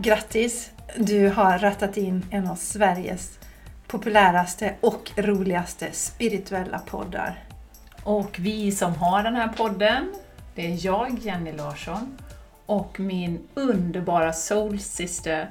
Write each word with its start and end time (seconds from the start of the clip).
Grattis! 0.00 0.70
Du 0.96 1.28
har 1.28 1.58
rattat 1.58 1.96
in 1.96 2.26
en 2.30 2.48
av 2.48 2.54
Sveriges 2.54 3.38
populäraste 3.86 4.74
och 4.80 5.10
roligaste 5.16 5.92
spirituella 5.92 6.78
poddar. 6.78 7.44
Och 8.02 8.36
vi 8.38 8.72
som 8.72 8.94
har 8.94 9.22
den 9.22 9.34
här 9.34 9.48
podden, 9.48 10.14
det 10.54 10.66
är 10.66 10.86
jag, 10.86 11.18
Jenny 11.18 11.52
Larsson, 11.52 12.18
och 12.66 13.00
min 13.00 13.48
underbara 13.54 14.32
soulsyster 14.32 15.50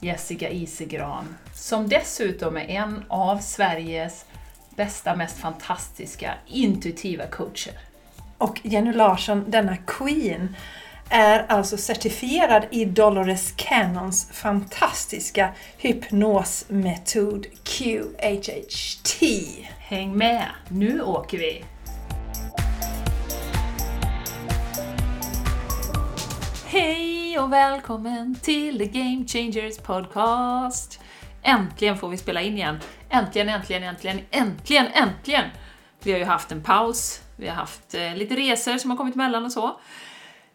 Jessica 0.00 0.50
Isegran, 0.50 1.36
som 1.54 1.88
dessutom 1.88 2.56
är 2.56 2.68
en 2.68 3.04
av 3.08 3.38
Sveriges 3.38 4.24
bästa, 4.76 5.16
mest 5.16 5.38
fantastiska 5.38 6.34
intuitiva 6.46 7.26
coacher. 7.26 7.78
Och 8.38 8.60
Jenny 8.62 8.92
Larsson, 8.92 9.44
denna 9.48 9.76
Queen, 9.76 10.56
är 11.08 11.46
alltså 11.48 11.76
certifierad 11.76 12.66
i 12.70 12.84
Dolores 12.84 13.52
Cannons 13.56 14.30
fantastiska 14.32 15.54
hypnosmetod 15.78 17.46
QHHT. 17.64 19.22
Häng 19.78 20.16
med, 20.16 20.46
nu 20.68 21.02
åker 21.02 21.38
vi! 21.38 21.64
Hej 26.66 27.38
och 27.38 27.52
välkommen 27.52 28.34
till 28.42 28.78
The 28.78 28.86
Game 28.86 29.26
Changers 29.26 29.78
Podcast! 29.78 31.00
Äntligen 31.42 31.98
får 31.98 32.08
vi 32.08 32.16
spela 32.16 32.42
in 32.42 32.54
igen. 32.54 32.78
Äntligen, 33.10 33.48
äntligen, 33.48 33.82
äntligen, 33.82 34.20
äntligen, 34.30 34.86
äntligen! 34.86 35.44
Vi 36.02 36.12
har 36.12 36.18
ju 36.18 36.24
haft 36.24 36.52
en 36.52 36.62
paus, 36.62 37.20
vi 37.36 37.48
har 37.48 37.54
haft 37.54 37.94
eh, 37.94 38.14
lite 38.14 38.36
resor 38.36 38.78
som 38.78 38.90
har 38.90 38.96
kommit 38.96 39.14
emellan 39.14 39.44
och 39.44 39.52
så. 39.52 39.80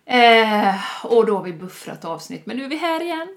Eh, 0.05 0.75
och 1.03 1.25
då 1.25 1.35
har 1.37 1.43
vi 1.43 1.53
buffrat 1.53 2.05
avsnitt, 2.05 2.45
men 2.45 2.57
nu 2.57 2.63
är 2.65 2.69
vi 2.69 2.77
här 2.77 3.01
igen. 3.01 3.27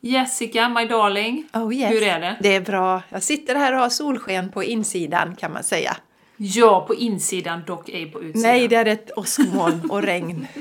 Jessica, 0.00 0.68
my 0.68 0.84
darling, 0.86 1.48
Oh 1.52 1.74
yes. 1.74 1.90
hur 1.92 2.02
är 2.02 2.20
det? 2.20 2.36
Det 2.40 2.54
är 2.56 2.60
bra. 2.60 3.02
Jag 3.08 3.22
sitter 3.22 3.54
här 3.54 3.72
och 3.72 3.78
har 3.80 3.88
solsken 3.88 4.50
på 4.52 4.64
insidan 4.64 5.36
kan 5.36 5.52
man 5.52 5.62
säga. 5.64 5.96
Ja, 6.36 6.84
på 6.86 6.94
insidan, 6.94 7.62
dock 7.66 7.88
ej 7.88 8.10
på 8.10 8.22
utsidan. 8.22 8.42
Nej, 8.50 8.68
det 8.68 8.76
är 8.76 8.86
ett 8.86 9.10
åskmoln 9.16 9.90
och 9.90 10.02
regn. 10.02 10.46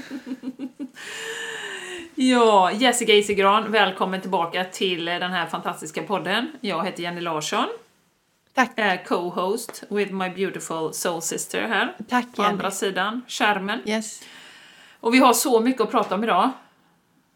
Ja, 2.20 2.72
Jessica 2.72 3.14
Isegran, 3.14 3.72
välkommen 3.72 4.22
tillbaka 4.22 4.64
till 4.64 5.06
den 5.06 5.32
här 5.32 5.46
fantastiska 5.46 6.04
podden. 6.04 6.52
Jag 6.62 6.86
heter 6.86 7.04
Jenny 7.04 7.22
Larsson, 7.22 7.66
Tack, 8.54 8.72
är 8.76 9.06
co-host 9.06 9.84
with 9.90 10.14
my 10.14 10.30
beautiful 10.30 10.94
soul 10.94 11.22
sister 11.22 11.62
här 11.62 11.96
tack 12.10 12.36
på 12.36 12.42
Jenny. 12.42 12.54
andra 12.54 12.72
sidan 12.72 13.22
skärmen. 13.28 13.80
Yes. 13.86 14.24
Och 15.08 15.14
vi 15.14 15.18
har 15.18 15.34
så 15.34 15.60
mycket 15.60 15.82
att 15.82 15.92
prata 15.92 16.16
om 16.16 16.24
idag. 16.24 16.50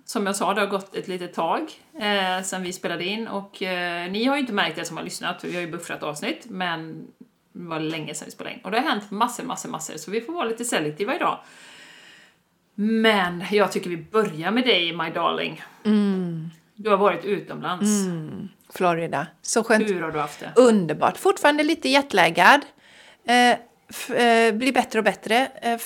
Som 0.05 0.25
jag 0.25 0.35
sa, 0.35 0.53
det 0.53 0.61
har 0.61 0.67
gått 0.67 0.95
ett 0.95 1.07
litet 1.07 1.33
tag 1.33 1.61
eh, 1.99 2.43
sedan 2.43 2.63
vi 2.63 2.73
spelade 2.73 3.05
in 3.05 3.27
och 3.27 3.61
eh, 3.61 4.11
ni 4.11 4.25
har 4.25 4.35
ju 4.35 4.41
inte 4.41 4.53
märkt 4.53 4.75
det 4.75 4.85
som 4.85 4.97
har 4.97 5.03
lyssnat, 5.03 5.43
vi 5.43 5.53
har 5.55 5.61
ju 5.61 5.71
buffrat 5.71 6.03
avsnitt, 6.03 6.45
men 6.49 7.07
det 7.53 7.67
var 7.67 7.79
länge 7.79 8.13
sedan 8.13 8.25
vi 8.25 8.31
spelade 8.31 8.55
in. 8.55 8.61
Och 8.63 8.71
det 8.71 8.79
har 8.79 8.89
hänt 8.89 9.11
massor, 9.11 9.43
massor, 9.43 9.69
massor, 9.69 9.97
så 9.97 10.11
vi 10.11 10.21
får 10.21 10.33
vara 10.33 10.45
lite 10.45 10.65
selektiva 10.65 11.15
idag. 11.15 11.39
Men 12.75 13.43
jag 13.51 13.71
tycker 13.71 13.89
vi 13.89 13.97
börjar 13.97 14.51
med 14.51 14.63
dig, 14.63 14.95
my 14.95 15.09
darling. 15.09 15.63
Du 16.75 16.89
har 16.89 16.97
varit 16.97 17.25
utomlands. 17.25 17.89
Florida. 18.73 19.27
Så 19.41 19.63
skönt. 19.63 19.89
Hur 19.89 20.01
har 20.01 20.11
du 20.11 20.19
haft 20.19 20.39
det? 20.39 20.51
Underbart. 20.55 21.17
Fortfarande 21.17 21.63
lite 21.63 21.89
jetlaggad. 21.89 22.61
Eh, 23.25 23.57
blir 24.53 24.73
bättre 24.73 24.99
och 24.99 25.05
bättre. 25.05 25.47
Eh, 25.61 25.79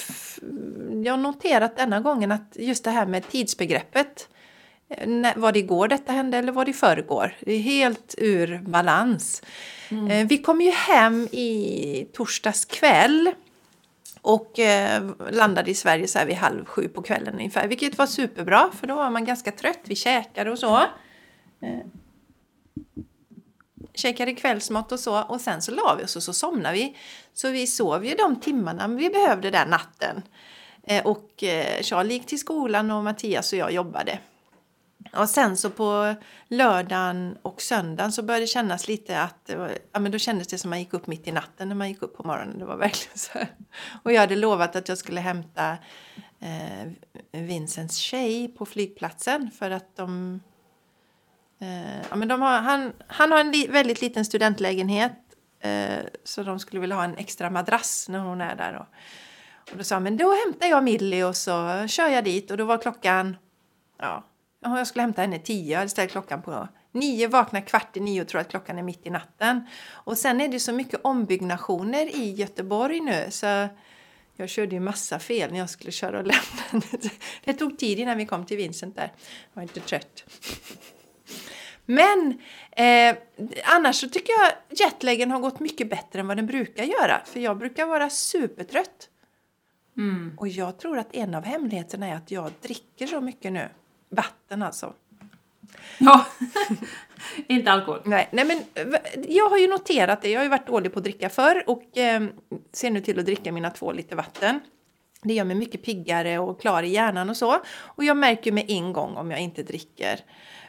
jag 1.03 1.13
har 1.13 1.17
noterat 1.17 1.77
denna 1.77 1.99
gången 1.99 2.31
att 2.31 2.51
just 2.55 2.83
det 2.83 2.89
här 2.91 3.05
med 3.05 3.29
tidsbegreppet. 3.29 4.29
eh, 4.89 5.31
Var 5.35 5.51
det 5.51 5.59
igår 5.59 5.87
detta 5.87 6.11
hände 6.11 6.37
eller 6.37 6.51
var 6.51 6.65
det 6.65 6.71
i 6.71 6.73
förrgår? 6.73 7.35
Det 7.39 7.53
är 7.53 7.59
helt 7.59 8.15
ur 8.17 8.57
balans. 8.57 9.41
Eh, 10.09 10.27
vi 10.27 10.37
kom 10.37 10.61
ju 10.61 10.71
hem 10.71 11.23
i 11.31 12.07
torsdags 12.13 12.65
kväll. 12.65 13.31
Och 14.21 14.59
eh, 14.59 15.03
landade 15.31 15.71
i 15.71 15.73
Sverige 15.73 16.07
så 16.07 16.19
här 16.19 16.25
vid 16.25 16.35
halv 16.35 16.65
sju 16.65 16.87
på 16.87 17.01
kvällen 17.01 17.33
ungefär. 17.35 17.67
Vilket 17.67 17.97
var 17.97 18.05
superbra 18.05 18.69
för 18.79 18.87
då 18.87 18.95
var 18.95 19.09
man 19.09 19.25
ganska 19.25 19.51
trött. 19.51 19.79
Vi 19.83 19.95
käkade 19.95 20.51
och 20.51 20.59
så 20.59 20.81
käkade 23.95 24.33
kvällsmat 24.33 24.91
och 24.91 24.99
så 24.99 25.23
och 25.23 25.41
sen 25.41 25.61
så 25.61 25.71
la 25.71 25.95
vi 25.97 26.03
oss 26.03 26.15
och 26.15 26.23
så 26.23 26.33
somnade 26.33 26.75
vi. 26.75 26.97
Så 27.33 27.49
vi 27.49 27.67
sov 27.67 28.05
ju 28.05 28.15
de 28.15 28.39
timmarna 28.39 28.87
vi 28.87 29.09
behövde 29.09 29.51
den 29.51 29.69
natten. 29.69 30.21
Eh, 30.83 31.05
och 31.05 31.43
eh, 31.43 31.81
Charlie 31.81 32.13
gick 32.13 32.25
till 32.25 32.39
skolan 32.39 32.91
och 32.91 33.03
Mattias 33.03 33.53
och 33.53 33.59
jag 33.59 33.71
jobbade. 33.71 34.19
Och 35.13 35.29
sen 35.29 35.57
så 35.57 35.69
på 35.69 36.15
lördagen 36.47 37.37
och 37.41 37.61
söndagen 37.61 38.11
så 38.11 38.23
började 38.23 38.43
det 38.43 38.47
kännas 38.47 38.87
lite 38.87 39.21
att 39.21 39.55
ja, 39.91 39.99
men 39.99 40.11
då 40.11 40.17
kändes 40.17 40.47
det 40.47 40.57
som 40.57 40.69
man 40.69 40.79
gick 40.79 40.93
upp 40.93 41.07
mitt 41.07 41.27
i 41.27 41.31
natten 41.31 41.67
när 41.67 41.75
man 41.75 41.89
gick 41.89 42.01
upp 42.01 42.17
på 42.17 42.23
morgonen. 42.23 42.59
Det 42.59 42.65
var 42.65 42.77
verkligen 42.77 43.17
så 43.17 43.31
här. 43.33 43.47
Och 44.03 44.13
jag 44.13 44.21
hade 44.21 44.35
lovat 44.35 44.75
att 44.75 44.89
jag 44.89 44.97
skulle 44.97 45.21
hämta 45.21 45.77
eh, 46.39 46.91
Vincents 47.31 47.97
tjej 47.97 48.47
på 48.47 48.65
flygplatsen 48.65 49.51
för 49.51 49.71
att 49.71 49.95
de 49.95 50.39
Eh, 51.59 52.01
ja, 52.09 52.15
men 52.15 52.27
de 52.27 52.41
har, 52.41 52.59
han, 52.59 52.93
han 53.07 53.31
har 53.31 53.39
en 53.39 53.51
li, 53.51 53.67
väldigt 53.67 54.01
liten 54.01 54.25
studentlägenhet 54.25 55.11
eh, 55.59 56.05
så 56.23 56.43
de 56.43 56.59
skulle 56.59 56.81
vilja 56.81 56.95
ha 56.95 57.03
en 57.03 57.17
extra 57.17 57.49
madrass 57.49 58.09
när 58.09 58.19
hon 58.19 58.41
är 58.41 58.55
där. 58.55 58.73
Och, 58.73 58.87
och 59.71 59.77
då 59.77 59.83
sa 59.83 59.95
han, 59.95 60.03
men 60.03 60.17
då 60.17 60.33
hämtar 60.45 60.67
jag 60.67 60.83
Millie 60.83 61.23
och 61.23 61.35
så 61.35 61.85
kör 61.87 62.07
jag 62.07 62.23
dit 62.23 62.51
och 62.51 62.57
då 62.57 62.65
var 62.65 62.77
klockan, 62.77 63.37
ja, 63.99 64.23
ja, 64.59 64.77
jag 64.77 64.87
skulle 64.87 65.01
hämta 65.01 65.21
henne 65.21 65.39
tio, 65.39 65.71
jag 65.71 65.79
hade 65.79 65.89
ställt 65.89 66.11
klockan 66.11 66.41
på 66.41 66.67
nio, 66.91 67.27
vaknar 67.27 67.61
kvart 67.61 67.97
i 67.97 67.99
nio 67.99 68.21
och 68.21 68.27
tror 68.27 68.41
att 68.41 68.49
klockan 68.49 68.77
är 68.77 68.83
mitt 68.83 69.07
i 69.07 69.09
natten. 69.09 69.67
Och 69.91 70.17
sen 70.17 70.41
är 70.41 70.47
det 70.47 70.59
så 70.59 70.73
mycket 70.73 70.99
ombyggnationer 71.03 72.15
i 72.15 72.31
Göteborg 72.31 72.99
nu 72.99 73.27
så 73.29 73.67
jag 74.35 74.49
körde 74.49 74.75
ju 74.75 74.79
massa 74.79 75.19
fel 75.19 75.51
när 75.51 75.59
jag 75.59 75.69
skulle 75.69 75.91
köra 75.91 76.19
och 76.19 76.25
lämna. 76.25 76.85
Det 77.43 77.53
tog 77.53 77.77
tid 77.77 77.99
innan 77.99 78.17
vi 78.17 78.25
kom 78.25 78.45
till 78.45 78.57
Vincent 78.57 78.95
där. 78.95 79.11
Jag 79.53 79.55
var 79.55 79.63
inte 79.63 79.79
trött. 79.79 80.23
Men 81.85 82.39
eh, 82.71 83.15
annars 83.63 83.95
så 83.95 84.09
tycker 84.09 84.33
jag 84.33 84.51
jetlagen 84.79 85.31
har 85.31 85.39
gått 85.39 85.59
mycket 85.59 85.89
bättre 85.89 86.19
än 86.19 86.27
vad 86.27 86.37
den 86.37 86.45
brukar 86.45 86.83
göra. 86.83 87.21
För 87.25 87.39
jag 87.39 87.57
brukar 87.57 87.85
vara 87.85 88.09
supertrött. 88.09 89.09
Och 90.37 90.47
jag 90.47 90.79
tror 90.79 90.97
att 90.97 91.15
en 91.15 91.35
av 91.35 91.43
hemligheterna 91.43 92.07
är 92.07 92.15
att 92.15 92.31
jag 92.31 92.51
dricker 92.61 93.07
så 93.07 93.21
mycket 93.21 93.51
nu. 93.51 93.69
Vatten 94.09 94.63
alltså. 94.63 94.93
Ja, 95.97 96.25
inte 97.47 97.71
alkohol. 97.71 98.01
Nej, 98.05 98.29
nej 98.31 98.45
men 98.45 98.85
jag 99.27 99.49
har 99.49 99.57
ju 99.57 99.67
noterat 99.67 100.21
det. 100.21 100.29
Jag 100.29 100.39
har 100.39 100.43
ju 100.43 100.49
varit 100.49 100.67
dålig 100.67 100.93
på 100.93 100.99
att 100.99 101.03
dricka 101.03 101.29
förr 101.29 101.63
och 101.67 101.97
eh, 101.97 102.23
ser 102.71 102.91
nu 102.91 103.01
till 103.01 103.19
att 103.19 103.25
dricka 103.25 103.51
mina 103.51 103.69
två 103.69 103.91
liter 103.91 104.15
vatten. 104.15 104.59
Det 105.23 105.33
gör 105.33 105.43
mig 105.43 105.55
mycket 105.55 105.83
piggare 105.83 106.39
och 106.39 106.61
klar 106.61 106.83
i 106.83 106.87
hjärnan 106.87 107.29
och 107.29 107.37
så. 107.37 107.61
Och 107.75 108.03
jag 108.03 108.17
märker 108.17 108.51
med 108.51 108.65
en 108.67 108.93
gång 108.93 109.15
om 109.15 109.31
jag 109.31 109.39
inte 109.39 109.63
dricker. 109.63 110.19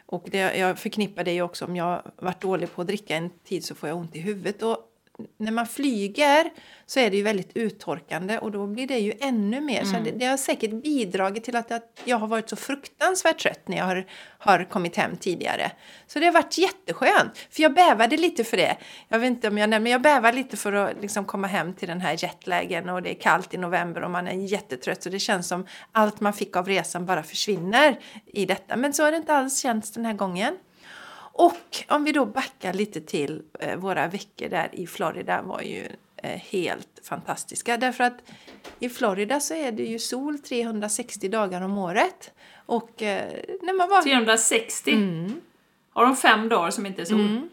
Och 0.07 0.29
det, 0.31 0.59
jag 0.59 0.79
förknippar 0.79 1.25
det 1.25 1.33
ju 1.33 1.43
också 1.43 1.65
om 1.65 1.77
jag 1.77 2.03
varit 2.17 2.43
dålig 2.43 2.73
på 2.73 2.81
att 2.81 2.87
dricka 2.87 3.17
en 3.17 3.31
tid 3.45 3.65
så 3.65 3.75
får 3.75 3.89
jag 3.89 3.99
ont 3.99 4.17
i 4.17 4.19
huvudet. 4.19 4.63
Och 4.63 4.79
när 5.39 5.53
man 5.53 5.67
flyger 5.67 6.51
så 6.87 7.01
är 7.01 7.11
det 7.11 7.17
ju 7.17 7.23
väldigt 7.23 7.57
uttorkande 7.57 8.39
och 8.39 8.51
då 8.51 8.67
blir 8.67 8.87
det 8.87 8.99
ju 8.99 9.13
ännu 9.21 9.61
mer. 9.61 9.85
Så 9.85 9.97
det, 10.05 10.11
det 10.11 10.27
har 10.27 10.37
säkert 10.37 10.83
bidragit 10.83 11.45
till 11.45 11.57
att, 11.57 11.73
att 11.73 12.01
jag 12.05 12.19
har 12.19 12.27
varit 12.27 12.49
så 12.49 12.57
fruktansvärt 12.57 13.39
trött 13.39 13.69
när 13.69 13.77
jag 13.77 13.85
har, 13.85 14.07
har 14.39 14.65
kommit 14.65 14.97
hem 14.97 15.17
tidigare. 15.17 15.71
Så 16.07 16.19
det 16.19 16.27
har 16.27 16.33
varit 16.33 16.59
jätteskönt. 16.59 17.39
För 17.51 17.63
jag 17.63 17.75
bävade 17.75 18.17
lite 18.17 18.45
för 18.45 18.57
det. 18.57 18.77
Jag 19.09 19.19
vet 19.19 19.29
inte 19.29 19.49
om 19.49 19.59
jag 19.59 19.71
nämnde, 19.71 19.83
men 19.83 19.93
jag 19.93 20.03
bävade 20.03 20.37
lite 20.37 20.57
för 20.57 20.73
att 20.73 21.01
liksom 21.01 21.25
komma 21.25 21.47
hem 21.47 21.75
till 21.75 21.89
den 21.89 22.01
här 22.01 22.17
jetlagen 22.19 22.89
och 22.89 23.03
det 23.03 23.11
är 23.11 23.21
kallt 23.21 23.55
i 23.55 23.59
november 23.59 24.03
och 24.03 24.11
man 24.11 24.29
är 24.29 24.33
jättetrött 24.33 25.03
så 25.03 25.11
det 25.11 25.19
känns 25.19 25.49
som 25.49 25.67
allt 25.93 26.21
man 26.21 26.33
fick 26.33 26.57
av 26.57 26.69
resan 26.69 27.07
bara 27.07 27.23
försvinner 27.23 28.01
i 28.27 28.47
detta. 28.47 28.77
Men 28.77 28.93
så 28.93 29.05
har 29.05 29.11
det 29.11 29.17
inte 29.17 29.35
alls 29.35 29.59
känts 29.59 29.93
den 29.93 30.07
här 30.07 30.15
gången. 30.15 30.57
Och 31.39 31.85
om 31.89 32.05
vi 32.05 32.13
då 32.13 32.27
backar 32.27 32.73
lite 32.73 33.01
till 33.01 33.43
eh, 33.61 33.77
våra 33.77 34.09
veckor 34.09 34.49
där 34.49 34.69
i 34.73 34.87
Florida 34.87 35.43
var 35.43 35.61
ju 35.61 35.89
eh, 36.17 36.41
helt 36.41 37.01
fantastiska. 37.03 37.77
Därför 37.77 38.05
att 38.05 38.19
i 38.79 38.89
Florida 38.89 39.41
så 39.41 39.55
är 39.55 39.73
det 39.73 39.83
ju 39.83 39.99
sol 39.99 40.39
360 40.39 41.29
dagar 41.29 41.61
om 41.61 41.79
året. 41.79 42.33
Och 42.67 43.03
eh, 43.03 43.33
när 43.63 43.73
man 43.73 43.89
var... 43.89 44.03
360. 44.03 44.93
Mm. 44.93 45.41
Har 45.91 46.05
de 46.05 46.17
fem 46.17 46.49
dagar 46.49 46.71
som 46.71 46.87
inte 46.87 47.03
är 47.03 47.07
sol? 47.07 47.49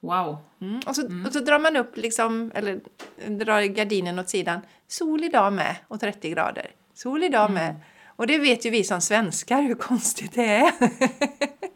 Wow. 0.00 0.36
Mm. 0.60 0.80
Och, 0.86 0.96
så, 0.96 1.02
och 1.26 1.32
så 1.32 1.40
drar 1.40 1.58
man 1.58 1.76
upp 1.76 1.96
liksom, 1.96 2.52
eller 2.54 2.80
drar 3.28 3.62
gardinen 3.62 4.18
åt 4.18 4.28
sidan. 4.28 4.60
Sol 4.88 5.24
idag 5.24 5.52
med 5.52 5.76
och 5.88 6.00
30 6.00 6.30
grader. 6.30 6.70
Sol 6.94 7.22
idag 7.22 7.50
med. 7.50 7.74
Och 8.06 8.26
det 8.26 8.38
vet 8.38 8.66
ju 8.66 8.70
vi 8.70 8.84
som 8.84 9.00
svenskar 9.00 9.62
hur 9.62 9.74
konstigt 9.74 10.32
det 10.34 10.44
är. 10.44 10.72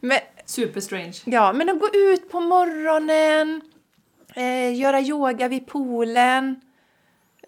men, 0.00 0.18
Super 0.44 0.80
strange. 0.80 1.16
Ja, 1.24 1.52
men 1.52 1.68
att 1.68 1.80
gå 1.80 1.88
ut 1.94 2.30
på 2.30 2.40
morgonen, 2.40 3.60
eh, 4.34 4.74
göra 4.80 5.00
yoga 5.00 5.48
vid 5.48 5.66
poolen, 5.66 6.60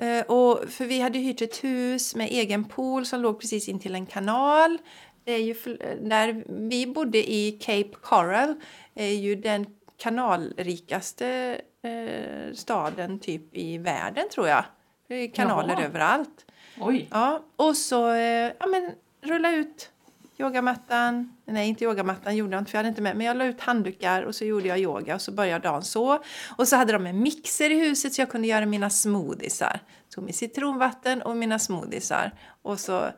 Eh, 0.01 0.21
och, 0.27 0.69
för 0.69 0.85
vi 0.85 1.01
hade 1.01 1.19
hyrt 1.19 1.43
ett 1.43 1.65
hus 1.65 2.15
med 2.15 2.29
egen 2.31 2.65
pool 2.65 3.07
som 3.07 3.21
låg 3.21 3.41
precis 3.41 3.69
intill 3.69 3.95
en 3.95 4.07
kanal. 4.07 4.79
Det 5.25 5.33
är 5.33 5.39
ju, 5.39 5.55
där 6.01 6.45
vi 6.69 6.87
bodde 6.87 7.33
i 7.33 7.59
Cape 7.61 7.97
Coral 8.03 8.55
är 8.95 9.13
ju 9.13 9.35
den 9.35 9.67
kanalrikaste 9.97 11.61
eh, 11.83 12.55
staden 12.55 13.19
typ 13.19 13.57
i 13.57 13.79
världen 13.79 14.25
tror 14.35 14.49
jag. 14.49 14.65
Det 15.09 15.15
är 15.15 15.31
kanaler 15.31 15.75
Jaha. 15.75 15.85
överallt. 15.85 16.47
Oj. 16.81 17.09
Ja, 17.11 17.43
och 17.57 17.77
så 17.77 18.11
eh, 18.11 18.53
ja, 18.59 18.67
men, 18.67 18.93
rulla 19.21 19.53
ut 19.53 19.91
yogamattan. 20.41 21.37
Nej, 21.45 21.69
inte 21.69 21.85
yogamattan 21.85 22.37
gjorde 22.37 22.53
jag 22.53 22.61
inte 22.61 22.71
för 22.71 22.79
jag 22.79 22.81
hade 22.81 22.89
inte 22.89 23.03
med. 23.03 23.17
Men 23.17 23.27
jag 23.27 23.37
la 23.37 23.45
ut 23.45 23.61
handdukar 23.61 24.23
och 24.23 24.35
så 24.35 24.45
gjorde 24.45 24.69
jag 24.69 24.79
yoga 24.79 25.15
och 25.15 25.21
så 25.21 25.33
började 25.33 25.69
dagen 25.69 25.83
så. 25.83 26.23
Och 26.57 26.69
så 26.69 26.77
hade 26.77 26.93
de 26.93 27.07
en 27.07 27.23
mixer 27.23 27.71
i 27.71 27.81
huset 27.81 28.13
så 28.13 28.21
jag 28.21 28.31
kunde 28.31 28.49
göra 28.49 28.67
mina 28.67 28.91
smoothiesar. 28.91 29.81
Tog 30.15 30.25
mitt 30.25 30.37
citronvatten 30.37 31.23
och 31.23 31.37
mina 31.37 31.59
smoothiesar. 31.59 32.33
Och 32.63 32.81
så 32.81 33.11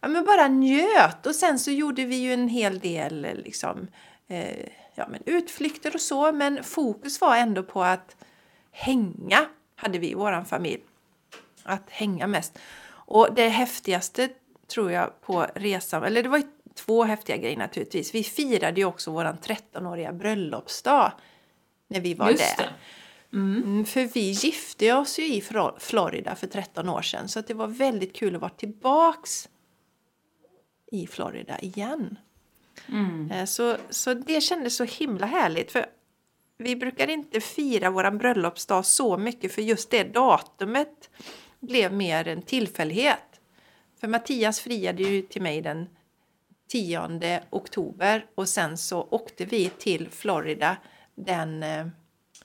ja, 0.00 0.08
men 0.08 0.24
bara 0.24 0.48
njöt. 0.48 1.26
Och 1.26 1.34
sen 1.34 1.58
så 1.58 1.70
gjorde 1.70 2.04
vi 2.04 2.16
ju 2.16 2.32
en 2.32 2.48
hel 2.48 2.78
del 2.78 3.20
liksom, 3.44 3.86
eh, 4.28 4.66
ja, 4.94 5.08
men 5.08 5.22
utflykter 5.26 5.94
och 5.94 6.00
så. 6.00 6.32
Men 6.32 6.64
fokus 6.64 7.20
var 7.20 7.36
ändå 7.36 7.62
på 7.62 7.82
att 7.82 8.16
hänga, 8.70 9.46
hade 9.76 9.98
vi 9.98 10.10
i 10.10 10.14
vår 10.14 10.44
familj. 10.44 10.82
Att 11.62 11.90
hänga 11.90 12.26
mest. 12.26 12.58
Och 13.10 13.34
det 13.34 13.48
häftigaste 13.48 14.28
tror 14.70 14.92
jag 14.92 15.20
på 15.20 15.46
resan, 15.54 16.04
eller 16.04 16.22
det 16.22 16.28
var 16.28 16.42
två 16.74 17.04
häftiga 17.04 17.36
grejer 17.36 17.56
naturligtvis. 17.56 18.14
Vi 18.14 18.22
firade 18.22 18.80
ju 18.80 18.84
också 18.84 19.10
vår 19.10 19.24
13-åriga 19.24 20.12
bröllopsdag 20.12 21.12
när 21.88 22.00
vi 22.00 22.14
var 22.14 22.30
Just 22.30 22.56
där. 22.56 22.72
Mm. 23.32 23.62
Mm, 23.62 23.84
för 23.84 24.04
vi 24.04 24.30
gifte 24.30 24.92
oss 24.92 25.18
ju 25.18 25.34
i 25.34 25.42
Florida 25.78 26.34
för 26.36 26.46
13 26.46 26.88
år 26.88 27.02
sedan 27.02 27.28
så 27.28 27.40
det 27.40 27.54
var 27.54 27.66
väldigt 27.66 28.16
kul 28.16 28.34
att 28.34 28.40
vara 28.40 28.50
tillbaks 28.50 29.48
i 30.92 31.06
Florida 31.06 31.58
igen. 31.58 32.18
Mm. 32.88 33.30
Eh, 33.30 33.44
Så, 33.44 33.76
så 33.90 34.14
det 34.14 34.40
kändes 34.40 34.76
så 34.76 34.84
himla 34.84 35.26
härligt. 35.26 35.72
För 35.72 35.86
vi 36.58 36.76
brukar 36.76 37.10
inte 37.10 37.40
fira 37.40 37.90
vår 37.90 38.10
bröllopsdag 38.10 38.86
så 38.86 39.16
mycket 39.16 39.52
för 39.52 39.62
just 39.62 39.90
det 39.90 40.04
datumet 40.04 41.10
blev 41.60 41.92
mer 41.92 42.28
en 42.28 42.42
tillfällighet. 42.42 43.29
För 44.00 44.08
Mattias 44.08 44.60
friade 44.60 45.02
ju 45.02 45.22
till 45.22 45.42
mig 45.42 45.60
den 45.60 45.88
10 46.70 47.40
oktober 47.50 48.26
och 48.34 48.48
sen 48.48 48.78
så 48.78 49.08
åkte 49.10 49.44
vi 49.44 49.70
till 49.78 50.08
Florida 50.10 50.76
den 51.14 51.62
eh, 51.62 51.86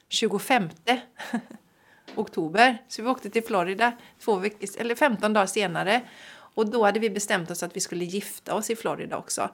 25 0.09 0.69
oktober. 2.15 2.77
Så 2.87 3.01
vi 3.01 3.09
åkte 3.09 3.29
till 3.29 3.43
Florida 3.43 3.91
två 4.19 4.35
veckor, 4.35 4.69
eller 4.79 4.95
15 4.95 5.33
dagar 5.33 5.45
senare. 5.45 6.01
Och 6.29 6.69
då 6.69 6.83
hade 6.83 6.99
vi 6.99 7.09
bestämt 7.09 7.51
oss 7.51 7.63
att 7.63 7.75
vi 7.75 7.79
skulle 7.79 8.05
gifta 8.05 8.55
oss 8.55 8.69
i 8.69 8.75
Florida 8.75 9.17
också. 9.17 9.49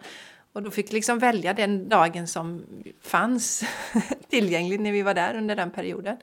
Och 0.54 0.64
då 0.64 0.72
fick 0.72 0.90
vi 0.90 0.94
liksom 0.94 1.20
välja 1.20 1.54
den 1.54 1.90
dagen 1.90 2.28
som 2.28 2.66
fanns 3.02 3.64
tillgänglig 4.30 4.80
när 4.80 4.92
vi 4.92 5.02
var 5.02 5.14
där 5.14 5.36
under 5.38 5.56
den 5.56 5.72
perioden. 5.72 6.18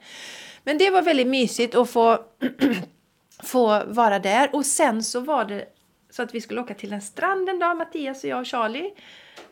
Men 0.63 0.77
det 0.77 0.89
var 0.89 1.01
väldigt 1.01 1.27
mysigt 1.27 1.75
att 1.75 1.89
få, 1.89 2.25
få 3.43 3.85
vara 3.85 4.19
där. 4.19 4.55
Och 4.55 4.65
sen 4.65 5.03
så 5.03 5.19
var 5.19 5.45
det 5.45 5.65
så 6.09 6.23
att 6.23 6.35
vi 6.35 6.41
skulle 6.41 6.61
åka 6.61 6.73
till 6.73 6.93
en 6.93 7.01
strand 7.01 7.49
en 7.49 7.59
dag, 7.59 7.77
Mattias 7.77 8.23
och 8.23 8.29
jag 8.29 8.39
och 8.39 8.47
Charlie. 8.47 8.93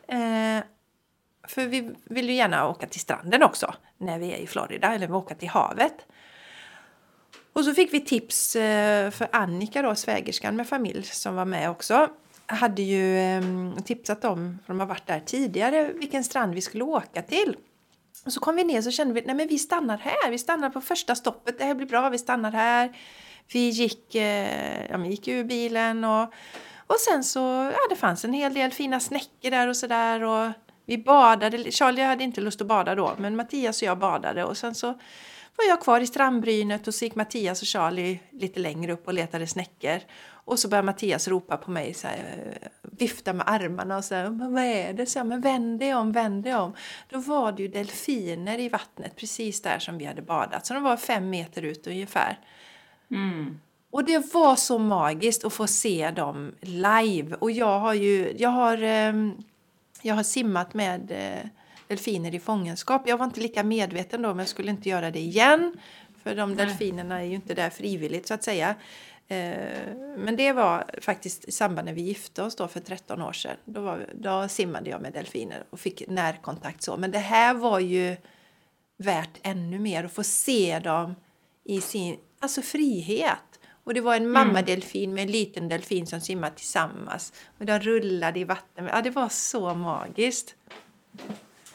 Eh, 0.08 0.64
för 1.48 1.66
vi 1.66 1.90
vill 2.04 2.28
ju 2.28 2.34
gärna 2.34 2.68
åka 2.68 2.86
till 2.86 3.00
stranden 3.00 3.42
också 3.42 3.74
när 3.98 4.18
vi 4.18 4.32
är 4.32 4.36
i 4.36 4.46
Florida, 4.46 4.94
eller 4.94 5.06
vi 5.06 5.12
åka 5.12 5.34
till 5.34 5.48
havet. 5.48 6.06
Och 7.52 7.64
så 7.64 7.74
fick 7.74 7.94
vi 7.94 8.00
tips 8.00 8.56
eh, 8.56 9.10
för 9.10 9.28
Annika 9.32 9.82
då, 9.82 9.94
svägerskan 9.94 10.56
med 10.56 10.68
familj 10.68 11.02
som 11.02 11.34
var 11.34 11.44
med 11.44 11.70
också. 11.70 12.08
Hade 12.46 12.82
ju 12.82 13.18
eh, 13.18 13.42
tipsat 13.84 14.24
om, 14.24 14.58
för 14.66 14.72
de 14.72 14.80
har 14.80 14.86
varit 14.86 15.06
där 15.06 15.20
tidigare, 15.20 15.92
vilken 15.92 16.24
strand 16.24 16.54
vi 16.54 16.60
skulle 16.60 16.84
åka 16.84 17.22
till. 17.22 17.56
Och 18.24 18.32
så 18.32 18.40
kom 18.40 18.56
vi 18.56 18.64
ner 18.64 18.82
så 18.82 18.90
kände 18.90 19.14
vi, 19.14 19.22
nej 19.26 19.34
men 19.34 19.48
vi 19.48 19.58
stannar 19.58 19.98
här, 19.98 20.30
vi 20.30 20.38
stannar 20.38 20.70
på 20.70 20.80
första 20.80 21.14
stoppet, 21.14 21.58
det 21.58 21.64
här 21.64 21.74
blir 21.74 21.86
bra, 21.86 22.08
vi 22.08 22.18
stannar 22.18 22.52
här. 22.52 22.96
Vi 23.52 23.68
gick, 23.68 24.14
eh, 24.14 24.90
ja, 24.90 24.96
vi 24.96 25.08
gick 25.08 25.28
ur 25.28 25.44
bilen 25.44 26.04
och, 26.04 26.32
och 26.86 27.00
sen 27.08 27.24
så, 27.24 27.38
ja 27.72 27.78
det 27.90 27.96
fanns 27.96 28.24
en 28.24 28.32
hel 28.32 28.54
del 28.54 28.70
fina 28.70 29.00
snäckor 29.00 29.50
där 29.50 29.68
och 29.68 29.76
sådär 29.76 30.22
och 30.22 30.52
vi 30.86 30.98
badade, 30.98 31.70
Charlie 31.70 32.02
hade 32.02 32.24
inte 32.24 32.40
lust 32.40 32.60
att 32.60 32.66
bada 32.66 32.94
då, 32.94 33.14
men 33.18 33.36
Mattias 33.36 33.82
och 33.82 33.88
jag 33.88 33.98
badade 33.98 34.44
och 34.44 34.56
sen 34.56 34.74
så 34.74 34.98
var 35.58 35.64
jag 35.68 35.80
kvar 35.80 36.00
i 36.00 36.06
strandbrynet 36.06 36.88
och 36.88 36.94
så 36.94 37.04
gick 37.04 37.14
Mattias 37.14 37.62
och 37.62 37.68
Charlie 37.68 38.20
lite 38.30 38.60
längre 38.60 38.92
upp 38.92 39.06
och 39.06 39.14
letade 39.14 39.46
snäckor. 39.46 39.98
Och 40.28 40.58
så 40.58 40.68
började 40.68 40.86
Mattias 40.86 41.28
ropa 41.28 41.56
på 41.56 41.70
mig, 41.70 41.94
så 41.94 42.06
här, 42.06 42.16
eh, 42.16 42.68
vifta 42.82 43.32
med 43.32 43.48
armarna 43.48 43.96
och 43.96 44.04
säga 44.04 44.30
men 44.30 44.54
vad 44.54 44.64
är 44.64 44.92
det? 44.92 45.06
Så 45.06 45.18
här, 45.18 45.26
men 45.26 45.40
vänd 45.40 45.78
dig 45.78 45.94
om, 45.94 46.12
vänd 46.12 46.44
dig 46.44 46.54
om. 46.54 46.74
Då 47.08 47.18
var 47.18 47.52
det 47.52 47.62
ju 47.62 47.68
delfiner 47.68 48.58
i 48.58 48.68
vattnet 48.68 49.16
precis 49.16 49.62
där 49.62 49.78
som 49.78 49.98
vi 49.98 50.04
hade 50.04 50.22
badat. 50.22 50.66
Så 50.66 50.74
de 50.74 50.82
var 50.82 50.96
fem 50.96 51.30
meter 51.30 51.62
ut 51.62 51.86
ungefär. 51.86 52.38
Mm. 53.10 53.60
Och 53.90 54.04
det 54.04 54.34
var 54.34 54.56
så 54.56 54.78
magiskt 54.78 55.44
att 55.44 55.52
få 55.52 55.66
se 55.66 56.10
dem 56.10 56.54
live. 56.60 57.36
Och 57.40 57.50
jag 57.50 57.78
har 57.80 57.94
ju, 57.94 58.34
jag 58.38 58.50
har, 58.50 58.82
ehm, 58.82 59.32
jag 60.02 60.14
har 60.14 60.22
simmat 60.22 60.74
med 60.74 61.10
eh, 61.10 61.50
delfiner 61.86 62.34
i 62.34 62.40
fångenskap. 62.40 63.08
Jag 63.08 63.16
var 63.16 63.24
inte 63.24 63.40
lika 63.40 63.64
medveten 63.64 64.22
då 64.22 64.28
men 64.28 64.38
jag 64.38 64.48
skulle 64.48 64.70
inte 64.70 64.88
göra 64.88 65.10
det 65.10 65.20
igen. 65.20 65.76
För 66.22 66.34
de 66.34 66.56
delfinerna 66.56 67.20
är 67.20 67.24
ju 67.24 67.34
inte 67.34 67.54
där 67.54 67.70
frivilligt 67.70 68.26
så 68.26 68.34
att 68.34 68.42
säga. 68.42 68.74
Eh, 69.28 69.94
Men 70.16 70.36
det 70.36 70.52
var 70.52 70.84
faktiskt 71.00 71.44
i 71.44 71.52
samband 71.52 71.86
när 71.86 71.92
vi 71.92 72.02
gifte 72.02 72.42
oss 72.42 72.56
då 72.56 72.68
för 72.68 72.80
13 72.80 73.22
år 73.22 73.32
sedan. 73.32 73.56
Då, 73.64 73.80
var, 73.80 74.06
då 74.14 74.48
simmade 74.48 74.90
jag 74.90 75.02
med 75.02 75.12
delfiner 75.12 75.64
och 75.70 75.80
fick 75.80 76.08
närkontakt 76.08 76.82
så. 76.82 76.96
Men 76.96 77.10
det 77.10 77.18
här 77.18 77.54
var 77.54 77.78
ju 77.78 78.16
värt 78.96 79.38
ännu 79.42 79.78
mer 79.78 80.04
att 80.04 80.12
få 80.12 80.24
se 80.24 80.78
dem 80.78 81.14
i 81.64 81.80
sin 81.80 82.16
alltså 82.40 82.62
frihet. 82.62 83.38
Och 83.84 83.94
det 83.94 84.00
var 84.00 84.14
en 84.16 84.30
mammadelfin 84.30 85.14
med 85.14 85.22
en 85.22 85.30
liten 85.30 85.68
delfin 85.68 86.06
som 86.06 86.20
simmade 86.20 86.56
tillsammans. 86.56 87.32
Och 87.58 87.66
de 87.66 87.78
rullade 87.78 88.40
i 88.40 88.44
vatten. 88.44 88.86
Ja, 88.92 89.02
det 89.02 89.10
var 89.10 89.28
så 89.28 89.74
magiskt. 89.74 90.54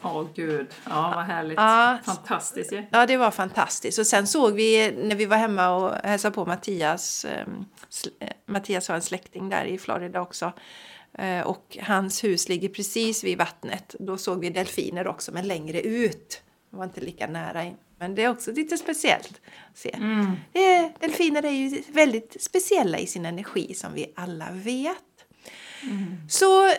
Åh 0.02 0.26
gud, 0.34 0.66
ja 0.84 1.12
vad 1.16 1.24
härligt. 1.24 1.56
Ja. 1.56 1.98
Fantastiskt 2.04 2.72
ju. 2.72 2.84
Ja, 2.90 3.06
det 3.06 3.16
var 3.16 3.30
fantastiskt. 3.30 3.98
Och 3.98 4.06
sen 4.06 4.26
såg 4.26 4.52
vi 4.52 4.92
när 4.92 5.16
vi 5.16 5.26
var 5.26 5.36
hemma 5.36 5.68
och 5.70 5.92
hälsade 6.08 6.34
på 6.34 6.46
Mattias. 6.46 7.24
Eh, 7.24 7.46
sl- 7.90 8.10
eh, 8.20 8.28
Mattias 8.46 8.88
har 8.88 8.94
en 8.94 9.02
släkting 9.02 9.48
där 9.48 9.64
i 9.64 9.78
Florida 9.78 10.20
också. 10.20 10.52
Eh, 11.18 11.40
och 11.40 11.78
hans 11.82 12.24
hus 12.24 12.48
ligger 12.48 12.68
precis 12.68 13.24
vid 13.24 13.38
vattnet. 13.38 13.94
Då 13.98 14.16
såg 14.16 14.40
vi 14.40 14.50
delfiner 14.50 15.06
också, 15.06 15.32
men 15.32 15.48
längre 15.48 15.80
ut. 15.80 16.42
Det 16.70 16.76
var 16.76 16.84
inte 16.84 17.00
lika 17.00 17.26
nära 17.26 17.64
in. 17.64 17.76
Men 18.04 18.14
det 18.14 18.22
är 18.22 18.30
också 18.30 18.52
lite 18.52 18.78
speciellt 18.78 19.40
att 19.70 19.78
se. 19.78 19.90
Mm. 19.90 20.26
Eh, 20.52 20.90
delfiner 21.00 21.44
är 21.44 21.50
ju 21.50 21.82
väldigt 21.88 22.36
speciella 22.42 22.98
i 22.98 23.06
sin 23.06 23.26
energi 23.26 23.74
som 23.74 23.94
vi 23.94 24.12
alla 24.14 24.46
vet. 24.52 24.96
Så 26.28 26.74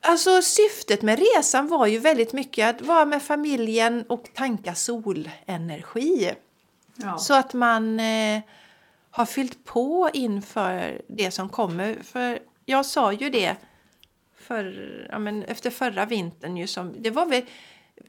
alltså, 0.00 0.42
syftet 0.42 1.02
med 1.02 1.18
resan 1.18 1.68
var 1.68 1.86
ju 1.86 1.98
väldigt 1.98 2.32
mycket 2.32 2.74
att 2.74 2.86
vara 2.86 3.04
med 3.04 3.22
familjen 3.22 4.04
och 4.08 4.24
tanka 4.34 4.74
solenergi. 4.74 6.32
Ja. 6.96 7.18
Så 7.18 7.34
att 7.34 7.54
man 7.54 8.00
eh, 8.00 8.40
har 9.10 9.26
fyllt 9.26 9.64
på 9.64 10.10
inför 10.12 11.02
det 11.08 11.30
som 11.30 11.48
kommer. 11.48 11.96
För 12.02 12.38
jag 12.64 12.86
sa 12.86 13.12
ju 13.12 13.30
det 13.30 13.56
för, 14.36 15.06
ja, 15.10 15.18
men 15.18 15.42
efter 15.42 15.70
förra 15.70 16.06
vintern. 16.06 16.56
Ju 16.56 16.66
som, 16.66 16.94
det 17.02 17.10
var 17.10 17.26
väl, 17.26 17.42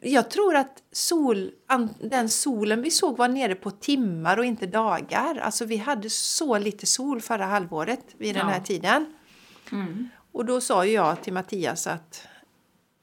jag 0.01 0.29
tror 0.29 0.55
att 0.55 0.83
sol, 0.91 1.51
den 1.99 2.29
solen 2.29 2.81
vi 2.81 2.91
såg 2.91 3.17
var 3.17 3.27
nere 3.27 3.55
på 3.55 3.71
timmar 3.71 4.37
och 4.37 4.45
inte 4.45 4.65
dagar. 4.65 5.37
Alltså 5.37 5.65
vi 5.65 5.77
hade 5.77 6.09
så 6.09 6.57
lite 6.57 6.85
sol 6.85 7.21
förra 7.21 7.45
halvåret 7.45 8.05
vid 8.17 8.35
den 8.35 8.47
Ja. 8.47 8.53
här 8.53 8.61
tiden. 8.61 9.13
Mm. 9.71 10.09
Och 10.31 10.45
då 10.45 10.61
sa 10.61 10.85
ju 10.85 10.91
jag 10.91 11.21
till 11.21 11.33
Mattias 11.33 11.87
att 11.87 12.27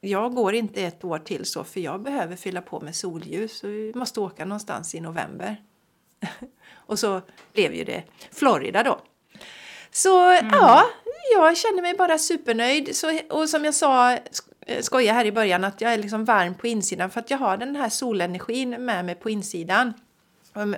jag 0.00 0.34
går 0.34 0.54
inte 0.54 0.82
ett 0.82 1.04
år 1.04 1.18
till 1.18 1.44
så 1.44 1.64
för 1.64 1.80
jag 1.80 2.02
behöver 2.02 2.36
fylla 2.36 2.62
på 2.62 2.80
med 2.80 2.96
solljus. 2.96 3.58
Så 3.58 3.66
vi 3.66 3.92
måste 3.94 4.20
åka 4.20 4.44
någonstans 4.44 4.94
i 4.94 5.00
november. 5.00 5.56
och 6.74 6.98
så 6.98 7.20
blev 7.52 7.74
ju 7.74 7.84
det 7.84 8.02
Florida 8.30 8.82
då. 8.82 9.00
Så 9.90 10.38
ja, 10.52 10.84
jag 11.34 11.56
känner 11.56 11.82
mig 11.82 11.94
bara 11.94 12.18
supernöjd. 12.18 12.96
Så, 12.96 13.18
och 13.30 13.48
som 13.48 13.64
jag 13.64 13.74
sa, 13.74 14.18
eh, 14.66 14.80
skoja 14.82 15.12
här 15.12 15.24
i 15.24 15.32
början, 15.32 15.64
att 15.64 15.80
jag 15.80 15.92
är 15.92 15.98
liksom 15.98 16.24
varm 16.24 16.54
på 16.54 16.66
insidan 16.66 17.10
för 17.10 17.20
att 17.20 17.30
jag 17.30 17.38
har 17.38 17.56
den 17.56 17.76
här 17.76 17.88
solenergin 17.88 18.70
med 18.70 19.04
mig 19.04 19.14
på 19.14 19.30
insidan. 19.30 19.92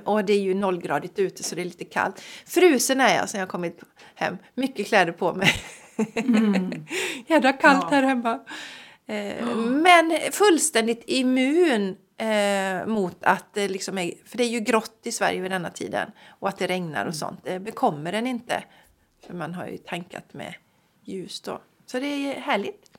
Och- 0.04 0.24
det 0.24 0.32
är 0.32 0.40
ju 0.40 0.54
nollgradigt 0.54 1.18
ute 1.18 1.42
så 1.42 1.54
det 1.54 1.60
är 1.60 1.64
lite 1.64 1.84
kallt. 1.84 2.20
Frusen 2.46 3.00
är 3.00 3.16
jag 3.16 3.28
sen 3.28 3.40
jag 3.40 3.48
kommit 3.48 3.80
hem. 4.14 4.36
Mycket 4.54 4.86
kläder 4.86 5.12
på 5.12 5.34
mig. 5.34 5.50
Jädra 7.26 7.52
kallt 7.52 7.82
Ja. 7.82 7.88
här 7.90 8.02
hemma. 8.02 8.40
Eh, 9.06 9.46
Men 9.56 10.18
fullständigt 10.32 11.02
immun 11.06 11.96
Eh, 12.16 12.86
mot 12.86 13.16
att 13.24 13.54
det 13.54 13.68
liksom 13.68 13.98
är, 13.98 14.12
för 14.26 14.38
det 14.38 14.44
är 14.44 14.48
ju 14.48 14.60
grått 14.60 15.00
i 15.04 15.12
Sverige 15.12 15.40
vid 15.40 15.50
denna 15.50 15.70
tiden 15.70 16.10
och 16.28 16.48
att 16.48 16.58
det 16.58 16.66
regnar 16.66 17.06
och 17.06 17.14
sånt. 17.14 17.40
Det 17.44 17.60
bekommer 17.60 18.12
den 18.12 18.26
inte. 18.26 18.64
För 19.26 19.34
man 19.34 19.54
har 19.54 19.66
ju 19.66 19.76
tankat 19.76 20.34
med 20.34 20.54
ljus 21.04 21.40
då. 21.40 21.60
Så 21.86 21.98
det 22.00 22.06
är 22.06 22.40
härligt. 22.40 22.90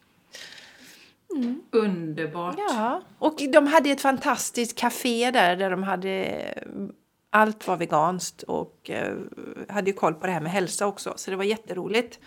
Underbart. 1.72 2.56
Ja, 2.58 3.02
och 3.20 3.36
de 3.54 3.68
hade 3.68 3.90
ett 3.90 4.02
fantastiskt 4.02 4.78
café 4.78 5.32
där, 5.32 5.56
där 5.56 5.70
de 5.72 5.84
hade 5.84 6.54
allt 7.30 7.68
var 7.68 7.78
veganskt 7.78 8.44
och 8.44 8.90
eh, 8.90 9.16
hade 9.70 9.90
ju 9.90 9.94
koll 9.96 10.14
på 10.14 10.26
det 10.28 10.32
här 10.34 10.42
med 10.42 10.52
hälsa 10.52 10.88
också, 10.88 11.14
så 11.16 11.32
det 11.32 11.38
var 11.38 11.44
jätteroligt. 11.44 12.20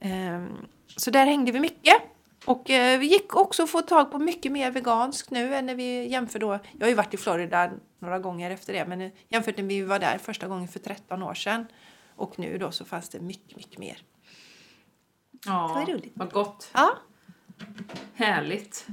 Ehm, 0.00 0.48
så 0.96 1.10
där 1.10 1.26
hängde 1.26 1.52
vi 1.52 1.60
mycket. 1.60 1.94
Och 2.46 2.70
eh, 2.70 2.98
vi 2.98 3.06
gick 3.06 3.36
också 3.36 3.62
att 3.62 3.70
få 3.70 3.80
tag 3.82 4.10
på 4.12 4.18
mycket 4.18 4.52
mer 4.52 4.70
veganskt 4.70 5.30
nu 5.30 5.54
än 5.54 5.66
när 5.66 5.74
vi 5.74 6.08
jämför 6.08 6.38
då. 6.38 6.58
Jag 6.72 6.80
har 6.86 6.88
ju 6.88 6.94
varit 6.94 7.14
i 7.14 7.16
Florida 7.16 7.70
några 7.98 8.18
gånger 8.18 8.50
efter 8.50 8.72
det, 8.72 8.86
men 8.86 9.10
jämfört 9.28 9.56
med 9.56 9.64
när 9.64 9.68
vi 9.74 9.82
var 9.82 9.98
där 9.98 10.18
första 10.18 10.48
gången 10.48 10.68
för 10.68 10.78
13 10.78 11.22
år 11.22 11.34
sedan 11.34 11.66
och 12.16 12.38
nu 12.38 12.58
då 12.58 12.70
så 12.70 12.84
fanns 12.84 13.08
det 13.08 13.20
mycket, 13.20 13.56
mycket 13.56 13.78
mer. 13.78 13.98
Ja, 15.46 15.68
Det 15.68 15.92
var 15.92 15.98
roligt. 15.98 16.12
vad 16.14 16.32
gott. 16.32 16.70
Ja, 16.74 16.90
Härligt. 18.14 18.86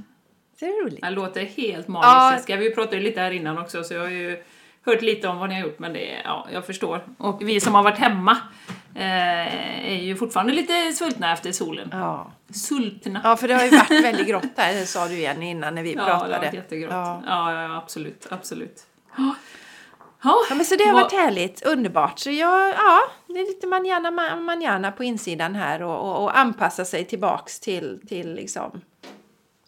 det 0.60 0.66
är 0.66 0.84
roligt. 0.84 1.00
Det 1.02 1.10
låter 1.10 1.44
helt 1.44 1.88
magiskt 1.88 2.48
Ja. 2.48 2.56
Vi 2.56 2.74
pratade 2.74 3.00
lite 3.00 3.20
här 3.20 3.30
innan 3.30 3.58
också 3.58 3.84
så 3.84 3.94
jag 3.94 4.00
har 4.00 4.08
ju 4.08 4.42
hört 4.84 5.02
lite 5.02 5.28
om 5.28 5.38
vad 5.38 5.48
ni 5.48 5.54
har 5.54 5.62
gjort 5.62 5.78
men 5.78 5.92
det 5.92 6.20
ja, 6.24 6.46
jag 6.52 6.66
förstår. 6.66 7.04
Och 7.18 7.48
vi 7.48 7.60
som 7.60 7.74
har 7.74 7.82
varit 7.82 7.98
hemma 7.98 8.36
eh, 8.94 9.88
är 9.92 10.02
ju 10.02 10.16
fortfarande 10.16 10.52
lite 10.52 10.92
svultna 10.92 11.32
efter 11.32 11.52
solen. 11.52 11.88
Ja. 11.92 12.30
Sultna. 12.54 13.20
ja, 13.24 13.36
för 13.36 13.48
det 13.48 13.54
har 13.54 13.64
ju 13.64 13.70
varit 13.70 14.04
väldigt 14.04 14.26
grått 14.26 14.56
där, 14.56 14.74
det 14.74 14.86
sa 14.86 15.08
du 15.08 15.14
igen 15.14 15.42
innan 15.42 15.74
när 15.74 15.82
vi 15.82 15.92
Ja, 15.94 16.04
pratade. 16.04 16.28
det 16.28 16.34
har 16.34 16.42
varit 16.44 16.54
jättegrått. 16.54 16.92
Ja. 16.92 17.22
Ja. 17.26 17.52
Ja, 17.52 17.62
ja, 17.62 17.76
absolut, 17.76 18.26
absolut. 18.30 18.86
Ja, 20.24 20.36
ja, 20.48 20.54
men 20.54 20.64
så 20.64 20.76
det 20.76 20.84
har 20.84 20.92
vad- 20.92 21.02
varit 21.02 21.12
härligt, 21.12 21.62
underbart. 21.66 22.18
Så 22.18 22.30
jag, 22.30 22.70
ja, 22.70 23.00
det 23.26 23.32
är 23.40 23.46
lite 23.46 23.66
manjana, 23.66 24.10
ma- 24.10 24.40
manjana 24.40 24.92
på 24.92 25.04
insidan 25.04 25.54
här 25.54 25.82
och, 25.82 26.00
och, 26.10 26.22
och 26.24 26.38
anpassa 26.38 26.84
sig 26.84 27.04
tillbaks 27.04 27.60
till, 27.60 28.00
till 28.08 28.34
liksom 28.34 28.80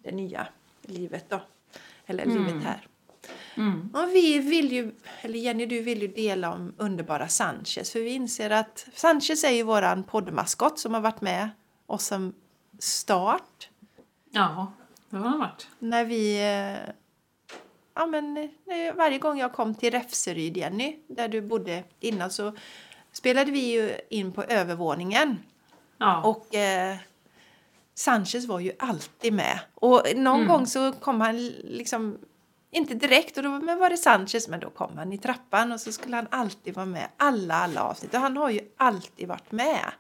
det 0.02 0.12
nya 0.12 0.46
livet 0.82 1.25
då. 1.30 1.40
Eller 2.06 2.25
livet 2.26 2.64
här. 2.64 2.86
Mm. 3.54 3.90
Och 3.94 4.08
vi 4.08 4.38
vill 4.38 4.72
ju, 4.72 4.94
eller 5.20 5.38
Jenny 5.38 5.66
du 5.66 5.82
vill 5.82 6.02
ju 6.02 6.08
dela 6.08 6.52
om 6.52 6.75
underbara 6.78 7.28
Sanchez 7.28 7.92
för 7.92 8.00
vi 8.00 8.10
inser 8.10 8.50
att 8.50 8.86
Sanchez 8.94 9.44
är 9.44 9.50
ju 9.50 9.62
våran 9.62 10.04
poddmaskot 10.04 10.78
som 10.78 10.94
har 10.94 11.00
varit 11.00 11.20
med 11.20 11.48
oss 11.86 12.06
som 12.06 12.34
start. 12.78 13.68
Ja, 14.30 14.72
det 15.10 15.16
har 15.16 15.28
han 15.28 15.38
varit. 15.38 15.68
När 15.78 16.04
vi... 16.04 16.38
Ja, 17.97 18.07
men 18.07 18.37
eh, 18.37 18.95
varje 18.95 19.19
gång 19.19 19.38
jag 19.38 19.53
kom 19.53 19.75
till 19.75 19.91
Räfseryd, 19.93 20.57
Jenny, 20.57 20.97
där 21.09 21.29
du 21.29 21.41
bodde 21.41 21.85
innan, 22.00 22.31
så 22.31 22.53
spelade 23.12 23.50
vi 23.50 23.73
ju 23.73 23.97
in 24.11 24.33
på 24.33 24.43
övervåningen. 24.45 25.38
Ja, 25.99 26.23
Och 26.23 26.55
eh, 26.55 26.97
Sanchez 27.95 28.47
var 28.47 28.61
ju 28.61 28.73
alltid 28.79 29.33
med. 29.33 29.59
Och 29.75 30.03
någon 30.17 30.37
Mm. 30.37 30.49
gång 30.49 30.67
så 30.67 30.93
kom 30.93 31.21
han 31.21 31.47
liksom, 31.49 32.19
inte 32.71 32.95
direkt, 32.95 33.37
och 33.37 33.43
då 33.43 33.49
men 33.50 33.79
var 33.79 33.91
det 33.91 33.97
Sanchez, 33.97 34.49
men 34.49 34.61
då 34.61 34.71
kom 34.71 34.97
han 34.99 35.12
i 35.12 35.19
trappan 35.19 35.73
och 35.73 35.81
så 35.81 35.93
skulle 35.93 36.17
han 36.17 36.26
alltid 36.31 36.75
vara 36.75 36.87
med. 36.87 37.09
Alla, 37.17 37.55
alla 37.55 37.83
avsnitt. 37.83 38.15
Och 38.15 38.21
han 38.21 38.37
har 38.37 38.50
ju 38.50 38.61
alltid 38.76 39.29
varit 39.29 39.53
med. 39.53 39.93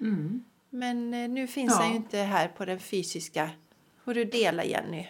mm. 0.00 0.44
Men 0.70 1.14
eh, 1.14 1.28
nu 1.28 1.46
finns 1.46 1.72
Ja. 1.72 1.78
han 1.82 1.90
ju 1.90 1.96
inte 1.96 2.18
här 2.18 2.48
på 2.48 2.64
den 2.64 2.78
fysiska. 2.80 3.50
Får 4.04 4.14
du 4.14 4.24
dela, 4.24 4.64
Jenny? 4.64 5.08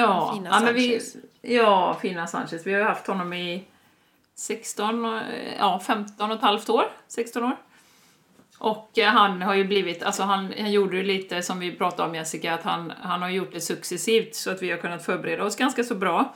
Ja. 0.00 0.32
Fina 0.34 0.50
ja, 0.52 0.60
men 0.60 0.74
vi, 0.74 1.00
ja, 1.42 1.98
fina 2.02 2.26
Sanchez. 2.26 2.66
Vi 2.66 2.72
har 2.72 2.80
ju 2.80 2.86
haft 2.86 3.06
honom 3.06 3.32
i 3.32 3.64
16, 4.34 5.04
och- 5.04 5.20
ja 5.58 5.80
15 5.86 6.30
och 6.30 6.36
ett 6.36 6.42
halvt 6.42 6.68
år, 6.68 6.84
16 7.08 7.44
år. 7.44 7.56
Och 8.58 8.98
eh, 8.98 9.08
han 9.12 9.42
har 9.42 9.54
ju 9.54 9.64
blivit, 9.64 10.02
alltså 10.02 10.22
han, 10.22 10.52
han 10.58 10.72
gjorde 10.72 10.96
ju 10.96 11.02
lite 11.02 11.42
som 11.42 11.58
vi 11.60 11.72
pratade 11.76 12.08
om 12.08 12.14
Jessica, 12.14 12.54
att 12.54 12.62
han, 12.62 12.92
han 13.02 13.22
har 13.22 13.28
gjort 13.28 13.52
det 13.52 13.60
successivt 13.60 14.34
så 14.34 14.50
att 14.50 14.62
vi 14.62 14.70
har 14.70 14.78
kunnat 14.78 15.04
förbereda 15.04 15.44
oss 15.44 15.56
ganska 15.56 15.84
så 15.84 15.94
bra. 15.94 16.34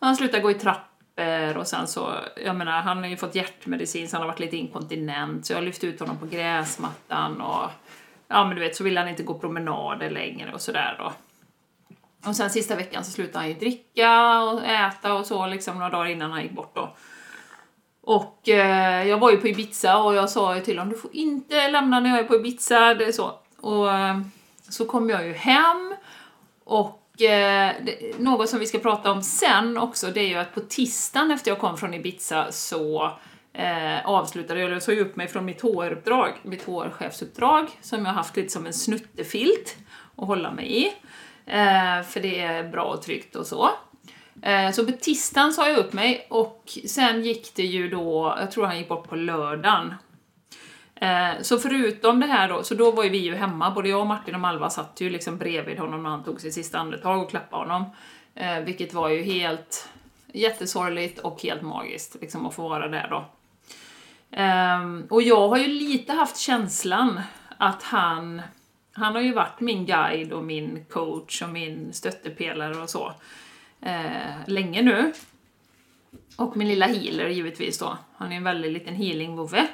Han 0.00 0.16
slutade 0.16 0.42
gå 0.42 0.50
i 0.50 0.54
trappor 0.54 1.56
och 1.56 1.66
sen 1.66 1.86
så, 1.86 2.14
jag 2.44 2.56
menar, 2.56 2.72
han 2.82 2.98
har 2.98 3.06
ju 3.06 3.16
fått 3.16 3.34
hjärtmedicin 3.34 4.08
så 4.08 4.16
han 4.16 4.22
har 4.22 4.28
varit 4.32 4.40
lite 4.40 4.56
inkontinent 4.56 5.46
så 5.46 5.52
jag 5.52 5.58
har 5.58 5.62
lyft 5.64 5.84
ut 5.84 6.00
honom 6.00 6.18
på 6.18 6.26
gräsmattan 6.26 7.40
och 7.40 7.70
ja 8.28 8.44
men 8.44 8.54
du 8.56 8.60
vet 8.62 8.76
så 8.76 8.84
vill 8.84 8.98
han 8.98 9.08
inte 9.08 9.22
gå 9.22 9.38
promenader 9.38 10.10
längre 10.10 10.52
och 10.52 10.60
sådär 10.60 10.96
då. 10.98 11.12
Och 12.26 12.36
sen 12.36 12.50
sista 12.50 12.76
veckan 12.76 13.04
så 13.04 13.10
slutade 13.10 13.38
han 13.38 13.48
ju 13.48 13.54
dricka 13.54 14.40
och 14.42 14.64
äta 14.64 15.14
och 15.14 15.26
så 15.26 15.46
liksom 15.46 15.74
några 15.74 15.90
dagar 15.90 16.10
innan 16.10 16.32
han 16.32 16.42
gick 16.42 16.52
bort 16.52 16.74
då. 16.74 16.96
Och 18.02 18.48
eh, 18.48 19.08
jag 19.08 19.18
var 19.18 19.30
ju 19.30 19.36
på 19.36 19.48
Ibiza 19.48 19.96
och 19.98 20.14
jag 20.14 20.30
sa 20.30 20.56
ju 20.56 20.60
till 20.60 20.78
honom 20.78 20.92
du 20.92 20.98
får 20.98 21.10
inte 21.14 21.68
lämna 21.68 22.00
när 22.00 22.10
jag 22.10 22.18
är 22.18 22.24
på 22.24 22.34
Ibiza, 22.34 22.94
det 22.94 23.04
är 23.04 23.12
så. 23.12 23.34
Och 23.60 23.92
eh, 23.92 24.20
så 24.68 24.84
kom 24.84 25.10
jag 25.10 25.26
ju 25.26 25.32
hem 25.32 25.94
och 26.64 27.22
eh, 27.22 27.74
det, 27.82 28.18
något 28.18 28.48
som 28.48 28.58
vi 28.58 28.66
ska 28.66 28.78
prata 28.78 29.12
om 29.12 29.22
sen 29.22 29.78
också 29.78 30.06
det 30.06 30.20
är 30.20 30.28
ju 30.28 30.34
att 30.34 30.54
på 30.54 30.60
tisdagen 30.60 31.30
efter 31.30 31.50
jag 31.50 31.58
kom 31.58 31.76
från 31.76 31.94
Ibiza 31.94 32.52
så 32.52 33.12
eh, 33.52 34.06
avslutade 34.06 34.60
jag, 34.60 34.70
jag 34.70 34.82
sa 34.82 34.92
ju 34.92 35.00
upp 35.00 35.16
mig 35.16 35.28
från 35.28 35.44
mitt 35.44 35.62
HR-uppdrag, 35.62 36.32
mitt 36.42 36.66
HR-chefsuppdrag 36.66 37.66
som 37.80 38.06
jag 38.06 38.12
haft 38.12 38.36
lite 38.36 38.48
som 38.48 38.66
en 38.66 38.72
snuttefilt 38.72 39.76
att 40.16 40.26
hålla 40.26 40.50
mig 40.50 40.86
i. 40.86 40.92
Eh, 41.46 42.02
för 42.02 42.20
det 42.20 42.40
är 42.40 42.68
bra 42.68 42.84
och 42.84 43.02
tryggt 43.02 43.36
och 43.36 43.46
så. 43.46 43.70
Eh, 44.42 44.70
Så 44.70 44.86
på 44.86 44.92
tisdagen 44.92 45.52
sa 45.52 45.68
jag 45.68 45.78
upp 45.78 45.92
mig 45.92 46.26
och 46.30 46.78
sen 46.86 47.22
gick 47.24 47.54
det 47.54 47.62
ju 47.66 47.88
då, 47.88 48.36
jag 48.40 48.50
tror 48.50 48.66
han 48.66 48.78
gick 48.78 48.88
bort 48.88 49.08
på 49.08 49.16
lördagen. 49.16 49.94
Eh, 50.94 51.30
Så 51.42 51.58
förutom 51.58 52.20
det 52.20 52.26
här 52.26 52.48
då, 52.48 52.62
så 52.62 52.74
då 52.74 52.90
var 52.90 53.04
ju 53.04 53.10
vi 53.10 53.18
ju 53.18 53.34
hemma, 53.34 53.70
både 53.70 53.88
jag 53.88 54.00
och 54.00 54.06
Martin 54.06 54.34
och 54.34 54.40
Malva 54.40 54.70
satt 54.70 55.00
ju 55.00 55.10
liksom 55.10 55.38
bredvid 55.38 55.78
honom 55.78 56.02
när 56.02 56.10
han 56.10 56.24
tog 56.24 56.40
sitt 56.40 56.54
sista 56.54 56.78
andetag 56.78 57.22
och 57.22 57.30
klappade 57.30 57.62
honom. 57.62 57.84
Eh, 58.34 58.58
Vilket 58.60 58.94
var 58.94 59.08
ju 59.08 59.22
helt 59.22 59.88
jättesorgligt 60.34 61.18
och 61.18 61.42
helt 61.42 61.62
magiskt 61.62 62.16
liksom 62.20 62.46
att 62.46 62.54
få 62.54 62.68
vara 62.68 62.88
där 62.88 63.06
då. 63.10 63.24
Ehm, 64.30 65.06
Och 65.10 65.22
jag 65.22 65.48
har 65.48 65.56
ju 65.56 65.66
lite 65.68 66.12
haft 66.12 66.36
känslan 66.38 67.20
att 67.58 67.82
han, 67.82 68.42
han 68.92 69.14
har 69.14 69.22
ju 69.22 69.32
varit 69.32 69.60
min 69.60 69.86
guide 69.86 70.32
och 70.32 70.44
min 70.44 70.84
coach 70.90 71.42
och 71.42 71.48
min 71.48 71.92
stöttepelare 71.92 72.76
och 72.76 72.90
så 72.90 73.12
eh, 73.80 74.46
länge 74.46 74.82
nu. 74.82 75.12
Och 76.36 76.56
min 76.56 76.68
lilla 76.68 76.86
healer 76.86 77.28
givetvis 77.28 77.78
då. 77.78 77.98
Han 78.16 78.32
är 78.32 78.36
en 78.36 78.44
väldigt 78.44 78.72
liten 78.72 78.94
healing-vovve. 78.94 79.66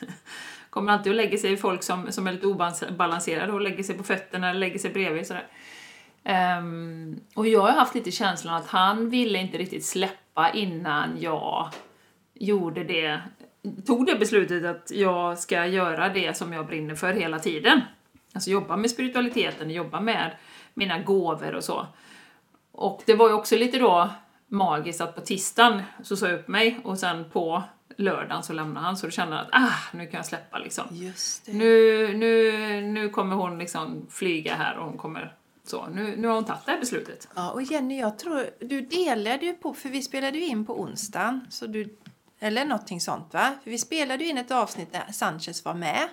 Kommer 0.70 0.92
alltid 0.92 1.12
och 1.12 1.16
lägger 1.16 1.38
sig 1.38 1.52
i 1.52 1.56
folk 1.56 1.82
som, 1.82 2.12
som 2.12 2.26
är 2.26 2.32
lite 2.32 2.46
obalanserade 2.46 3.52
och 3.52 3.60
lägger 3.60 3.82
sig 3.82 3.96
på 3.96 4.04
fötterna 4.04 4.50
eller 4.50 4.60
lägger 4.60 4.78
sig 4.78 4.92
bredvid 4.92 5.26
sådär. 5.26 5.46
Um, 6.58 7.20
och 7.34 7.48
jag 7.48 7.60
har 7.60 7.72
haft 7.72 7.94
lite 7.94 8.10
känslan 8.10 8.54
att 8.54 8.66
han 8.66 9.10
ville 9.10 9.38
inte 9.38 9.58
riktigt 9.58 9.84
släppa 9.84 10.50
innan 10.50 11.20
jag 11.20 11.70
gjorde 12.34 12.84
det, 12.84 13.20
tog 13.86 14.06
det 14.06 14.16
beslutet 14.16 14.64
att 14.64 14.90
jag 14.90 15.38
ska 15.38 15.66
göra 15.66 16.08
det 16.08 16.36
som 16.36 16.52
jag 16.52 16.66
brinner 16.66 16.94
för 16.94 17.12
hela 17.12 17.38
tiden. 17.38 17.80
Alltså 18.36 18.50
jobba 18.50 18.76
med 18.76 18.90
spiritualiteten, 18.90 19.70
jobba 19.70 20.00
med 20.00 20.36
mina 20.74 20.98
gåvor 20.98 21.54
och 21.54 21.64
så. 21.64 21.86
Och 22.72 23.02
det 23.06 23.14
var 23.14 23.28
ju 23.28 23.34
också 23.34 23.56
lite 23.56 23.78
då 23.78 24.10
magiskt 24.48 25.00
att 25.00 25.14
på 25.14 25.20
tisdagen 25.20 25.82
så 26.02 26.16
sa 26.16 26.26
jag 26.26 26.40
upp 26.40 26.48
mig 26.48 26.80
och 26.84 26.98
sen 26.98 27.30
på 27.30 27.62
lördagen 27.96 28.42
så 28.42 28.52
lämnade 28.52 28.86
han 28.86 28.96
så 28.96 29.06
då 29.06 29.10
kände 29.10 29.36
jag 29.36 29.44
att 29.44 29.48
ah, 29.52 29.96
nu 29.96 30.06
kan 30.06 30.18
jag 30.18 30.26
släppa 30.26 30.58
liksom. 30.58 30.84
Nu, 31.46 32.14
nu, 32.16 32.80
nu 32.80 33.08
kommer 33.08 33.36
hon 33.36 33.58
liksom 33.58 34.06
flyga 34.10 34.54
här 34.54 34.78
och 34.78 34.84
hon 34.84 34.98
kommer 34.98 35.34
så. 35.64 35.86
Nu, 35.86 36.16
nu 36.16 36.28
har 36.28 36.34
hon 36.34 36.44
tagit 36.44 36.66
det 36.66 36.72
här 36.72 36.80
beslutet. 36.80 37.28
Ja, 37.34 37.50
och 37.50 37.62
Jenny, 37.62 38.00
jag 38.00 38.18
tror 38.18 38.46
du 38.60 38.80
delade 38.80 39.46
ju 39.46 39.52
på, 39.52 39.74
för 39.74 39.88
vi 39.88 40.02
spelade 40.02 40.38
ju 40.38 40.44
in 40.44 40.66
på 40.66 40.80
onsdagen, 40.80 41.46
så 41.50 41.66
du, 41.66 41.96
eller 42.40 42.64
någonting 42.64 43.00
sånt 43.00 43.34
va? 43.34 43.54
För 43.64 43.70
vi 43.70 43.78
spelade 43.78 44.24
ju 44.24 44.30
in 44.30 44.38
ett 44.38 44.50
avsnitt 44.50 44.92
där 44.92 45.12
Sanchez 45.12 45.64
var 45.64 45.74
med, 45.74 46.08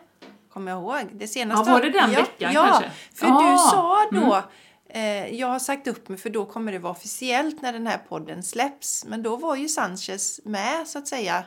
kommer 0.54 0.72
jag 0.72 0.82
ihåg. 0.82 1.10
Det 1.14 1.28
senaste. 1.28 1.70
Ja, 1.70 1.74
var 1.74 1.82
det 1.82 1.90
den 1.90 2.12
ja, 2.12 2.20
veckan 2.20 2.54
ja, 2.54 2.64
kanske? 2.64 2.92
för 3.16 3.28
Ah, 3.28 3.52
du 3.52 3.58
sa 3.58 4.08
då, 4.12 4.44
eh, 5.00 5.36
jag 5.36 5.48
har 5.48 5.60
sagt 5.60 5.88
upp 5.88 6.10
mig 6.10 6.18
för 6.18 6.30
då 6.30 6.46
kommer 6.46 6.72
det 6.72 6.80
vara 6.80 6.92
officiellt 6.92 7.62
när 7.62 7.74
den 7.74 7.88
här 7.88 7.98
podden 8.10 8.44
släpps. 8.44 9.06
Men 9.06 9.24
då 9.24 9.36
var 9.36 9.56
ju 9.56 9.68
Sanchez 9.68 10.40
med 10.44 10.88
så 10.88 11.00
att 11.00 11.08
säga. 11.08 11.44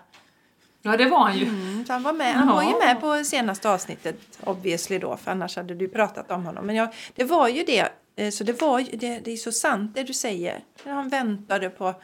Ja, 0.83 0.97
det 0.97 1.09
var 1.09 1.19
han 1.19 1.39
ju. 1.39 1.45
Mm, 1.49 1.85
han 1.89 2.03
var 2.03 2.13
med, 2.13 2.35
han 2.35 2.49
var 2.49 2.63
ju 2.63 2.69
Ja. 2.71 2.79
med 2.79 3.01
på 3.01 3.25
senaste 3.25 3.71
avsnittet 3.71 4.17
obviously 4.45 4.99
då, 4.99 5.17
för 5.17 5.31
annars 5.31 5.57
hade 5.57 5.75
du 5.75 5.89
pratat 5.89 6.31
om 6.31 6.47
honom. 6.47 6.67
Men 6.67 6.77
jag, 6.77 6.89
det 7.15 7.25
var 7.25 7.49
ju 7.49 7.65
det, 7.65 7.89
eh, 8.17 8.31
så 8.31 8.45
det 8.45 8.61
var 8.61 8.79
ju, 8.79 8.97
det, 8.97 9.19
det 9.19 9.33
är 9.33 9.37
så 9.37 9.53
sant 9.53 9.95
det 9.95 10.03
du 10.03 10.13
säger. 10.15 10.61
Han 10.85 11.09
väntade 11.09 11.71
på 11.71 11.95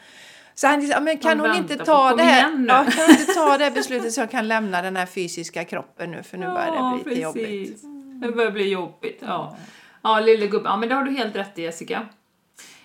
så 0.55 0.67
han 0.67 0.79
liksom, 0.79 1.03
men 1.03 1.17
kan 1.17 1.39
hon 1.39 1.55
inte 1.55 1.75
ta 1.75 2.15
det 2.15 2.23
här, 2.23 2.65
ja, 2.67 2.85
kan 2.91 3.05
hon 3.07 3.19
inte 3.19 3.33
ta 3.33 3.57
det 3.57 3.63
här 3.63 3.71
beslutet 3.71 4.13
så 4.13 4.21
jag 4.21 4.31
kan 4.31 4.47
lämna 4.47 4.81
den 4.81 4.95
här 4.95 5.05
fysiska 5.05 5.63
kroppen 5.63 6.11
nu 6.11 6.23
för 6.23 6.37
nu 6.37 6.45
börjar 6.45 6.97
det 6.97 7.03
bli 7.03 7.09
lite 7.13 7.21
jobbigt. 7.21 7.45
precis. 7.45 7.81
Det 8.21 8.31
börjar 8.31 8.51
bli 8.51 8.69
jobbigt, 8.69 9.23
ja. 9.25 9.57
Ja, 10.01 10.19
lille 10.19 10.47
gubben. 10.47 10.71
Ja, 10.71 10.77
men 10.77 10.89
det 10.89 10.95
har 10.95 11.03
du 11.03 11.11
helt 11.11 11.35
rätt 11.35 11.59
i, 11.59 11.61
Jessica. 11.61 12.05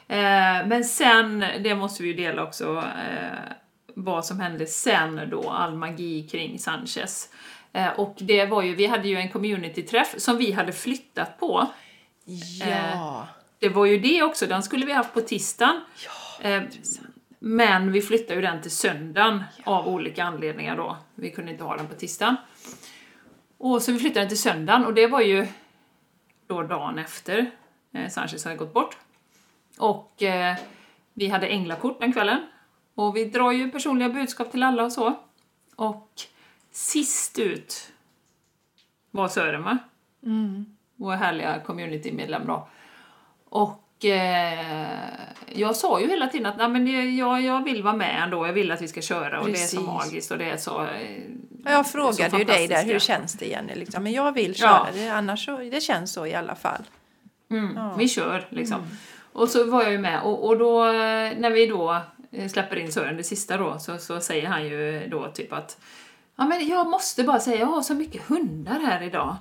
Eh, 0.08 0.66
men 0.66 0.84
sen, 0.84 1.44
det 1.60 1.74
måste 1.74 2.02
vi 2.02 2.08
ju 2.08 2.14
dela 2.14 2.42
också, 2.42 2.76
eh, 2.76 3.52
vad 3.94 4.26
som 4.26 4.40
hände 4.40 4.66
sen 4.66 5.20
då, 5.30 5.50
all 5.50 5.74
magi 5.74 6.28
kring 6.30 6.58
Sanchez. 6.58 7.28
Eh, 7.72 7.88
och 7.88 8.16
det 8.18 8.46
var 8.46 8.62
ju, 8.62 8.74
vi 8.74 8.86
hade 8.86 9.08
ju 9.08 9.16
en 9.16 9.28
communityträff 9.28 10.14
som 10.16 10.36
vi 10.36 10.52
hade 10.52 10.72
flyttat 10.72 11.38
på. 11.40 11.66
Ja. 12.60 13.28
Det 13.58 13.68
var 13.68 13.86
ju 13.86 13.98
det 13.98 14.22
också, 14.22 14.46
den 14.46 14.62
skulle 14.62 14.86
vi 14.86 14.92
haft 14.92 15.14
på 15.14 15.20
tisdagen. 15.20 15.80
Eh, 16.40 16.62
men 17.38 17.92
vi 17.92 18.02
flyttade 18.02 18.34
ju 18.34 18.40
den 18.40 18.62
till 18.62 18.70
söndagen 18.70 19.44
av 19.64 19.88
olika 19.88 20.24
anledningar 20.24 20.76
då. 20.76 20.96
Vi 21.14 21.30
kunde 21.30 21.52
inte 21.52 21.64
ha 21.64 21.76
den 21.76 21.86
på 21.86 21.94
tisdagen. 21.94 22.36
Och 23.58 23.82
så 23.82 23.92
vi 23.92 23.98
flyttade 23.98 24.20
den 24.20 24.28
till 24.28 24.40
söndagen 24.40 24.84
och 24.84 24.94
det 24.94 25.06
var 25.06 25.20
ju 25.20 25.46
då 26.46 26.62
dagen 26.62 26.98
efter 26.98 27.50
eh, 27.92 28.08
Sanchez 28.08 28.44
hade 28.44 28.56
gått 28.56 28.74
bort. 28.74 28.96
Och 29.78 30.22
eh, 30.22 30.56
vi 31.14 31.28
hade 31.28 31.46
änglakort 31.46 32.00
den 32.00 32.12
kvällen. 32.12 32.46
Och 32.94 33.16
vi 33.16 33.24
drar 33.24 33.52
ju 33.52 33.70
personliga 33.70 34.08
budskap 34.08 34.50
till 34.50 34.62
alla 34.62 34.84
och 34.84 34.92
så. 34.92 35.18
Och 35.76 36.10
sist 36.70 37.38
ut 37.38 37.92
var 39.10 39.28
Sören 39.28 39.62
va? 39.62 39.78
Vår 40.96 41.12
härliga 41.12 41.60
communitymedlem 41.60 42.46
då. 42.46 42.68
Och 43.44 43.87
eh, 44.04 44.98
jag 45.52 45.76
sa 45.76 46.00
ju 46.00 46.08
hela 46.08 46.26
tiden 46.26 46.46
att 46.46 46.56
Nej, 46.56 46.68
men 46.68 47.16
jag, 47.16 47.42
jag 47.42 47.64
vill 47.64 47.82
vara 47.82 47.96
med 47.96 48.22
ändå, 48.22 48.46
jag 48.46 48.52
vill 48.52 48.70
att 48.72 48.82
vi 48.82 48.88
ska 48.88 49.00
köra 49.00 49.40
och 49.40 49.46
det 49.46 49.50
är 49.52 49.54
Precis. 49.54 49.70
så 49.70 49.80
magiskt 49.80 50.30
och 50.30 50.38
det 50.38 50.44
är 50.50 50.56
så... 50.56 50.82
Eh, 50.82 51.22
Jag 51.64 51.86
frågade 51.90 52.30
så 52.30 52.38
ju 52.38 52.44
dig 52.44 52.68
där, 52.68 52.84
hur 52.84 52.98
känns 52.98 53.32
det 53.32 53.46
Jenny? 53.46 53.74
Liksom. 53.74 54.02
Men 54.02 54.12
jag 54.12 54.32
vill 54.32 54.54
köra 54.54 54.68
Ja. 54.70 54.86
det, 54.94 55.08
annars 55.08 55.44
så, 55.44 55.56
det 55.56 55.80
känns 55.82 56.12
så 56.12 56.26
i 56.26 56.34
alla 56.34 56.54
fall. 56.54 56.82
Mm, 57.50 57.78
Vi 57.98 58.08
kör 58.08 58.46
liksom. 58.50 58.80
Och 59.32 59.48
så 59.48 59.64
var 59.70 59.82
jag 59.82 59.92
ju 59.92 59.98
med 59.98 60.20
och, 60.22 60.46
och 60.46 60.58
då 60.58 60.86
eh, 60.86 60.92
när 61.38 61.50
vi 61.50 61.66
då 61.66 62.00
eh, 62.32 62.48
släpper 62.48 62.76
in 62.76 62.92
Sören, 62.92 63.16
det 63.16 63.24
sista 63.24 63.56
då, 63.56 63.78
så, 63.78 63.98
så 63.98 64.20
säger 64.20 64.46
han 64.48 64.64
ju 64.66 65.08
då 65.10 65.26
typ 65.34 65.52
att 65.52 65.78
Ja 66.36 66.44
men 66.44 66.68
jag 66.68 66.88
måste 66.88 67.22
bara 67.24 67.40
säga, 67.40 67.58
jag 67.60 67.66
har 67.66 67.82
så 67.82 67.94
mycket 67.94 68.22
hundar 68.22 68.80
här 68.80 69.02
idag. 69.02 69.36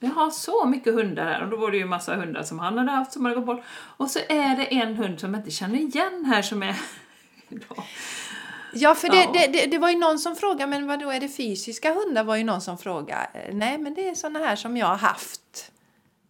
Jag 0.00 0.10
har 0.10 0.30
så 0.30 0.66
mycket 0.66 0.94
hundar 0.94 1.24
här 1.24 1.42
och 1.42 1.50
då 1.50 1.56
var 1.56 1.70
det 1.70 1.76
ju 1.76 1.84
massa 1.84 2.14
hundar 2.16 2.42
som 2.42 2.58
han 2.58 2.78
hade 2.78 2.90
haft 2.90 3.12
som 3.12 3.24
hade 3.24 3.36
gått 3.36 3.46
bort. 3.46 3.62
Och 3.96 4.10
så 4.10 4.18
är 4.28 4.56
det 4.56 4.74
en 4.74 4.94
hund 4.96 5.20
som 5.20 5.34
jag 5.34 5.40
inte 5.40 5.50
känner 5.50 5.78
igen 5.78 6.24
här 6.24 6.42
som 6.42 6.62
är 6.62 6.76
idag. 7.48 7.84
Ja, 8.72 8.94
för 8.94 9.08
det, 9.08 9.16
Ja. 9.16 9.30
Det, 9.32 9.46
det, 9.46 9.66
det 9.66 9.78
var 9.78 9.90
ju 9.90 9.98
någon 9.98 10.18
som 10.18 10.36
frågade, 10.36 10.66
men 10.66 10.86
vad 10.86 11.00
då 11.00 11.10
är 11.10 11.20
det 11.20 11.28
fysiska 11.28 11.94
hundar? 11.94 12.24
var 12.24 12.36
ju 12.36 12.44
någon 12.44 12.60
som 12.60 12.78
frågade. 12.78 13.28
Nej, 13.52 13.78
men 13.78 13.94
det 13.94 14.08
är 14.08 14.14
såna 14.14 14.38
här 14.38 14.56
som 14.56 14.76
jag 14.76 14.86
har 14.86 14.96
haft. 14.96 15.72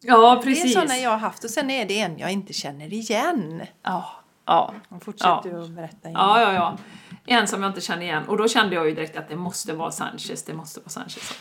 Ja 0.01 0.41
Det 0.45 0.51
är 0.51 0.67
såna 0.67 0.97
jag 0.97 1.11
har 1.11 1.19
haft 1.19 1.45
och 1.45 1.51
sen 1.51 1.71
är 1.71 1.85
det 1.85 2.01
en 2.01 2.19
jag 2.19 2.33
inte 2.33 2.53
känner 2.53 2.93
igen. 2.93 3.63
Ja, 3.83 4.11
ja. 4.47 4.75
Fortsätt 5.05 5.27
Ja. 5.27 5.41
du 5.45 5.63
att 5.63 5.71
berätta. 5.71 5.99
Jenny. 6.03 6.15
Ja, 6.19 6.41
ja, 6.41 6.53
ja. 6.53 6.79
En 7.27 7.49
som 7.49 7.63
jag 7.63 7.71
inte 7.71 7.81
känner 7.81 8.03
igen. 8.03 8.29
Och 8.29 8.37
då 8.37 8.49
kände 8.49 8.75
jag 8.75 8.89
ju 8.89 8.95
direkt 8.95 9.17
att 9.17 9.29
det 9.29 9.37
måste 9.37 9.73
vara 9.73 9.91
Sanchez, 9.91 10.43
det 10.43 10.55
måste 10.55 10.81
vara 10.81 10.89
Sanchez. 10.89 11.33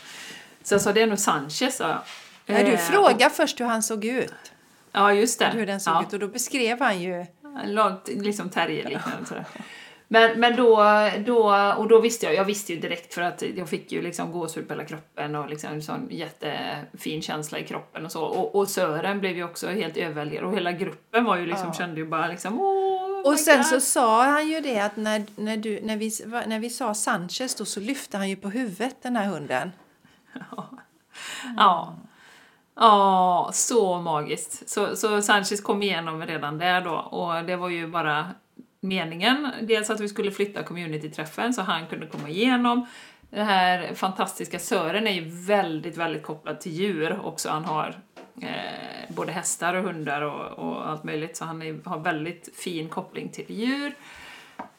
Jag 0.68 0.80
sa, 0.80 0.92
det 0.92 1.02
är 1.02 1.06
nog 1.06 1.18
Sanchez, 1.18 1.76
sa 1.76 1.88
jag. 1.88 1.98
Nej, 2.46 2.64
du 2.64 2.70
Eh, 2.72 2.78
frågade 2.78 3.30
först 3.30 3.60
hur 3.60 3.64
han 3.66 3.82
såg 3.82 4.04
ut. 4.04 4.34
Ja, 4.92 5.12
just 5.12 5.38
det. 5.38 5.46
Hur 5.54 5.66
den 5.66 5.80
såg 5.80 5.94
ja. 5.94 6.02
ut 6.02 6.12
och 6.12 6.18
då 6.18 6.28
beskrev 6.28 6.80
han 6.80 7.02
ju. 7.02 7.26
Lag, 7.64 7.96
liksom 8.06 8.50
terrierliknande. 8.50 9.44
Men, 10.12 10.40
men 10.40 10.56
då, 10.56 10.76
då, 11.26 11.54
och 11.78 11.88
då 11.88 12.00
visste 12.00 12.26
jag, 12.26 12.34
jag 12.34 12.44
visste 12.44 12.72
ju 12.72 12.80
direkt 12.80 13.14
för 13.14 13.22
att 13.22 13.42
jag 13.56 13.68
fick 13.68 13.92
ju 13.92 14.02
liksom 14.02 14.32
gåshud 14.32 14.68
på 14.68 14.74
hela 14.74 14.84
kroppen 14.84 15.34
och 15.34 15.50
liksom 15.50 15.72
en 15.72 15.82
sån 15.82 16.08
jättefin 16.10 17.22
känsla 17.22 17.58
i 17.58 17.64
kroppen 17.66 18.04
och 18.04 18.12
så. 18.12 18.22
Och, 18.22 18.54
och 18.54 18.68
Sören 18.68 19.20
blev 19.20 19.36
ju 19.36 19.44
också 19.44 19.68
helt 19.68 19.96
överväldigad 19.96 20.44
och 20.44 20.56
hela 20.56 20.72
gruppen 20.72 21.24
var 21.24 21.36
ju 21.36 21.46
liksom, 21.46 21.66
Ja. 21.66 21.72
kände 21.72 22.00
ju 22.00 22.06
bara 22.06 22.28
liksom 22.28 22.60
åh, 22.60 23.20
Och 23.24 23.38
sen 23.38 23.56
God." 23.56 23.66
så 23.66 23.80
sa 23.80 24.24
han 24.24 24.48
ju 24.48 24.60
det 24.60 24.80
att 24.80 24.96
när, 24.96 25.24
när, 25.36 25.56
du, 25.56 25.80
när, 25.82 25.96
vi, 25.96 26.10
när 26.46 26.58
vi 26.58 26.70
sa 26.70 26.94
Sanchez 26.94 27.54
då 27.54 27.64
så 27.64 27.80
lyfte 27.80 28.16
han 28.16 28.28
ju 28.28 28.36
på 28.36 28.48
huvudet 28.48 28.96
den 29.02 29.16
här 29.16 29.26
hunden. 29.26 29.72
Ja. 31.56 31.94
Ja, 32.74 33.50
så 33.52 34.00
magiskt. 34.00 34.68
Så, 34.68 34.96
så 34.96 35.22
Sanchez 35.22 35.60
kom 35.60 35.82
igenom 35.82 36.26
redan 36.26 36.58
där 36.58 36.80
då 36.80 36.94
och 36.94 37.44
det 37.44 37.56
var 37.56 37.68
ju 37.68 37.86
bara 37.86 38.26
meningen. 38.80 39.50
Dels 39.62 39.90
att 39.90 40.00
vi 40.00 40.08
skulle 40.08 40.30
flytta 40.30 40.62
communityträffen 40.62 41.54
så 41.54 41.62
han 41.62 41.86
kunde 41.86 42.06
komma 42.06 42.28
igenom. 42.28 42.86
Den 43.30 43.46
här 43.46 43.94
fantastiska 43.94 44.58
Sören 44.58 45.06
är 45.06 45.12
ju 45.12 45.46
väldigt, 45.46 45.96
väldigt 45.96 46.22
kopplad 46.22 46.60
till 46.60 46.72
djur 46.72 47.20
också. 47.24 47.48
Han 47.48 47.64
har 47.64 48.00
eh, 48.42 49.14
både 49.14 49.32
hästar 49.32 49.74
och 49.74 49.84
hundar 49.84 50.22
och, 50.22 50.68
och 50.68 50.88
allt 50.88 51.04
möjligt 51.04 51.36
så 51.36 51.44
han 51.44 51.62
är, 51.62 51.88
har 51.88 51.98
väldigt 51.98 52.56
fin 52.56 52.88
koppling 52.88 53.28
till 53.28 53.46
djur. 53.48 53.94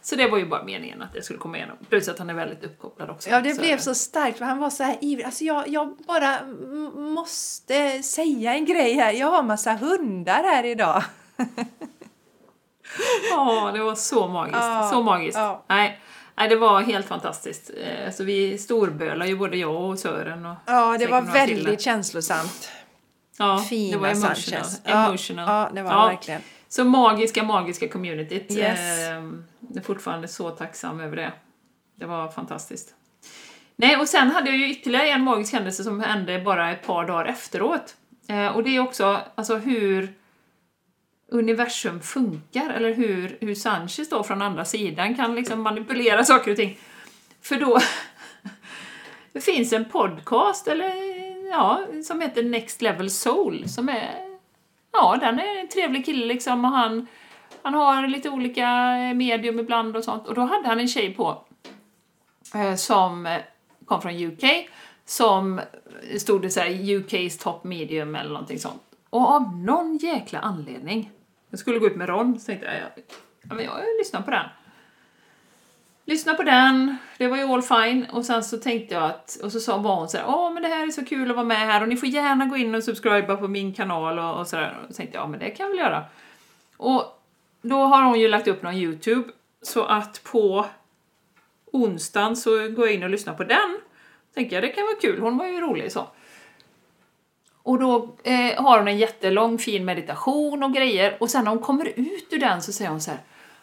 Så 0.04 0.16
det 0.16 0.28
var 0.28 0.38
ju 0.38 0.46
bara 0.46 0.64
meningen 0.64 1.02
att 1.02 1.14
det 1.14 1.22
skulle 1.24 1.40
komma 1.40 1.58
igenom. 1.58 1.78
Plus 1.90 2.08
att 2.10 2.20
han 2.20 2.30
är 2.30 2.34
väldigt 2.34 2.64
uppkopplad 2.64 3.10
också. 3.10 3.30
Ja, 3.30 3.36
det 3.42 3.54
blev 3.58 3.68
Sören. 3.68 3.80
så 3.80 3.96
starkt 3.96 4.38
för 4.38 4.46
han 4.46 4.58
var 4.58 4.70
så 4.70 4.84
här 4.84 4.98
ivrig. 5.02 5.26
Alltså 5.26 5.44
jag, 5.44 5.68
jag 5.68 5.98
bara 6.08 6.40
måste 6.96 8.04
säga 8.04 8.54
en 8.54 8.66
grej 8.66 8.94
här. 8.94 9.14
Jag 9.14 9.28
har 9.32 9.44
massa 9.44 9.74
hundar 9.74 10.44
här 10.44 10.64
idag. 10.64 11.04
Ja, 13.32 13.72
det 13.74 13.80
var 13.84 13.96
så 13.96 14.28
magiskt. 14.28 14.58
Ja, 14.60 14.90
så 14.94 15.04
magiskt. 15.04 15.38
ja. 15.38 15.64
Nej, 15.68 16.00
nej, 16.36 16.50
det 16.50 16.56
var 16.56 16.82
helt 16.82 17.08
fantastiskt. 17.08 17.72
Eh, 17.84 18.12
Så 18.14 18.24
vi 18.24 18.58
storbölade 18.58 19.30
ju 19.30 19.38
både 19.38 19.58
jag 19.58 19.82
och 19.90 20.00
Sören. 20.00 20.46
Och 20.46 20.56
Ja, 20.66 20.98
det 21.00 21.08
var 21.08 21.22
till 21.22 21.32
väldigt 21.32 21.66
där. 21.66 21.78
känslosamt. 21.78 22.72
ja, 23.38 23.58
Fina 23.70 23.98
det 23.98 24.02
var 24.02 24.08
emotional. 24.10 24.36
Sanchez. 24.36 24.82
emotional. 24.86 25.46
Ja, 25.48 25.62
ja, 25.64 25.70
det 25.76 25.82
var 25.84 26.04
det 26.04 26.10
verkligen. 26.10 26.42
Så 26.70 26.84
magiska, 26.84 27.44
magiska 27.44 27.88
communityt. 27.88 28.52
Yes. 28.52 28.80
Ehm, 29.10 29.46
är 29.80 29.84
fortfarande 29.84 30.28
så 30.28 30.50
tacksam 30.50 31.00
över 31.00 31.16
det. 31.16 31.32
Det 31.96 32.06
var 32.06 32.28
fantastiskt. 32.28 32.96
Nej, 33.76 33.98
och 33.98 34.08
sen 34.08 34.32
hade 34.32 34.50
jag 34.50 34.60
ju 34.60 34.70
ytterligare 34.70 35.10
en 35.10 35.24
magisk 35.24 35.54
händelse 35.54 35.84
som 35.84 36.00
hände 36.00 36.40
bara 36.40 36.72
ett 36.72 36.86
par 36.86 37.08
dagar 37.08 37.26
efteråt. 37.26 37.96
Eh, 38.28 38.48
och 38.48 38.64
det 38.64 38.76
är 38.76 38.80
också 38.80 39.22
alltså 39.36 39.58
hur 39.58 40.14
universum 41.32 42.02
funkar, 42.02 42.70
eller 42.70 42.94
hur, 42.94 43.38
hur 43.42 43.56
Sanchez 43.56 44.10
då 44.10 44.24
från 44.24 44.42
andra 44.42 44.66
sidan 44.66 45.16
kan 45.16 45.36
liksom 45.36 45.62
manipulera 45.62 46.24
saker 46.24 46.52
och 46.52 46.58
ting. 46.58 46.78
För 47.42 47.56
då, 47.56 47.80
det 49.34 49.42
finns 49.42 49.74
en 49.74 49.86
podcast, 49.86 50.68
eller 50.68 50.94
ja, 51.50 51.86
som 52.04 52.22
heter 52.22 52.44
Next 52.44 52.82
Level 52.82 53.10
Soul, 53.10 53.70
som 53.70 53.90
är, 53.90 54.38
ja, 54.92 55.18
den 55.22 55.40
är 55.40 55.60
en 55.60 55.68
trevlig 55.68 56.06
kille 56.06 56.26
liksom, 56.26 56.66
och 56.66 56.72
han, 56.72 57.08
han 57.64 57.74
har 57.74 58.08
lite 58.08 58.30
olika 58.30 58.98
eh, 58.98 59.14
medium 59.14 59.60
ibland 59.60 59.98
och 59.98 60.04
sånt. 60.04 60.28
Och 60.28 60.36
då 60.36 60.42
hade 60.42 60.68
han 60.68 60.80
en 60.80 60.88
tjej 60.88 61.14
på 61.14 61.44
eh, 62.56 62.76
som 62.76 63.26
eh, 63.26 63.42
kom 63.86 64.02
från 64.02 64.24
UK, 64.24 64.44
som 65.06 65.60
eh, 65.60 66.18
stod 66.18 66.42
det 66.42 66.50
så 66.50 66.60
här 66.60 66.70
UK's 66.70 67.44
top 67.44 67.64
medium 67.64 68.16
eller 68.16 68.30
någonting 68.30 68.60
sånt. 68.60 68.82
Och 69.10 69.30
av 69.30 69.58
någon 69.58 69.98
jäkla 69.98 70.40
anledning, 70.40 71.12
jag 71.50 71.60
skulle 71.60 71.80
gå 71.80 71.88
ut 71.88 71.96
med 71.96 72.10
Ron, 72.10 72.40
så 72.40 72.46
tänkte 72.46 72.66
jag, 72.66 72.76
ja, 72.76 73.04
ja, 73.42 73.56
men 73.56 73.66
jag 73.66 73.74
lyssnar 74.00 74.22
på 74.22 74.32
den. 74.32 74.46
Lyssna 76.06 76.34
på 76.34 76.44
den, 76.44 76.98
det 77.18 77.28
var 77.28 77.38
ju 77.38 77.44
all 77.44 77.62
fine. 77.62 78.06
Och 78.12 78.26
sen 78.26 78.44
så 78.44 78.58
tänkte 78.58 78.96
jag 78.96 79.04
att, 79.04 79.38
och 79.44 79.52
så 79.52 79.60
sa 79.60 79.78
var 79.78 79.96
hon 79.96 80.10
så 80.10 80.18
här, 80.18 80.26
åh 80.28 80.54
men 80.54 80.64
det 80.64 80.70
här 80.70 80.88
är 80.88 80.92
så 80.92 81.06
kul 81.06 81.30
att 81.30 81.36
vara 81.36 81.46
med 81.46 81.58
här 81.58 81.82
och 81.82 81.88
ni 81.88 81.98
får 81.98 82.10
gärna 82.10 82.46
gå 82.46 82.58
in 82.58 82.76
och 82.76 82.84
subscriba 82.84 83.36
på 83.38 83.48
min 83.48 83.74
kanal 83.74 84.20
och, 84.20 84.40
och 84.40 84.48
sådär. 84.48 84.78
Och 84.82 84.88
så 84.88 84.98
tänkte 84.98 85.18
jag, 85.18 85.24
ja 85.24 85.28
men 85.28 85.40
det 85.40 85.50
kan 85.50 85.64
jag 85.64 85.70
väl 85.70 85.80
göra. 85.80 86.04
Och 86.78 87.21
då 87.62 87.76
har 87.76 88.04
hon 88.04 88.20
ju 88.20 88.28
lagt 88.28 88.48
upp 88.48 88.64
någon 88.64 88.76
YouTube, 88.76 89.32
så 89.62 89.84
att 89.84 90.24
på 90.24 90.66
onsdagen 91.72 92.36
så 92.36 92.50
går 92.50 92.86
jag 92.86 92.96
in 92.96 93.04
och 93.04 93.10
lyssnar 93.10 93.34
på 93.34 93.44
den. 93.44 93.80
Tänker 94.34 94.56
jag, 94.56 94.64
det 94.64 94.70
kan 94.70 94.84
vara 94.84 94.96
kul, 95.02 95.20
hon 95.20 95.38
var 95.38 95.46
ju 95.46 95.62
rolig 95.62 95.92
så. 95.92 96.08
Och 97.64 97.80
då 97.80 98.16
eh, 98.24 98.64
har 98.64 98.78
hon 98.78 98.88
en 98.88 98.98
jättelång 98.98 99.58
fin 99.58 99.86
meditation 99.86 100.64
och 100.64 100.74
grejer 100.74 101.18
och 101.20 101.30
sen 101.30 101.44
när 101.44 101.52
hon 101.52 101.60
kommer 101.60 101.86
ut 101.96 102.28
ur 102.32 102.40
den 102.40 102.62
så 102.62 102.74
säger 102.74 102.92
hon 102.92 103.02
så 103.02 103.12
här 103.12 103.20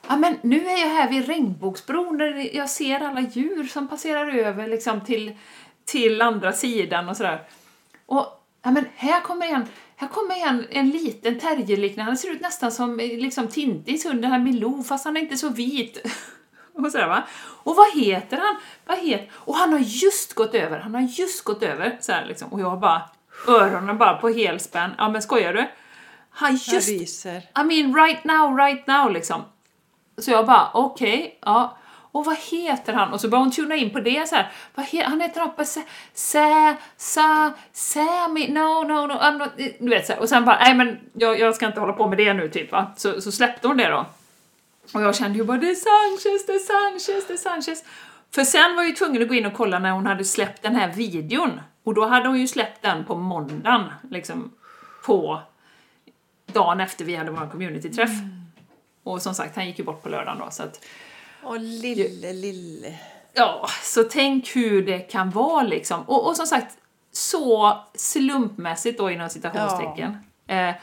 Ja 0.09 0.17
men 0.17 0.39
nu 0.43 0.67
är 0.67 0.79
jag 0.79 0.89
här 0.89 1.09
vid 1.09 1.27
regnbågsbron 1.27 2.19
där 2.19 2.57
jag 2.57 2.71
ser 2.71 3.01
alla 3.01 3.21
djur 3.21 3.65
som 3.65 3.89
passerar 3.89 4.35
över 4.35 4.69
liksom 4.69 5.01
till, 5.01 5.37
till 5.85 6.23
andra 6.23 6.53
sidan 6.53 7.09
och 7.09 7.17
sådär. 7.17 7.43
Och 8.07 8.27
ja 8.63 8.71
men 8.71 8.85
här 8.97 9.21
kommer 9.21 9.47
en, 9.47 9.67
här 10.01 10.09
kommer 10.09 10.47
en, 10.47 10.67
en 10.71 10.91
liten 10.91 11.39
terrierliknande, 11.39 12.11
han 12.11 12.19
ser 12.19 12.31
ut 12.31 12.41
nästan 12.41 12.73
som 12.73 13.01
eh, 13.01 13.07
liksom 13.07 13.49
Tintis 13.49 14.07
hund, 14.07 14.23
den 14.23 14.31
här 14.31 14.39
Milou, 14.39 14.83
fast 14.85 15.05
han 15.05 15.17
är 15.17 15.21
inte 15.21 15.37
så 15.37 15.49
vit. 15.49 16.07
och 16.75 16.93
sådär 16.93 17.09
va. 17.09 17.23
Och 17.41 17.77
vad 17.77 17.93
heter 17.95 18.37
han? 18.37 18.57
Vad 18.87 18.99
heter... 18.99 19.31
Och 19.35 19.57
han 19.57 19.73
har 19.73 19.79
just 19.79 20.35
gått 20.35 20.55
över, 20.55 20.79
han 20.79 20.95
har 20.95 21.03
just 21.03 21.45
gått 21.45 21.63
över 21.63 21.99
så 22.01 22.13
liksom. 22.29 22.53
Och 22.53 22.61
jag 22.61 22.81
bara, 22.81 23.03
öronen 23.49 23.99
bara 23.99 24.17
på 24.17 24.29
helspänn. 24.29 24.91
Ja 24.99 25.09
men 25.09 25.23
skojar 25.23 25.55
du? 25.55 25.69
Han 26.31 26.59
Jag 26.67 26.75
just 26.75 26.89
ryser. 26.89 27.43
i 27.61 27.65
mean 27.65 27.95
right 27.95 28.25
now, 28.25 28.57
right 28.57 28.87
now 28.87 29.13
liksom. 29.13 29.45
Så 30.19 30.31
jag 30.31 30.47
bara, 30.47 30.71
okej, 30.75 31.39
ja. 31.43 31.79
Och 32.19 32.25
vad 32.25 32.37
heter 32.37 32.93
han? 32.93 33.13
Och 33.13 33.21
så 33.21 33.29
började 33.29 33.45
hon 33.45 33.53
tuna 33.53 33.77
in 33.77 33.91
på 33.91 34.01
det 34.01 34.29
så 34.29 34.35
här. 34.35 34.53
Vad 34.75 34.87
he 34.87 35.05
han 35.05 35.21
heter 35.21 35.41
något 35.41 35.57
på 35.57 35.65
Sa, 35.65 35.81
Sa, 36.15 36.75
Sa, 36.97 37.53
Sammy, 37.73 38.49
no, 38.49 38.85
no, 38.89 39.07
no, 39.07 39.13
I'm 39.13 39.39
not, 39.39 39.49
du 39.79 39.89
vet 39.89 40.07
så 40.07 40.13
här. 40.13 40.21
Och 40.21 40.29
sen 40.29 40.45
bara, 40.45 40.59
nej 40.59 40.75
men 40.75 40.99
jag, 41.13 41.41
jag 41.41 41.55
ska 41.55 41.67
inte 41.67 41.81
hålla 41.81 41.93
på 41.93 42.09
med 42.09 42.19
det 42.19 42.33
nu 42.35 42.49
typ 42.49 42.73
va. 42.73 42.93
Så, 42.97 43.21
så 43.21 43.33
släppte 43.33 43.69
hon 43.69 43.77
det 43.77 43.89
då. 43.89 44.07
Och 44.95 45.03
jag 45.03 45.17
kände 45.17 45.39
ju 45.39 45.45
bara, 45.45 45.59
det 45.59 45.71
är 45.71 45.75
Sanchez, 45.75 46.47
det 46.47 46.53
är 46.53 46.59
Sanchez, 46.59 47.27
det 47.27 47.33
är 47.33 47.37
Sanchez. 47.37 47.85
För 48.35 48.45
sen 48.45 48.77
var 48.77 48.83
jag 48.83 48.89
ju 48.89 48.95
tvungen 48.95 49.23
att 49.23 49.29
gå 49.29 49.35
in 49.35 49.47
och 49.47 49.55
kolla 49.55 49.79
när 49.79 49.91
hon 49.91 50.07
hade 50.07 50.25
släppt 50.25 50.63
den 50.63 50.77
här 50.77 50.93
videon. 50.93 51.61
Och 51.85 51.95
då 51.95 52.07
hade 52.07 52.29
hon 52.29 52.41
ju 52.41 52.49
släppt 52.49 52.83
den 52.83 53.05
på 53.05 53.15
måndagen, 53.15 53.85
liksom 54.11 54.53
på 55.05 55.41
dagen 56.53 56.81
efter 56.81 57.05
vi 57.05 57.17
hade 57.17 57.31
vår 57.31 57.51
communityträff. 57.51 58.11
Mm. 58.11 58.31
Och 59.03 59.23
som 59.23 59.35
sagt, 59.35 59.57
han 59.57 59.67
gick 59.67 59.79
ju 59.79 59.85
bort 59.85 60.03
på 60.03 60.09
lördagen 60.09 60.39
då 60.39 60.51
så 60.51 60.63
att... 60.63 60.85
Åh, 61.43 61.59
lille, 61.59 62.33
lille. 62.33 62.95
Ja, 63.35 63.69
så 63.83 64.05
tänk 64.05 64.57
hur 64.57 64.83
det 64.83 64.99
kan 64.99 65.31
vara 65.31 65.63
liksom. 65.63 66.03
Och, 66.03 66.27
och 66.27 66.37
som 66.37 66.47
sagt, 66.47 66.77
så 67.13 67.79
slumpmässigt 67.95 68.99
då 68.99 69.11
inom 69.11 69.29
citationstecken. 69.29 70.17
Ja. 70.47 70.55
Eh, 70.55 70.75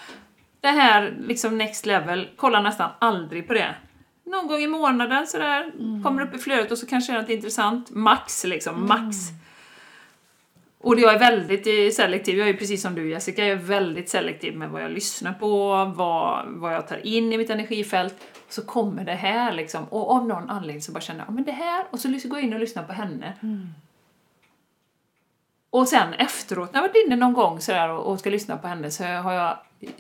det 0.62 0.68
här 0.68 1.18
liksom 1.20 1.58
next 1.58 1.86
level, 1.86 2.30
kollar 2.36 2.62
nästan 2.62 2.90
aldrig 3.00 3.48
på 3.48 3.54
det. 3.54 3.76
Någon 4.24 4.48
gång 4.48 4.60
i 4.60 4.68
månaden 4.68 5.28
sådär, 5.28 5.72
mm. 5.80 6.04
kommer 6.04 6.22
upp 6.22 6.36
i 6.36 6.38
flödet 6.38 6.72
och 6.72 6.78
så 6.78 6.88
kanske 6.88 7.14
det 7.14 7.18
är 7.18 7.22
något 7.22 7.30
intressant. 7.30 7.90
Max 7.90 8.44
liksom, 8.44 8.76
mm. 8.76 8.88
max. 8.88 9.18
Och 10.78 11.00
jag 11.00 11.14
är 11.14 11.20
väldigt 11.20 11.68
eh, 11.68 11.96
selektiv, 11.96 12.38
jag 12.38 12.50
är 12.50 12.54
precis 12.54 12.82
som 12.82 12.96
du 12.96 13.10
Jessica, 13.10 13.42
jag 13.42 13.52
är 13.52 13.64
väldigt 13.64 14.10
selektiv 14.10 14.58
med 14.58 14.70
vad 14.70 14.84
jag 14.84 14.92
lyssnar 14.92 15.34
på, 15.34 15.86
vad, 15.96 16.46
vad 16.48 16.74
jag 16.74 16.88
tar 16.88 17.06
in 17.06 17.34
i 17.34 17.38
mitt 17.38 17.50
energifält. 17.50 18.16
Så 18.50 18.62
kommer 18.62 19.04
det 19.04 19.14
här 19.14 19.52
liksom, 19.52 19.86
och 19.86 20.12
av 20.12 20.28
någon 20.28 20.50
anledning 20.50 20.82
så 20.82 20.92
bara 20.92 21.02
känner 21.02 21.26
jag, 21.26 21.34
men 21.34 21.44
det 21.44 21.52
här, 21.52 21.86
och 21.90 22.00
så 22.00 22.10
går 22.10 22.38
jag 22.38 22.44
in 22.44 22.54
och 22.54 22.60
lyssnar 22.60 22.84
på 22.84 22.94
henne. 22.94 23.34
Mm. 23.44 23.74
Och 25.70 25.88
sen 25.88 26.14
efteråt, 26.14 26.74
när 26.74 26.82
jag 26.82 26.88
varit 26.88 27.06
inne 27.06 27.16
någon 27.16 27.34
gång 27.34 27.62
sådär 27.62 27.90
och, 27.90 28.12
och 28.12 28.20
ska 28.20 28.30
lyssna 28.30 28.58
på 28.58 28.68
henne 28.68 28.92
så 28.92 29.04
har 29.04 29.34
jag 29.34 29.58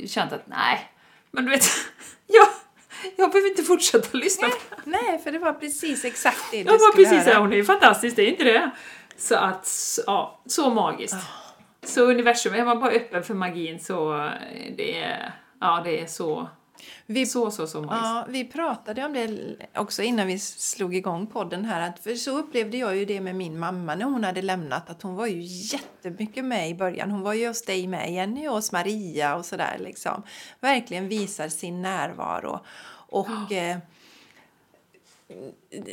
känt 0.07 0.33
att 0.33 0.47
nej, 0.47 0.91
men 1.31 1.45
du 1.45 1.51
vet, 1.51 1.65
jag, 2.27 2.47
jag 3.15 3.31
behöver 3.31 3.49
inte 3.49 3.63
fortsätta 3.63 4.17
lyssna. 4.17 4.47
Nej, 4.47 5.01
nej 5.07 5.19
för 5.19 5.31
det 5.31 5.39
var 5.39 5.53
precis 5.53 6.05
exakt 6.05 6.51
det 6.51 6.63
du 6.63 6.71
Jag 6.71 6.79
var 6.79 6.95
precis 6.95 7.25
höra. 7.25 7.39
hon 7.39 7.53
är 7.53 7.57
ju 7.57 7.65
fantastisk, 7.65 8.15
det 8.15 8.21
är 8.21 8.31
inte 8.31 8.43
det. 8.43 8.71
Så 9.17 9.35
att, 9.35 9.69
ja, 10.07 10.39
så 10.45 10.69
magiskt. 10.69 11.13
Oh. 11.13 11.45
Så 11.83 12.01
universum, 12.01 12.53
är 12.53 12.65
man 12.65 12.79
bara 12.79 12.91
öppen 12.91 13.23
för 13.23 13.33
magin 13.33 13.79
så 13.79 14.29
det 14.77 15.03
är, 15.03 15.33
ja 15.61 15.81
det 15.83 16.01
är 16.01 16.07
så 16.07 16.47
vi, 17.05 17.25
så, 17.25 17.51
så, 17.51 17.67
så 17.67 17.81
magiskt. 17.81 18.03
Ja, 18.03 18.25
vi 18.29 18.45
pratade 18.45 19.05
om 19.05 19.13
det 19.13 19.55
också 19.75 20.03
innan 20.03 20.27
vi 20.27 20.39
slog 20.39 20.95
igång 20.95 21.27
podden 21.27 21.65
här. 21.65 21.89
Att, 21.89 21.99
för 21.99 22.15
så 22.15 22.37
upplevde 22.37 22.77
jag 22.77 22.95
ju 22.95 23.05
det 23.05 23.21
med 23.21 23.35
min 23.35 23.59
mamma 23.59 23.95
när 23.95 24.05
hon 24.05 24.23
hade 24.23 24.41
lämnat. 24.41 24.89
Att 24.89 25.01
hon 25.01 25.15
var 25.15 25.27
ju 25.27 25.41
jättemycket 25.41 26.45
med 26.45 26.69
i 26.69 26.73
början. 26.73 27.11
Hon 27.11 27.21
var 27.21 27.33
ju 27.33 27.47
hos 27.47 27.61
dig 27.61 27.87
med, 27.87 28.13
Jenny, 28.13 28.47
och 28.47 28.55
hos 28.55 28.71
Maria 28.71 29.35
och 29.35 29.45
sådär 29.45 29.77
liksom. 29.79 30.23
Verkligen 30.59 31.07
visar 31.07 31.49
sin 31.49 31.81
närvaro. 31.81 32.59
Och... 33.09 33.29
Oh. 33.29 33.53
Eh, 33.53 33.77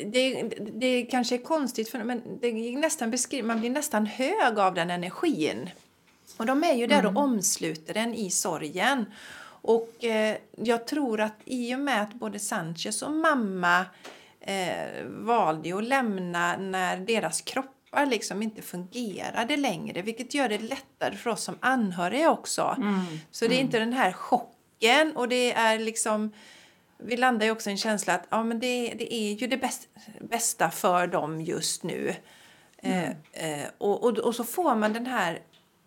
det, 0.05 0.43
det 0.73 1.03
kanske 1.03 1.35
är 1.35 1.43
konstigt, 1.43 1.89
för, 1.89 2.05
men 2.05 2.39
det 2.41 2.77
nästan 2.77 3.11
beskriv, 3.11 3.45
man 3.45 3.61
blir 3.61 3.71
nästan 3.71 4.07
hög 4.07 4.59
av 4.59 4.75
den 4.75 4.91
energin. 4.91 5.71
Och 6.37 6.47
de 6.47 6.65
är 6.65 6.75
ju 6.75 6.87
där 6.87 6.99
mm. 6.99 7.17
och 7.17 7.23
omsluter 7.23 7.95
den 7.95 8.15
i 8.15 8.31
sorgen. 8.31 9.07
Och 9.63 10.05
eh, 10.05 10.37
jag 10.57 10.87
tror 10.87 11.21
att 11.21 11.37
i 11.45 11.75
och 11.75 11.79
med 11.79 12.03
att 12.03 12.15
både 12.15 12.39
Sanchez 12.39 13.03
och 13.03 13.13
mamma 13.13 13.87
eh, 14.41 15.05
valde 15.07 15.77
att 15.77 15.85
lämna 15.85 16.57
när 16.57 16.97
deras 16.97 17.41
kroppar 17.41 18.07
liksom 18.07 18.43
inte 18.43 18.63
fungerade 18.63 19.57
längre, 19.57 20.03
vilket 20.03 20.35
gör 20.35 20.49
det 20.49 20.59
lättare 20.59 21.17
för 21.17 21.31
oss 21.31 21.43
som 21.43 21.59
anhöriga 21.61 22.31
också. 22.31 22.77
Mm. 22.79 23.05
Så 23.31 23.45
det 23.45 23.55
är 23.55 23.57
mm. 23.57 23.67
inte 23.67 23.79
den 23.79 23.93
här 23.93 24.13
chocken 24.13 25.17
och 25.17 25.29
det 25.29 25.53
är 25.53 25.79
liksom 25.79 26.33
vi 27.05 27.17
landar 27.17 27.47
ju 27.47 27.53
också 27.53 27.71
i 27.71 27.73
en 27.73 27.79
känsla 27.79 28.15
att 28.15 28.27
ja, 28.31 28.43
men 28.43 28.61
det, 28.61 28.95
det 28.99 29.15
är 29.15 29.33
ju 29.33 29.47
det 29.47 29.57
bäst, 29.57 29.89
bästa 30.21 30.71
för 30.71 31.07
dem 31.07 31.41
just 31.41 31.83
nu. 31.83 32.15
Mm. 32.83 33.15
Eh, 33.33 33.63
eh, 33.63 33.69
och, 33.79 34.05
och, 34.05 34.19
och 34.19 34.35
så 34.35 34.45
får 34.45 34.75
man 34.75 34.93
den 34.93 35.07
här 35.07 35.39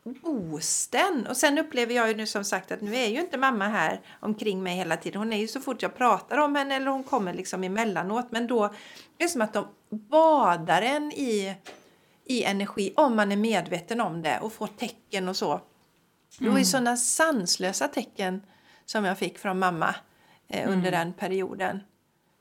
boosten. 0.06 1.28
Och 1.30 1.38
sen 1.38 1.58
upplever 1.58 1.96
jag 1.96 2.08
ju 2.08 2.15
nu 2.15 2.26
som 2.26 2.44
sagt 2.44 2.72
att 2.72 2.82
nu 2.82 2.96
är 2.96 3.08
ju 3.08 3.20
inte 3.20 3.38
mamma 3.38 3.68
här 3.68 4.02
omkring 4.20 4.63
mig 4.63 4.76
hela 4.76 4.98
tiden. 4.98 5.20
Hon 5.20 5.34
är 5.34 5.38
ju 5.38 5.48
så 5.48 5.60
fort 5.60 5.82
jag 5.82 5.98
pratar 5.98 6.38
om 6.38 6.56
henne 6.56 6.76
eller 6.76 6.88
hon 6.88 7.04
kommer 7.04 7.34
liksom 7.34 7.63
emellanåt. 7.63 8.26
Men 8.30 8.48
då 8.48 8.63
är 8.63 8.72
det 9.18 9.28
som 9.28 9.41
att 9.41 9.54
de 9.54 9.68
badar 9.89 10.82
en 10.82 11.12
i, 11.12 11.56
i 12.26 12.44
energi 12.44 12.94
om 12.96 13.15
man 13.15 13.32
är 13.32 13.38
medveten 13.38 14.02
om 14.02 14.22
det 14.22 14.39
och 14.39 14.54
får 14.54 14.68
tecken 14.68 15.30
och 15.30 15.36
så. 15.36 15.52
Mm. 15.52 15.63
Det 16.39 16.46
var 16.46 16.52
ju 16.52 16.52
mm. 16.52 16.65
sådana 16.65 16.98
sanslösa 16.98 17.88
tecken 17.88 18.41
som 18.86 19.06
jag 19.06 19.18
fick 19.18 19.39
från 19.39 19.60
mamma 19.60 19.96
eh, 20.48 20.70
under 20.70 20.88
mm. 20.88 20.91
den 20.91 21.13
perioden. 21.13 21.80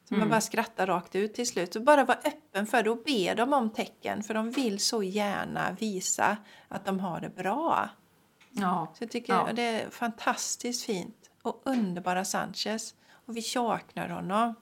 Så 0.05 0.15
mm. 0.15 0.21
man 0.21 0.31
bara 0.31 0.41
skrattar 0.41 0.87
rakt 0.87 1.15
ut 1.15 1.35
till 1.35 1.47
slut. 1.47 1.77
Och 1.77 1.83
bara 1.83 2.05
vara 2.05 2.19
öppen 2.25 2.67
för 2.67 2.83
det 2.83 2.91
och 2.91 3.03
be 3.05 3.35
dem 3.35 3.53
om 3.53 3.71
tecken. 3.71 4.23
För 4.23 4.35
de 4.35 4.51
vill 4.51 4.79
så 4.79 5.03
gärna 5.03 5.73
visa 5.81 6.37
att 6.69 6.87
de 6.87 7.01
har 7.01 7.21
det 7.21 7.37
bra. 7.37 7.89
Ja. 8.51 8.93
Så 8.99 9.05
jag 9.05 9.11
tycker 9.11 9.33
ja. 9.33 9.49
det 9.53 9.63
är 9.63 9.91
fantastiskt 9.91 10.85
fint. 10.85 11.31
Och 11.43 11.63
underbara 11.65 12.25
Sanchez. 12.25 12.95
Och 13.27 13.37
vi 13.37 13.43
saknar 13.43 14.09
honom. 14.09 14.55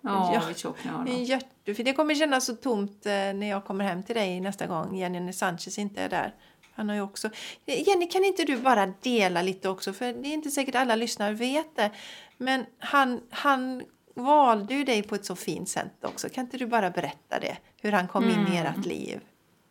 Ja, 0.00 0.42
vi 0.48 0.54
saknar 0.54 0.92
honom. 0.92 1.40
Det 1.64 1.92
kommer 1.92 2.14
kännas 2.14 2.44
så 2.44 2.54
tomt 2.54 3.06
eh, 3.06 3.12
när 3.12 3.46
jag 3.46 3.64
kommer 3.64 3.84
hem 3.84 4.02
till 4.02 4.14
dig 4.14 4.40
nästa 4.40 4.66
gång. 4.66 4.96
Jenny 4.96 5.20
när 5.20 5.32
Sanchez 5.32 5.78
inte 5.78 6.02
är 6.02 6.08
där. 6.08 6.34
Han 6.72 6.88
har 6.88 6.96
ju 6.96 7.02
också... 7.02 7.30
Jenny, 7.64 8.06
kan 8.06 8.24
inte 8.24 8.44
du 8.44 8.56
bara 8.56 8.86
dela 8.86 9.42
lite 9.42 9.68
också? 9.68 9.92
För 9.92 10.12
det 10.12 10.28
är 10.28 10.34
inte 10.34 10.50
säkert 10.50 10.74
alla 10.74 10.94
lyssnare 10.94 11.32
vet 11.32 11.76
det. 11.76 11.90
Men 12.38 12.66
han, 12.78 13.20
han 13.30 13.82
valde 14.16 14.74
ju 14.74 14.84
dig 14.84 15.02
på 15.02 15.14
ett 15.14 15.24
så 15.24 15.36
fint 15.36 15.68
sätt 15.68 16.04
också. 16.04 16.28
Kan 16.28 16.44
inte 16.44 16.56
du 16.56 16.66
bara 16.66 16.90
berätta 16.90 17.38
det? 17.40 17.56
Hur 17.82 17.92
han 17.92 18.08
kom 18.08 18.24
mm. 18.24 18.34
in 18.34 18.52
i 18.52 18.56
mm. 18.56 18.72
ert 18.72 18.86
liv? 18.86 19.20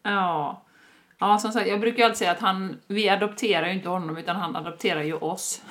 Ja. 0.03 0.61
Ja, 1.19 1.37
som 1.37 1.51
sagt, 1.51 1.67
jag 1.67 1.79
brukar 1.79 2.03
alltid 2.03 2.17
säga 2.17 2.31
att 2.31 2.39
han, 2.39 2.81
vi 2.87 3.09
adopterar 3.09 3.67
ju 3.67 3.73
inte 3.73 3.89
honom 3.89 4.17
utan 4.17 4.35
han 4.35 4.55
adopterar 4.55 5.03
ju 5.03 5.13
oss. 5.13 5.61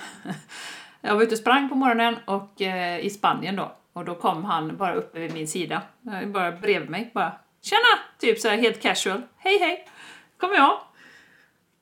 jag 1.01 1.15
var 1.15 1.23
ute 1.23 1.35
och 1.35 1.39
sprang 1.39 1.69
på 1.69 1.75
morgonen 1.75 2.17
och, 2.25 2.63
eh, 2.63 2.99
i 2.99 3.11
Spanien 3.11 3.57
då 3.57 3.77
och 3.93 4.05
då 4.05 4.15
kom 4.15 4.45
han 4.45 4.77
bara 4.77 4.95
uppe 4.95 5.21
vid 5.21 5.35
min 5.35 5.49
sida, 5.49 5.83
bara 6.27 6.53
bredvid 6.53 6.91
mig, 6.91 7.11
bara 7.15 7.33
Tjena! 7.65 7.99
Typ 8.19 8.39
så 8.39 8.49
här 8.49 8.57
helt 8.57 8.83
casual. 8.83 9.23
Hej 9.37 9.59
hej! 9.59 9.89
Kommer 10.37 10.55
jag. 10.55 10.81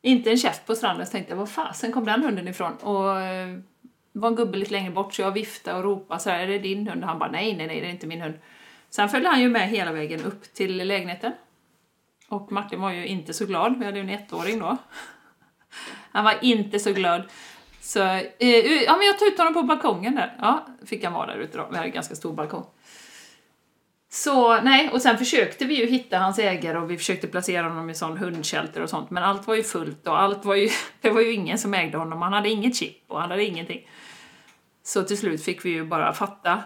Inte 0.03 0.31
en 0.31 0.37
käft 0.37 0.67
på 0.67 0.75
stranden 0.75 1.07
så 1.07 1.13
tänkte 1.13 1.33
jag, 1.33 1.39
var 1.39 1.47
fasen 1.47 1.93
kom 1.93 2.05
den 2.05 2.25
hunden 2.25 2.49
ifrån? 2.49 2.77
Och 2.77 3.21
eh, 3.21 3.59
var 4.13 4.29
en 4.29 4.35
gubbe 4.35 4.59
lite 4.59 4.73
längre 4.73 4.91
bort 4.91 5.15
så 5.15 5.23
jag 5.23 5.33
viftade 5.33 5.79
och 5.79 5.85
ropade 5.85 6.21
så 6.21 6.31
här, 6.31 6.39
är 6.39 6.47
det 6.47 6.59
din 6.59 6.89
hund? 6.89 7.03
Och 7.03 7.09
han 7.09 7.19
bara, 7.19 7.31
nej, 7.31 7.57
nej, 7.57 7.67
nej, 7.67 7.81
det 7.81 7.87
är 7.87 7.91
inte 7.91 8.07
min 8.07 8.21
hund. 8.21 8.35
Sen 8.91 9.09
följde 9.09 9.29
han 9.29 9.41
ju 9.41 9.49
med 9.49 9.69
hela 9.69 9.93
vägen 9.93 10.25
upp 10.25 10.55
till 10.55 10.77
lägenheten. 10.77 11.33
Och 12.29 12.53
Martin 12.53 12.81
var 12.81 12.91
ju 12.91 13.07
inte 13.07 13.35
så 13.35 13.47
glad, 13.47 13.79
vi 13.79 13.85
hade 13.85 13.99
ju 13.99 14.03
en 14.03 14.19
ettåring 14.19 14.59
då. 14.59 14.77
Han 16.13 16.25
var 16.25 16.35
inte 16.43 16.79
så 16.79 16.93
glad. 16.93 17.23
Så, 17.81 18.01
eh, 18.03 18.83
ja 18.87 18.97
men 18.97 19.07
jag 19.07 19.19
tog 19.19 19.29
ut 19.29 19.39
honom 19.39 19.55
på 19.55 19.63
balkongen 19.63 20.15
där. 20.15 20.37
Ja, 20.39 20.67
fick 20.87 21.05
han 21.05 21.13
vara 21.13 21.27
där 21.27 21.39
ute 21.39 21.59
då, 21.59 21.69
vi 21.71 21.77
hade 21.77 21.89
en 21.89 21.95
ganska 21.95 22.15
stor 22.15 22.33
balkong. 22.33 22.67
Så 24.15 24.61
nej, 24.61 24.89
och 24.89 25.03
sen 25.03 25.19
försökte 25.19 25.65
vi 25.65 25.75
ju 25.75 25.87
hitta 25.87 26.19
hans 26.19 26.39
ägare 26.39 26.79
och 26.79 26.91
vi 26.91 26.99
försökte 26.99 27.27
placera 27.27 27.69
honom 27.69 27.91
i 27.91 27.95
sån 27.95 28.19
hundshelter 28.19 28.83
och 28.83 28.91
sånt, 28.91 29.11
men 29.11 29.23
allt 29.23 29.47
var 29.47 29.55
ju 29.55 29.63
fullt 29.63 30.09
och 30.09 30.21
allt 30.21 30.45
var 30.45 30.55
ju, 30.55 30.69
det 31.01 31.11
var 31.11 31.21
ju 31.21 31.33
ingen 31.33 31.59
som 31.59 31.75
ägde 31.75 31.99
honom, 31.99 32.23
han 32.23 32.33
hade 32.33 32.49
inget 32.49 32.77
chip 32.77 33.05
och 33.09 33.21
han 33.21 33.31
hade 33.31 33.45
ingenting. 33.45 33.89
Så 34.83 35.03
till 35.03 35.19
slut 35.19 35.45
fick 35.45 35.65
vi 35.65 35.71
ju 35.71 35.85
bara 35.85 36.13
fatta 36.13 36.63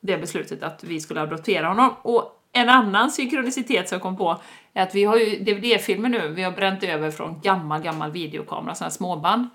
det 0.00 0.18
beslutet 0.18 0.62
att 0.62 0.84
vi 0.84 1.00
skulle 1.00 1.20
adoptera 1.20 1.68
honom. 1.68 1.94
Och 2.02 2.48
en 2.52 2.68
annan 2.68 3.10
synkronicitet 3.10 3.88
som 3.88 3.96
jag 3.96 4.02
kom 4.02 4.16
på 4.16 4.40
är 4.74 4.82
att 4.82 4.94
vi 4.94 5.04
har 5.04 5.16
ju 5.16 5.38
DVD-filmer 5.38 6.08
nu, 6.08 6.28
vi 6.28 6.42
har 6.42 6.52
bränt 6.52 6.82
över 6.82 7.10
från 7.10 7.40
gammal, 7.40 7.82
gammal 7.82 8.10
videokamera, 8.10 8.74
sådana 8.74 8.90
småband. 8.90 9.48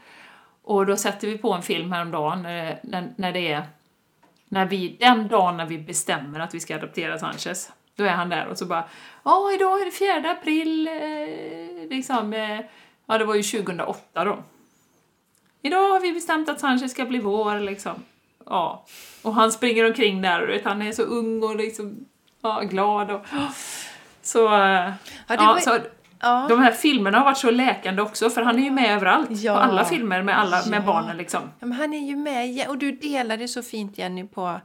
Och 0.63 0.85
då 0.85 0.95
sätter 0.95 1.27
vi 1.27 1.37
på 1.37 1.53
en 1.53 1.61
film 1.61 1.91
häromdagen 1.91 2.43
när, 2.43 2.79
när, 2.83 3.13
när 3.17 3.33
det 3.33 3.51
är 3.51 3.63
när 4.49 4.65
vi, 4.65 4.97
den 4.99 5.27
dagen 5.27 5.57
när 5.57 5.65
vi 5.65 5.77
bestämmer 5.77 6.39
att 6.39 6.53
vi 6.53 6.59
ska 6.59 6.75
adoptera 6.75 7.17
Sanchez, 7.17 7.71
då 7.95 8.03
är 8.03 8.09
han 8.09 8.29
där 8.29 8.47
och 8.47 8.57
så 8.57 8.65
bara 8.65 8.83
Ja, 9.23 9.51
idag 9.53 9.81
är 9.81 9.85
det 9.85 9.91
4 9.91 10.31
april, 10.31 10.87
eh, 10.87 11.89
liksom, 11.89 12.33
eh, 12.33 12.59
ja 13.05 13.17
det 13.17 13.25
var 13.25 13.35
ju 13.35 13.43
2008 13.43 14.25
då. 14.25 14.43
Idag 15.61 15.89
har 15.89 15.99
vi 15.99 16.13
bestämt 16.13 16.49
att 16.49 16.59
Sanchez 16.59 16.91
ska 16.91 17.05
bli 17.05 17.19
vår, 17.19 17.59
liksom. 17.59 18.03
Ja. 18.45 18.85
Och 19.21 19.33
han 19.33 19.51
springer 19.51 19.85
omkring 19.85 20.21
där 20.21 20.41
och 20.41 20.49
vet, 20.49 20.65
han 20.65 20.81
är 20.81 20.91
så 20.91 21.03
ung 21.03 21.43
och 21.43 21.55
liksom, 21.55 22.05
ja, 22.41 22.61
glad 22.61 23.11
och... 23.11 23.25
Så, 24.21 24.39
ja, 24.39 24.93
ja, 25.27 25.35
var... 25.37 25.59
så 25.59 25.79
Ja. 26.19 26.45
De 26.49 26.59
här 26.59 26.71
filmerna 26.71 27.17
har 27.17 27.25
varit 27.25 27.37
så 27.37 27.51
läkande 27.51 28.01
också, 28.01 28.29
för 28.29 28.41
han 28.41 28.59
är 28.59 28.63
ju 28.63 28.71
med 28.71 28.95
överallt. 28.95 29.29
Ja. 29.31 29.53
På 29.53 29.59
alla 29.59 29.85
filmer 29.85 30.21
med, 30.21 30.39
alla, 30.39 30.65
med 30.65 30.85
barnen 30.85 31.17
liksom. 31.17 31.41
Ja, 31.59 31.67
men 31.67 31.71
han 31.71 31.93
är 31.93 32.07
ju 32.07 32.15
med, 32.15 32.67
och 32.67 32.77
du 32.77 32.91
delade 32.91 33.47
så 33.47 33.63
fint 33.63 33.97
Jenny 33.97 34.27
på, 34.27 34.59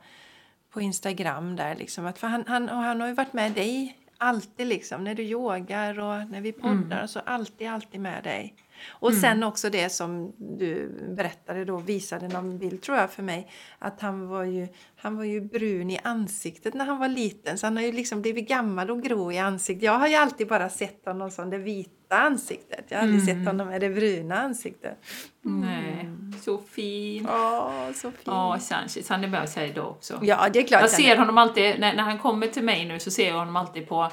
på 0.72 0.80
Instagram 0.80 1.56
där 1.56 1.74
liksom. 1.74 2.06
Att, 2.06 2.18
för 2.18 2.26
han, 2.26 2.44
han, 2.46 2.68
och 2.68 2.76
han 2.76 3.00
har 3.00 3.08
ju 3.08 3.14
varit 3.14 3.32
med 3.32 3.52
dig 3.52 3.96
alltid 4.18 4.66
liksom. 4.66 5.04
När 5.04 5.14
du 5.14 5.22
yogar 5.22 5.98
och 5.98 6.30
när 6.30 6.40
vi 6.40 6.52
poddar. 6.52 7.06
Så 7.06 7.20
alltid, 7.26 7.68
alltid 7.68 8.00
med 8.00 8.24
dig. 8.24 8.54
Och 8.90 9.14
sen 9.14 9.42
också 9.42 9.70
det 9.70 9.88
som 9.88 10.32
du 10.38 10.88
berättade 11.16 11.64
då, 11.64 11.76
visade 11.76 12.28
någon 12.28 12.58
bild 12.58 12.82
tror 12.82 12.98
jag 12.98 13.10
för 13.10 13.22
mig. 13.22 13.50
Att 13.78 14.00
han 14.00 14.28
var 14.28 14.44
ju, 14.44 14.68
han 14.96 15.16
var 15.16 15.24
ju 15.24 15.40
brun 15.40 15.90
i 15.90 15.98
ansiktet 16.02 16.74
när 16.74 16.84
han 16.84 16.98
var 16.98 17.08
liten. 17.08 17.58
Så 17.58 17.66
han 17.66 17.76
har 17.76 17.84
ju 17.84 17.92
liksom 17.92 18.22
blivit 18.22 18.48
gammal 18.48 18.90
och 18.90 19.02
grå 19.02 19.32
i 19.32 19.38
ansiktet. 19.38 19.82
Jag 19.82 19.98
har 19.98 20.08
ju 20.08 20.14
alltid 20.14 20.48
bara 20.48 20.68
sett 20.68 21.06
honom 21.06 21.30
som 21.30 21.50
det 21.50 21.58
vita 21.58 22.16
ansiktet. 22.16 22.84
Jag 22.88 22.98
har 22.98 23.02
aldrig 23.02 23.24
sett 23.24 23.46
honom 23.46 23.68
med 23.68 23.80
det 23.80 23.90
bruna 23.90 24.40
ansiktet. 24.40 24.98
Nej, 25.40 26.08
så 26.40 26.58
fin. 26.58 27.28
Åh, 27.30 27.92
så 27.92 28.10
fint. 28.10 28.22
Ja, 28.24 28.58
Sanchez, 28.60 29.08
han 29.08 29.24
är 29.24 29.28
med 29.28 29.42
oss 29.42 29.56
här 29.56 29.64
idag 29.64 29.90
också. 29.90 30.18
Ja, 30.22 30.48
det 30.52 30.58
är 30.58 30.66
klart. 30.66 30.80
Jag 30.80 30.90
ser 30.90 31.16
honom 31.16 31.38
alltid, 31.38 31.80
när, 31.80 31.94
när 31.94 32.02
han 32.02 32.18
kommer 32.18 32.46
till 32.46 32.64
mig 32.64 32.84
nu 32.84 32.98
så 32.98 33.10
ser 33.10 33.28
jag 33.28 33.38
honom 33.38 33.56
alltid 33.56 33.88
på, 33.88 34.10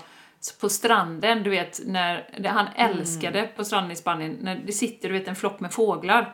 på 0.61 0.69
stranden, 0.69 1.43
du 1.43 1.49
vet, 1.49 1.79
när 1.85 2.47
han 2.49 2.67
älskade 2.75 3.49
på 3.55 3.65
stranden 3.65 3.91
i 3.91 3.95
Spanien, 3.95 4.37
när 4.41 4.55
det 4.65 4.71
sitter 4.71 5.09
du 5.09 5.13
vet, 5.13 5.27
en 5.27 5.35
flock 5.35 5.59
med 5.59 5.73
fåglar. 5.73 6.31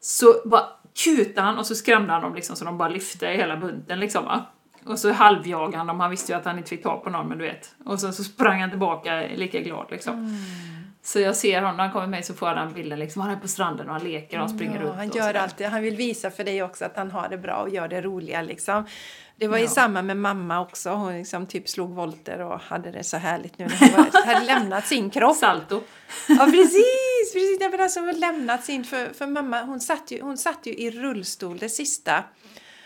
Så 0.00 0.34
bara 0.44 0.64
kutar 1.04 1.42
han 1.42 1.58
och 1.58 1.66
så 1.66 1.74
skrämde 1.74 2.12
han 2.12 2.22
dem 2.22 2.34
liksom 2.34 2.56
så 2.56 2.64
de 2.64 2.78
bara 2.78 2.88
lyfte 2.88 3.26
hela 3.26 3.56
bunten 3.56 4.00
liksom 4.00 4.24
va. 4.24 4.46
Och 4.84 4.98
så 4.98 5.12
halvjagade 5.12 5.76
han 5.76 5.86
dem, 5.86 6.00
han 6.00 6.10
visste 6.10 6.32
ju 6.32 6.38
att 6.38 6.44
han 6.44 6.58
inte 6.58 6.70
fick 6.70 6.82
tag 6.82 7.04
på 7.04 7.10
någon 7.10 7.28
men 7.28 7.38
du 7.38 7.44
vet. 7.44 7.74
Och 7.84 8.00
sen 8.00 8.12
så 8.12 8.24
sprang 8.24 8.60
han 8.60 8.70
tillbaka 8.70 9.24
lika 9.36 9.60
glad 9.60 9.86
liksom. 9.90 10.38
Så 11.02 11.20
jag 11.20 11.36
ser 11.36 11.62
honom, 11.62 11.76
när 11.76 11.84
han 11.84 11.92
kommer 11.92 12.06
med 12.06 12.10
mig 12.10 12.22
så 12.22 12.34
får 12.34 12.48
jag 12.48 12.56
den 12.56 12.72
bilden 12.72 12.98
liksom, 12.98 13.22
han 13.22 13.30
är 13.30 13.36
på 13.36 13.48
stranden 13.48 13.86
och 13.86 13.92
han 13.92 14.04
leker 14.04 14.36
och 14.36 14.40
han 14.40 14.48
springer 14.48 14.80
Ja, 14.80 14.82
runt 14.82 14.96
han 14.96 15.08
gör 15.08 15.34
alltid, 15.34 15.66
han 15.66 15.82
vill 15.82 15.96
visa 15.96 16.30
för 16.30 16.44
dig 16.44 16.62
också 16.62 16.84
att 16.84 16.96
han 16.96 17.10
har 17.10 17.28
det 17.28 17.38
bra 17.38 17.54
och 17.54 17.68
gör 17.68 17.88
det 17.88 18.00
roliga 18.00 18.42
liksom. 18.42 18.86
Det 19.38 19.48
var 19.48 19.58
ju 19.58 19.64
Ja. 19.64 19.70
samma 19.70 20.02
med 20.02 20.16
mamma 20.16 20.60
också, 20.60 20.90
hon 20.90 21.18
liksom 21.18 21.46
typ 21.46 21.68
slog 21.68 21.90
volter 21.90 22.40
och 22.40 22.60
hade 22.60 22.90
det 22.90 23.04
så 23.04 23.16
härligt 23.16 23.58
nu 23.58 23.66
när 23.66 23.78
hon 23.78 23.90
var, 24.12 24.26
hade 24.34 24.46
lämnat 24.46 24.86
sin 24.86 25.10
kropp. 25.10 25.36
Salto. 25.36 25.82
Ja 26.28 26.44
precis, 26.44 27.32
precis. 27.32 27.60
Nej, 27.60 27.70
men 27.70 27.80
alltså, 27.80 28.00
hon 28.00 28.20
lämnat 28.20 28.64
sin, 28.64 28.84
för, 28.84 29.12
för 29.14 29.26
mamma 29.26 29.62
hon 29.62 29.80
satt, 29.80 30.10
ju, 30.10 30.22
hon 30.22 30.38
satt 30.38 30.66
ju 30.66 30.74
i 30.74 30.90
rullstol 30.90 31.58
det 31.58 31.68
sista. 31.68 32.24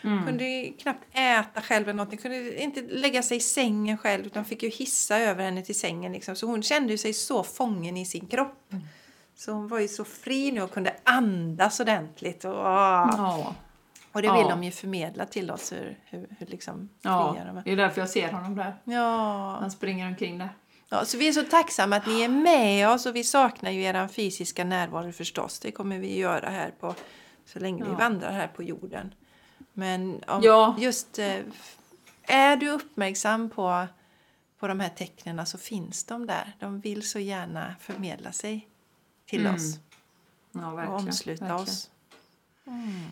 Mm. 0.05 0.27
Kunde 0.27 0.45
ju 0.45 0.73
knappt 0.73 1.05
äta 1.13 1.61
själv 1.61 1.83
eller 1.89 1.97
någonting, 1.97 2.19
kunde 2.19 2.63
inte 2.63 2.81
lägga 2.81 3.23
sig 3.23 3.37
i 3.37 3.41
sängen 3.41 3.99
själv 3.99 4.27
utan 4.27 4.45
fick 4.45 4.63
ju 4.63 4.69
hissa 4.69 5.19
över 5.19 5.45
henne 5.45 5.63
till 5.63 5.79
sängen 5.79 6.13
liksom. 6.13 6.37
Så 6.37 6.47
hon 6.47 6.63
kände 6.63 6.99
sig 6.99 7.13
så 7.13 7.43
fången 7.43 7.97
i 7.97 8.07
sin 8.07 8.27
kropp. 8.27 8.73
Mm. 8.73 8.85
Så 9.37 9.53
hon 9.53 9.69
var 9.69 9.79
ju 9.79 9.89
så 9.89 10.05
fri 10.05 10.53
nu 10.53 10.63
och 10.63 10.71
kunde 10.73 10.95
andas 11.05 11.81
ordentligt. 11.81 12.45
Och, 12.45 12.57
ah. 12.57 13.15
Ja. 13.17 13.55
Och 14.13 14.23
det 14.23 14.33
vill 14.33 14.41
Ja. 14.43 14.49
de 14.49 14.65
ju 14.65 14.71
förmedla 14.71 15.27
till 15.27 15.51
oss 15.51 15.73
hur, 15.73 15.99
hur, 16.05 16.27
hur 16.39 16.47
liksom 16.47 16.89
Ja, 17.03 17.37
de 17.47 17.57
är. 17.57 17.63
det 17.65 17.73
är 17.73 17.77
därför 17.77 18.01
jag 18.01 18.09
ser 18.11 18.33
honom 18.33 18.55
där. 18.57 18.77
Ja. 18.85 19.57
Han 19.61 19.71
springer 19.71 20.07
omkring 20.07 20.39
där. 20.39 20.49
Ja, 20.89 21.05
så 21.05 21.19
vi 21.19 21.29
är 21.29 21.33
så 21.33 21.43
tacksamma 21.43 21.97
att 21.97 22.07
ni 22.07 22.23
är 22.23 22.29
med 22.29 22.89
oss 22.91 23.07
och 23.07 23.17
vi 23.17 23.25
saknar 23.25 23.71
ju 23.71 23.83
er 23.83 24.09
fysiska 24.09 24.65
närvaro 24.65 25.13
förstås. 25.13 25.59
Det 25.61 25.71
kommer 25.73 25.99
vi 25.99 26.19
göra 26.19 26.51
här 26.51 26.71
på 26.81 26.95
så 27.47 27.59
länge 27.59 27.85
vi 27.85 27.91
Ja. 27.91 27.97
vandrar 27.97 28.33
här 28.33 28.49
på 28.49 28.63
jorden. 28.63 29.15
Men 29.73 30.21
Ja. 30.27 30.77
just 30.79 31.19
eh, 31.19 31.37
är 32.23 32.57
du 32.57 32.69
uppmärksam 32.71 33.51
på, 33.51 33.87
på 34.59 34.69
de 34.69 34.81
här 34.81 34.89
tecknen 34.89 35.47
så 35.47 35.59
finns 35.59 36.05
de 36.05 36.27
där. 36.27 36.53
De 36.59 36.81
vill 36.81 37.09
så 37.09 37.19
gärna 37.19 37.75
förmedla 37.81 38.33
sig 38.33 38.69
till 39.27 39.41
Mm. 39.41 39.55
oss 39.55 39.79
Ja, 40.53 40.87
och 40.87 40.95
omsluta 40.95 41.45
verkligen. 41.45 41.63
oss. 41.63 41.91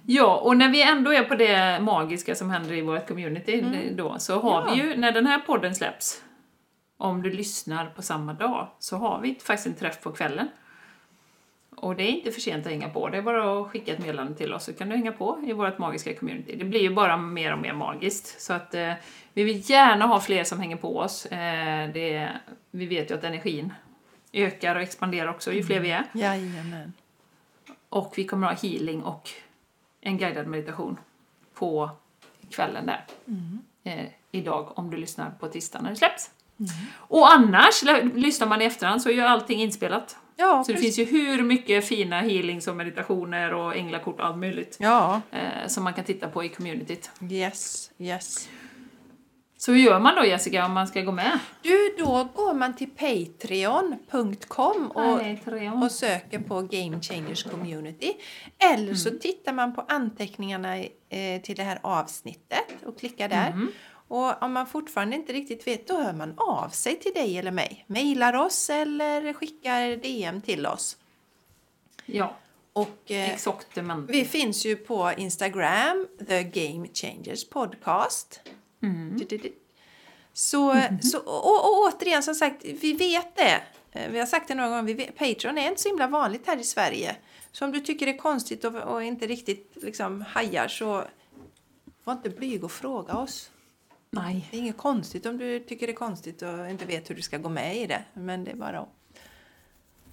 Ja, 0.06 0.36
och 0.36 0.56
när 0.56 0.68
vi 0.68 0.82
ändå 0.82 1.12
är 1.12 1.22
på 1.22 1.34
det 1.34 1.80
magiska 1.82 2.34
som 2.34 2.50
händer 2.50 2.74
i 2.74 2.80
vårt 2.80 3.08
community 3.08 3.64
då, 3.96 4.18
så 4.18 4.40
har 4.40 4.62
Mm. 4.62 4.78
Ja. 4.78 4.84
vi 4.84 4.90
ju, 4.90 4.96
när 4.96 5.12
den 5.12 5.26
här 5.26 5.38
podden 5.38 5.74
släpps, 5.74 6.22
om 6.96 7.22
du 7.22 7.30
lyssnar 7.30 7.86
på 7.86 8.02
samma 8.02 8.32
dag, 8.32 8.68
så 8.78 8.96
har 8.96 9.20
vi 9.20 9.34
faktiskt 9.34 9.66
en 9.66 9.74
träff 9.74 10.00
på 10.02 10.12
kvällen. 10.12 10.48
Och 11.76 11.96
det 11.96 12.02
är 12.02 12.08
inte 12.08 12.30
för 12.32 12.40
sent 12.40 12.66
att 12.66 12.72
hänga 12.72 12.88
på, 12.88 13.08
det 13.08 13.16
är 13.18 13.22
bara 13.22 13.60
att 13.60 13.66
skicka 13.70 13.92
ett 13.92 13.98
meddelande 13.98 14.34
till 14.34 14.54
oss 14.54 14.64
så 14.64 14.72
kan 14.72 14.88
du 14.88 14.96
hänga 14.96 15.12
på 15.12 15.44
i 15.46 15.52
vårt 15.52 15.78
magiska 15.78 16.14
community. 16.14 16.56
Det 16.56 16.64
blir 16.64 16.80
ju 16.80 16.94
bara 16.94 17.16
mer 17.16 17.52
och 17.52 17.58
mer 17.58 17.72
magiskt. 17.72 18.40
Så 18.40 18.52
att 18.52 18.74
eh, 18.74 18.92
vi 19.32 19.42
vill 19.44 19.70
gärna 19.70 20.06
ha 20.06 20.20
fler 20.20 20.44
som 20.44 20.60
hänger 20.60 20.76
på 20.76 20.98
oss. 20.98 21.26
Eh, 21.26 21.90
det, 21.92 22.28
vi 22.70 22.86
vet 22.86 23.10
ju 23.10 23.14
att 23.14 23.24
energin 23.24 23.72
ökar 24.32 24.76
och 24.76 24.82
expanderar 24.82 25.28
också 25.30 25.52
ju 25.52 25.62
fler 25.62 25.80
vi 25.80 25.90
är. 25.90 26.04
Jajamän. 26.12 26.92
Och 27.90 28.12
vi 28.16 28.24
kommer 28.24 28.46
att 28.48 28.60
ha 28.62 28.68
healing 28.68 29.02
och 29.02 29.30
en 30.00 30.18
guidad 30.18 30.46
meditation 30.46 30.98
på 31.54 31.90
kvällen 32.50 32.86
där. 32.86 33.06
Eh, 33.84 34.06
idag 34.32 34.78
om 34.78 34.90
du 34.90 34.96
lyssnar 34.96 35.30
på 35.30 35.48
tisdag 35.48 35.80
när 35.82 35.90
det 35.90 35.96
släpps. 35.96 36.30
Och 36.94 37.32
annars, 37.32 37.82
lyssnar 38.14 38.46
man 38.46 38.62
i 38.62 38.64
efterhand 38.64 39.02
så 39.02 39.08
är 39.08 39.12
ju 39.12 39.20
allting 39.20 39.60
inspelat. 39.60 40.16
Ja, 40.36 40.64
Så 40.64 40.72
det 40.72 40.78
precis. 40.78 40.96
finns 40.96 41.08
ju 41.14 41.18
hur 41.18 41.42
mycket 41.42 41.84
fina 41.84 42.20
healings 42.20 42.68
och 42.68 42.76
meditationer 42.76 43.54
och 43.54 43.76
änglakort 43.76 44.20
och 44.20 44.26
allt 44.26 44.38
möjligt 44.38 44.76
ja. 44.80 45.20
eh, 45.30 45.66
som 45.66 45.84
man 45.84 45.94
kan 45.94 46.04
titta 46.04 46.28
på 46.28 46.44
i 46.44 46.48
communityt. 46.48 47.10
yes, 47.30 47.90
yes. 47.98 48.48
Så 49.60 49.72
hur 49.72 49.78
gör 49.78 50.00
man 50.00 50.14
då 50.14 50.24
Jessica 50.24 50.66
om 50.66 50.72
man 50.72 50.88
ska 50.88 51.02
gå 51.02 51.12
med? 51.12 51.38
Du, 51.62 51.94
då 51.98 52.28
går 52.34 52.54
man 52.54 52.76
till 52.76 52.90
patreon.com 52.90 54.90
och 54.90 55.84
och 55.84 55.92
söker 55.92 56.38
på 56.38 56.62
Game 56.62 57.00
Changers 57.00 57.44
Community. 57.44 58.12
Eller 58.72 58.94
så 58.94 59.10
tittar 59.10 59.52
man 59.52 59.74
på 59.74 59.84
anteckningarna 59.88 60.78
eh, 61.08 61.42
till 61.42 61.56
det 61.56 61.62
här 61.62 61.78
avsnittet 61.82 62.84
och 62.86 62.98
klickar 62.98 63.28
där. 63.28 63.68
Och 64.08 64.42
om 64.42 64.52
man 64.52 64.66
fortfarande 64.66 65.16
inte 65.16 65.32
riktigt 65.32 65.66
vet, 65.66 65.88
då 65.88 66.00
hör 66.00 66.12
man 66.12 66.34
av 66.36 66.68
sig 66.68 66.98
till 66.98 67.12
dig 67.12 67.38
eller 67.38 67.50
mig. 67.50 67.84
Mailar 67.86 68.34
oss 68.34 68.70
eller 68.70 69.32
skickar 69.32 69.96
DM 69.96 70.40
till 70.40 70.66
oss. 70.66 70.96
Ja, 72.06 72.36
Och 72.72 73.10
eh, 73.10 73.38
vi 74.08 74.24
finns 74.24 74.66
ju 74.66 74.76
på 74.76 75.12
Instagram, 75.16 76.06
The 76.28 76.42
Game 76.42 76.88
Changers 76.94 77.48
Podcast. 77.48 78.40
Du, 79.18 79.24
du. 79.36 79.52
Så, 80.32 80.82
så 81.02 81.18
och, 81.18 81.64
och 81.64 81.78
återigen, 81.78 82.22
som 82.22 82.34
sagt, 82.34 82.64
vi 82.64 82.92
vet 82.92 83.36
det. 83.36 83.62
Eh, 83.92 84.10
Vi 84.10 84.18
har 84.18 84.26
sagt 84.26 84.48
det 84.48 84.54
några 84.54 84.68
gånger, 84.68 84.82
vi 84.82 84.94
vet, 84.94 85.18
Patreon 85.18 85.58
är 85.58 85.68
inte 85.68 85.80
så 85.80 85.88
himla 85.88 86.06
vanligt 86.06 86.46
här 86.46 86.56
i 86.56 86.64
Sverige. 86.64 87.16
Så 87.52 87.64
om 87.64 87.72
du 87.72 87.80
tycker 87.80 88.06
det 88.06 88.12
är 88.12 88.18
konstigt 88.18 88.64
och, 88.64 88.74
och 88.74 89.02
inte 89.02 89.26
riktigt 89.26 89.76
liksom 89.82 90.20
hajar 90.20 90.68
så 90.68 91.04
var 92.04 92.12
inte 92.12 92.30
blyg 92.30 92.64
och 92.64 92.72
fråga 92.72 93.16
oss. 93.16 93.50
Nej. 94.10 94.48
Det 94.50 94.56
är 94.56 94.60
inget 94.60 94.76
konstigt 94.76 95.26
om 95.26 95.38
du 95.38 95.60
tycker 95.60 95.86
det 95.86 95.92
är 95.92 95.96
konstigt 95.96 96.42
och 96.42 96.70
inte 96.70 96.84
vet 96.84 97.10
hur 97.10 97.14
du 97.14 97.22
ska 97.22 97.38
gå 97.38 97.48
med 97.48 97.76
i 97.76 97.86
det. 97.86 98.02
Men 98.14 98.44
det 98.44 98.50
är 98.50 98.56
bara 98.56 98.78
att... 98.80 98.88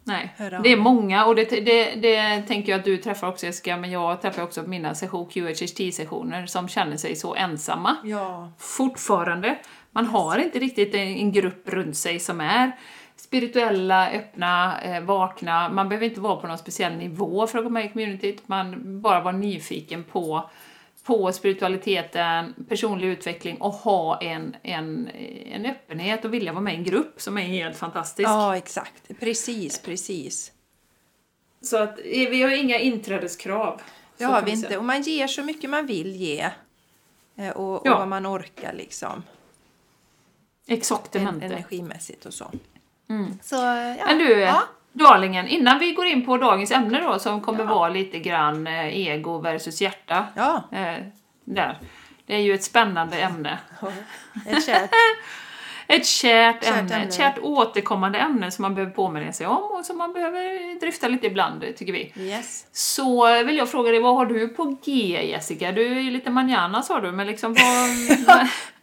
Nej, 0.08 0.34
det 0.38 0.72
är 0.72 0.78
många 0.78 1.26
och 1.26 1.36
det, 1.36 1.50
det, 1.50 1.96
det 1.96 2.42
tänker 2.42 2.72
jag 2.72 2.80
att 2.80 2.86
du 2.86 2.98
träffar 2.98 3.28
också 3.28 3.46
Jessica, 3.46 3.78
men 3.78 3.92
jag 3.92 4.22
träffar 4.22 4.44
också 4.44 4.64
på 4.64 4.70
mina 4.70 4.96
session 4.96 5.30
QHHT-sessioner 5.30 6.46
som 6.46 6.68
känner 6.68 6.98
sig 6.98 7.16
så 7.16 7.36
ensamma. 7.36 7.96
Ja. 8.04 8.52
Fortfarande. 8.58 9.58
Man 9.92 10.06
har 10.06 10.38
inte 10.38 10.60
riktigt 10.60 10.96
en, 10.96 11.08
en 11.08 11.32
grupp 11.32 11.70
runt 11.70 11.98
sig 11.98 12.20
som 12.20 12.42
är 12.42 12.72
spirituella, 13.16 14.10
öppna, 14.10 14.82
eh, 14.82 15.04
vakna. 15.04 15.70
Man 15.70 15.90
behöver 15.90 16.06
inte 16.06 16.22
vara 16.22 16.36
på 16.36 16.48
någon 16.48 16.58
speciell 16.58 16.96
nivå 16.96 17.48
för 17.48 17.58
att 17.58 17.64
gå 17.64 17.70
med 17.70 17.86
i 17.86 17.90
communityt. 17.90 18.48
Man 18.48 19.02
bara 19.02 19.22
vara 19.22 19.38
nyfiken 19.38 20.04
på, 20.04 20.50
på 21.08 21.32
spiritualiteten, 21.32 22.66
personlig 22.70 23.08
utveckling 23.08 23.58
och 23.62 23.72
ha 23.74 24.22
en, 24.22 24.56
en, 24.64 25.10
en 25.46 25.66
öppenhet 25.66 26.26
och 26.26 26.34
vilja 26.34 26.52
vara 26.54 26.62
med 26.62 26.74
i 26.74 26.78
en 26.78 26.84
grupp 26.84 27.22
som 27.22 27.38
är 27.38 27.42
helt 27.42 27.78
fantastisk. 27.78 28.30
ja, 28.30 28.58
exakt. 28.58 29.20
Precis, 29.20 29.80
precis. 29.82 30.52
Så 31.62 31.78
att 31.78 32.00
eh, 32.00 32.30
vi 32.30 32.42
har 32.44 32.52
inga 32.52 32.80
inträdeskrav. 32.80 33.82
Det 34.18 34.24
har 34.24 34.42
vi 34.42 34.52
inte. 34.52 34.78
Och 34.78 34.84
man 34.84 35.02
ger 35.02 35.28
så 35.28 35.44
mycket 35.44 35.70
man 35.70 35.86
vill 35.86 36.16
ge. 36.16 36.50
Eh, 37.36 37.50
Och, 37.50 37.74
och 37.76 37.82
Ja. 37.88 37.98
vad 38.00 38.08
man 38.08 38.28
orkar 38.28 38.74
liksom. 38.74 39.24
Exaktamente. 40.68 41.46
Energimässigt 41.46 42.26
och 42.26 42.34
så. 42.34 42.52
Mm. 43.10 43.40
Så, 43.44 43.56
ja. 43.56 44.06
Men 44.06 44.18
du, 44.18 44.40
Ja. 44.40 44.64
Darlingen, 44.98 45.48
innan 45.48 45.80
vi 45.80 45.92
går 45.92 46.06
in 46.06 46.26
på 46.26 46.38
dagens 46.38 46.72
ämne 46.72 47.02
då 47.02 47.20
som 47.20 47.42
kommer 47.42 47.60
Ja. 47.60 47.66
vara 47.76 47.90
lite 47.90 48.20
grann 48.20 48.68
eh, 48.68 48.98
ego 49.08 49.38
versus 49.40 49.82
hjärta. 49.82 50.26
Ja, 50.36 50.64
Eh, 50.72 50.96
där. 51.46 51.78
Det 52.26 52.36
är 52.36 52.40
ju 52.40 52.54
ett 52.54 52.64
spännande 52.64 53.18
ämne. 53.22 53.58
ett 54.48 54.66
kärt. 54.66 54.90
Ett 55.90 56.06
kärt, 56.06 56.64
Kärt 56.64 56.74
ämne, 56.80 56.96
ämne. 56.96 57.08
ett 57.08 57.14
kärt 57.14 57.38
återkommande 57.42 58.20
ämne 58.20 58.52
som 58.52 58.62
man 58.62 58.76
behöver 58.76 58.94
påminna 58.94 59.34
sig 59.34 59.48
om 59.48 59.64
och 59.64 59.86
som 59.86 59.98
man 59.98 60.14
behöver 60.14 60.80
dryfta 60.80 61.08
lite 61.08 61.28
ibland, 61.28 61.64
tycker 61.78 61.94
vi. 61.94 62.14
Yes. 62.18 62.66
Så 62.72 63.44
vill 63.44 63.58
jag 63.58 63.70
fråga 63.72 63.92
dig, 63.92 64.00
vad 64.00 64.16
har 64.16 64.26
du 64.26 64.48
på 64.48 64.78
G, 64.86 64.92
Jessica? 65.32 65.72
Du 65.72 65.98
är 65.98 66.02
ju 66.02 66.12
lite 66.12 66.30
manana 66.30 66.82
sa 66.84 67.00
du, 67.00 67.12
men 67.12 67.28
liksom 67.28 67.54
vad... 67.54 67.90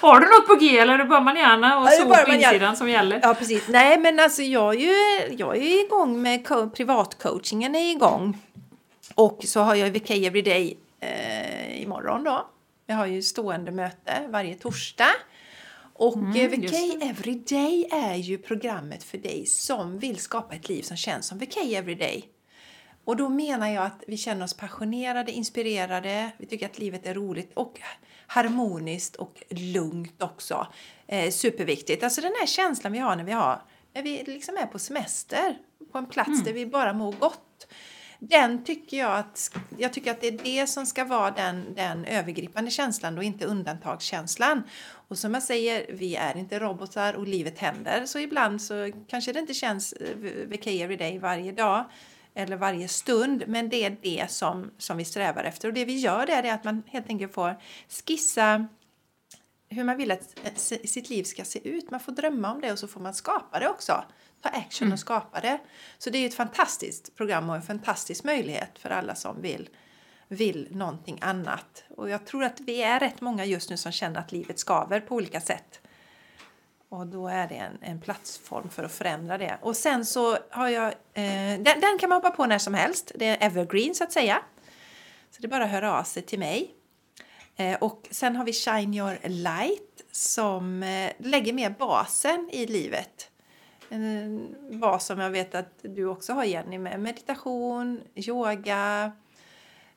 har 0.00 0.20
du 0.20 0.26
något 0.26 0.46
på 0.46 0.54
G 0.54 0.78
eller 0.78 0.94
är 0.94 0.98
det 0.98 1.04
bara 1.04 1.20
manana 1.20 1.78
och 1.78 1.88
Ja, 2.00 2.04
bara 2.08 2.24
på 2.24 2.32
insidan 2.32 2.76
som 2.76 2.88
gäller? 2.90 3.20
Ja, 3.22 3.34
precis. 3.34 3.68
Nej, 3.68 3.98
men 3.98 4.20
alltså 4.20 4.42
jag 4.42 4.74
är 4.74 4.78
ju, 4.80 5.34
jag 5.36 5.56
är 5.56 5.84
igång 5.84 6.22
med 6.22 6.46
co- 6.46 6.70
privatcoachingen 6.70 7.74
är 7.74 7.90
igång. 7.90 8.38
Och 9.14 9.40
så 9.44 9.60
har 9.60 9.74
jag 9.74 9.90
VK 9.90 10.10
Everyday 10.10 10.76
eh, 11.00 11.82
imorgon 11.82 12.24
då. 12.24 12.46
Vi 12.86 12.94
har 12.94 13.06
ju 13.06 13.22
stående 13.22 13.70
möte 13.72 14.12
varje 14.28 14.54
torsdag. 14.54 15.08
Och 15.94 16.16
mm, 16.16 16.36
eh, 16.36 16.50
VK 16.50 17.02
Everyday 17.02 17.88
är 17.92 18.14
ju 18.14 18.38
programmet 18.38 19.04
för 19.04 19.18
dig 19.18 19.46
som 19.46 19.98
vill 19.98 20.16
skapa 20.18 20.54
ett 20.54 20.68
liv 20.68 20.82
som 20.82 20.96
känns 20.96 21.26
som 21.26 21.38
VK 21.38 21.56
Everyday. 21.56 22.24
Och 23.04 23.16
då 23.16 23.28
menar 23.28 23.68
jag 23.68 23.84
att 23.86 24.02
vi 24.06 24.16
känner 24.16 24.44
oss 24.44 24.54
passionerade, 24.54 25.32
inspirerade, 25.32 26.30
vi 26.38 26.46
tycker 26.46 26.66
att 26.66 26.78
livet 26.78 27.06
är 27.06 27.14
roligt 27.14 27.50
och 27.54 27.80
harmoniskt 28.26 29.16
och 29.16 29.42
lugnt 29.48 30.22
också. 30.22 30.66
Eh, 31.06 31.30
superviktigt. 31.30 32.02
Alltså 32.02 32.20
den 32.20 32.34
här 32.40 32.46
känslan 32.46 32.92
vi 32.92 32.98
har 32.98 33.16
när 33.16 33.24
vi, 33.24 33.32
har, 33.32 33.62
när 33.94 34.02
vi 34.02 34.22
liksom 34.26 34.56
är 34.56 34.66
på 34.66 34.78
semester 34.78 35.58
på 35.92 35.98
en 35.98 36.06
plats 36.06 36.28
mm. 36.28 36.44
där 36.44 36.52
vi 36.52 36.66
bara 36.66 36.92
mår 36.92 37.12
gott. 37.12 37.66
Den 38.18 38.64
tycker 38.64 38.96
jag 38.96 39.18
att, 39.18 39.56
jag 39.78 39.92
tycker 39.92 40.10
att 40.10 40.20
det 40.20 40.26
är 40.28 40.38
det 40.44 40.66
som 40.66 40.86
ska 40.86 41.04
vara 41.04 41.30
den, 41.30 41.74
den 41.74 42.04
övergripande 42.04 42.70
känslan 42.70 43.18
och 43.18 43.24
inte 43.24 43.46
undantagskänslan. 43.46 44.62
Och 45.08 45.18
som 45.18 45.34
jag 45.34 45.42
säger, 45.42 45.86
vi 45.92 46.16
är 46.16 46.36
inte 46.36 46.58
robotar 46.58 47.14
och 47.14 47.28
livet 47.28 47.58
händer. 47.58 48.06
Så 48.06 48.18
ibland 48.18 48.62
så 48.62 48.92
kanske 49.08 49.32
det 49.32 49.40
inte 49.40 49.54
känns 49.54 49.92
eh, 49.92 50.16
VK 50.46 50.66
Everyday 50.66 51.18
varje 51.18 51.52
dag 51.52 51.84
eller 52.36 52.56
varje 52.56 52.88
stund. 52.88 53.44
Men 53.46 53.68
det 53.68 53.84
är 53.84 53.96
det 54.02 54.30
som, 54.30 54.70
som 54.78 54.96
vi 54.96 55.04
strävar 55.04 55.44
efter. 55.44 55.68
Och 55.68 55.74
det 55.74 55.84
vi 55.84 55.98
gör 55.98 56.26
där 56.26 56.42
är 56.42 56.52
att 56.52 56.64
man 56.64 56.82
helt 56.86 57.08
enkelt 57.08 57.32
får 57.32 57.56
skissa 58.06 58.66
hur 59.68 59.84
man 59.84 59.96
vill 59.96 60.10
att 60.10 60.34
eh, 60.44 60.52
sitt 60.84 61.10
liv 61.10 61.24
ska 61.24 61.44
se 61.44 61.68
ut. 61.68 61.90
Man 61.90 62.00
får 62.00 62.12
drömma 62.12 62.52
om 62.52 62.60
det 62.60 62.72
och 62.72 62.78
så 62.78 62.88
får 62.88 63.00
man 63.00 63.14
skapa 63.14 63.58
det 63.58 63.68
också. 63.68 64.04
Ta 64.42 64.48
action 64.48 64.86
och 64.86 64.90
mm. 64.90 64.98
skapa 64.98 65.40
det. 65.40 65.58
Så 65.98 66.10
det 66.10 66.18
är 66.18 66.26
ett 66.26 66.34
fantastiskt 66.34 67.16
program 67.16 67.50
och 67.50 67.56
en 67.56 67.62
fantastisk 67.62 68.24
möjlighet 68.24 68.78
för 68.78 68.90
alla 68.90 69.14
som 69.14 69.42
vill, 69.42 69.68
vill 70.28 70.68
någonting 70.70 71.18
annat. 71.20 71.84
Och 71.96 72.10
jag 72.10 72.26
tror 72.26 72.44
att 72.44 72.60
vi 72.60 72.82
är 72.82 73.00
rätt 73.00 73.20
många 73.20 73.44
just 73.44 73.70
nu 73.70 73.76
som 73.76 73.92
känner 73.92 74.20
att 74.20 74.32
livet 74.32 74.58
skaver 74.58 75.00
på 75.00 75.14
olika 75.14 75.40
sätt. 75.40 75.80
Och 76.88 77.06
då 77.06 77.28
är 77.28 77.48
det 77.48 77.54
en, 77.54 77.78
en 77.80 78.00
plattform 78.00 78.68
för 78.68 78.84
att 78.84 78.92
förändra 78.92 79.38
det. 79.38 79.58
Och 79.62 79.76
sen 79.76 80.06
så 80.06 80.38
har 80.50 80.68
jag, 80.68 80.86
eh, 80.88 81.60
den, 81.60 81.80
den, 81.80 81.98
kan 82.00 82.08
man 82.08 82.16
hoppa 82.16 82.30
på 82.30 82.46
när 82.46 82.58
som 82.58 82.74
helst. 82.74 83.12
Det 83.14 83.26
är 83.26 83.46
evergreen 83.46 83.94
så 83.94 84.04
att 84.04 84.12
säga. 84.12 84.42
Så 85.30 85.42
det 85.42 85.46
är 85.46 85.50
bara 85.50 85.64
att 85.64 85.70
höra 85.70 85.98
av 85.98 86.04
sig 86.04 86.22
till 86.22 86.38
mig. 86.38 86.74
Eh, 87.56 87.78
och 87.78 88.08
sen 88.10 88.36
har 88.36 88.44
vi 88.44 88.52
Shine 88.52 88.94
Your 88.94 89.18
Light 89.28 90.02
som 90.12 90.82
eh, 90.82 91.12
lägger 91.18 91.52
mer 91.52 91.70
basen 91.70 92.50
i 92.52 92.66
livet. 92.66 93.30
En 93.88 94.54
bas 94.80 95.06
som 95.06 95.18
jag 95.18 95.30
vet 95.30 95.54
att 95.54 95.78
du 95.82 96.06
också 96.06 96.32
har 96.32 96.44
Jenny 96.44 96.78
med 96.78 97.00
meditation, 97.00 98.00
yoga, 98.14 99.12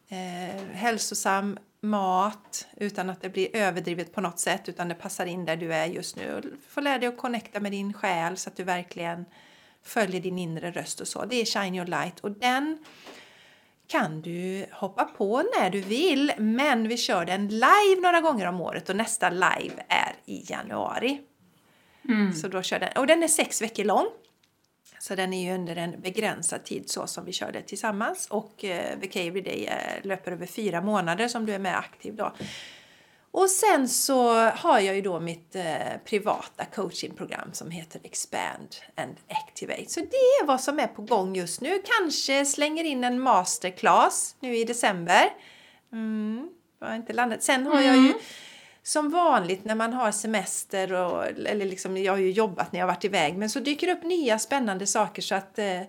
eh, 0.08 0.65
hälsosam 0.73 1.58
mat 1.81 2.67
utan 2.77 3.09
att 3.09 3.21
det 3.21 3.29
blir 3.29 3.55
överdrivet 3.55 4.13
på 4.13 4.21
något 4.21 4.39
sätt 4.39 4.69
utan 4.69 4.87
det 4.87 4.95
passar 4.95 5.25
in 5.25 5.45
där 5.45 5.57
du 5.57 5.73
är 5.73 5.85
just 5.85 6.15
nu. 6.15 6.57
Får 6.69 6.81
lära 6.81 6.97
dig 6.97 7.09
att 7.09 7.17
connecta 7.17 7.59
med 7.59 7.71
din 7.71 7.93
själ 7.93 8.37
så 8.37 8.49
att 8.49 8.57
du 8.57 8.63
verkligen 8.63 9.25
följer 9.83 10.21
din 10.21 10.37
inre 10.37 10.71
röst 10.71 11.01
och 11.01 11.07
så. 11.07 11.25
Det 11.25 11.35
är 11.35 11.45
Shine 11.45 11.75
Your 11.75 11.87
Light 11.87 12.19
och 12.19 12.31
den 12.31 12.77
kan 13.87 14.21
du 14.21 14.65
hoppa 14.71 15.05
på 15.05 15.43
när 15.59 15.69
du 15.69 15.81
vill 15.81 16.31
men 16.37 16.87
vi 16.87 16.97
kör 16.97 17.25
den 17.25 17.47
live 17.47 18.01
några 18.01 18.21
gånger 18.21 18.45
om 18.45 18.61
året 18.61 18.89
och 18.89 18.95
nästa 18.95 19.29
live 19.29 19.83
är 19.87 20.15
i 20.25 20.45
januari. 20.51 21.21
Mm. 22.09 22.33
Så 22.33 22.47
då 22.47 22.61
kör 22.61 22.79
den, 22.79 22.89
och 22.97 23.07
den 23.07 23.23
är 23.23 23.27
sex 23.27 23.61
veckor 23.61 23.83
lång. 23.83 24.05
Så 24.99 25.15
den 25.15 25.33
är 25.33 25.43
ju 25.43 25.55
under 25.55 25.75
en 25.75 26.01
begränsad 26.01 26.63
tid 26.63 26.89
så 26.89 27.07
som 27.07 27.25
vi 27.25 27.31
körde 27.31 27.62
tillsammans 27.62 28.27
och 28.29 28.65
eh, 28.65 28.97
VK 28.97 29.15
Everyday 29.15 29.65
eh, 29.65 30.05
löper 30.05 30.31
över 30.31 30.45
fyra 30.45 30.81
månader 30.81 31.27
som 31.27 31.45
du 31.45 31.53
är 31.53 31.59
med 31.59 31.77
aktiv 31.77 32.15
då. 32.15 32.33
Och 33.31 33.49
sen 33.49 33.89
så 33.89 34.33
har 34.49 34.79
jag 34.79 34.95
ju 34.95 35.01
då 35.01 35.19
mitt 35.19 35.55
eh, 35.55 35.63
privata 36.05 36.65
coachingprogram 36.65 37.53
som 37.53 37.71
heter 37.71 38.01
Expand 38.03 38.75
and 38.95 39.15
Activate. 39.27 39.85
Så 39.88 39.99
det 39.99 40.05
är 40.41 40.45
vad 40.45 40.62
som 40.62 40.79
är 40.79 40.88
på 40.88 41.01
gång 41.01 41.35
just 41.35 41.62
nu. 41.62 41.81
Kanske 41.99 42.45
slänger 42.45 42.83
in 42.83 43.03
en 43.03 43.19
masterclass 43.19 44.35
nu 44.39 44.57
i 44.57 44.63
december. 44.63 45.29
Mm, 45.91 46.49
har 46.81 46.95
inte 46.95 47.13
landat. 47.13 47.43
Sen 47.43 47.67
har 47.67 47.81
jag 47.81 47.95
ju 47.95 48.07
mm 48.07 48.17
som 48.89 49.10
vanligt 49.10 49.65
när 49.65 49.75
man 49.75 49.93
har 49.93 50.12
semester 50.12 50.93
och 50.93 51.25
eller 51.25 51.65
liksom, 51.65 51.97
jag 51.97 52.13
har 52.13 52.19
ju 52.19 52.32
jobbat 52.32 52.71
när 52.71 52.80
jag 52.80 52.88
varit 52.88 53.06
iväg 53.06 53.38
men 53.38 53.49
så 53.49 53.60
dyker 53.60 53.88
det 53.88 53.93
upp 53.93 54.04
nya 54.04 54.39
spännande 54.39 54.88
saker 54.88 55.21
så 55.21 55.36
att 55.36 55.60
eh, 55.60 55.82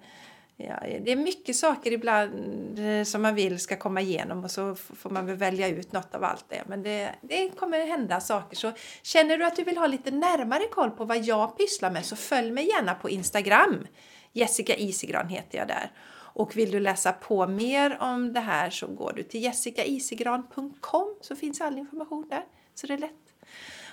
ja, 0.56 0.80
det 1.00 1.12
är 1.12 1.16
mycket 1.16 1.56
saker 1.56 1.92
ibland 1.92 2.78
eh, 2.78 3.04
som 3.04 3.22
man 3.22 3.34
vill 3.34 3.58
ska 3.58 3.76
komma 3.76 4.00
igenom 4.00 4.44
och 4.44 4.50
så 4.50 4.74
får 4.74 5.10
man 5.10 5.26
väl 5.26 5.36
välja 5.36 5.68
ut 5.68 5.92
något 5.92 6.14
av 6.14 6.24
allt 6.24 6.44
det. 6.48 6.62
Men 6.66 6.82
det, 6.82 7.14
det 7.20 7.48
kommer 7.48 7.86
hända 7.86 8.20
saker. 8.20 8.56
Så 8.56 8.72
känner 9.02 9.38
du 9.38 9.44
att 9.44 9.56
du 9.56 9.64
vill 9.64 9.78
ha 9.78 9.86
lite 9.86 10.10
närmare 10.10 10.64
koll 10.70 10.90
på 10.90 11.04
vad 11.04 11.24
jag 11.24 11.58
pysslar 11.58 11.90
med 11.90 12.04
så 12.04 12.16
följ 12.16 12.50
mig 12.50 12.68
gärna 12.68 12.94
på 12.94 13.10
Instagram. 13.10 13.86
Jessica 14.32 14.74
Isigran 14.74 15.28
heter 15.28 15.58
jag 15.58 15.68
där. 15.68 15.92
Och 16.34 16.56
vill 16.56 16.70
du 16.70 16.80
läsa 16.80 17.12
på 17.12 17.46
mer 17.46 17.98
om 18.00 18.32
det 18.32 18.40
här 18.40 18.70
så 18.70 18.86
går 18.86 19.12
du 19.16 19.22
till 19.22 19.42
jessicaisigran.com 19.42 21.14
så 21.20 21.36
finns 21.36 21.60
all 21.60 21.78
information 21.78 22.28
där. 22.30 22.44
Så 22.80 22.86
det 22.86 22.94
är 22.94 22.98
lätt. 22.98 23.10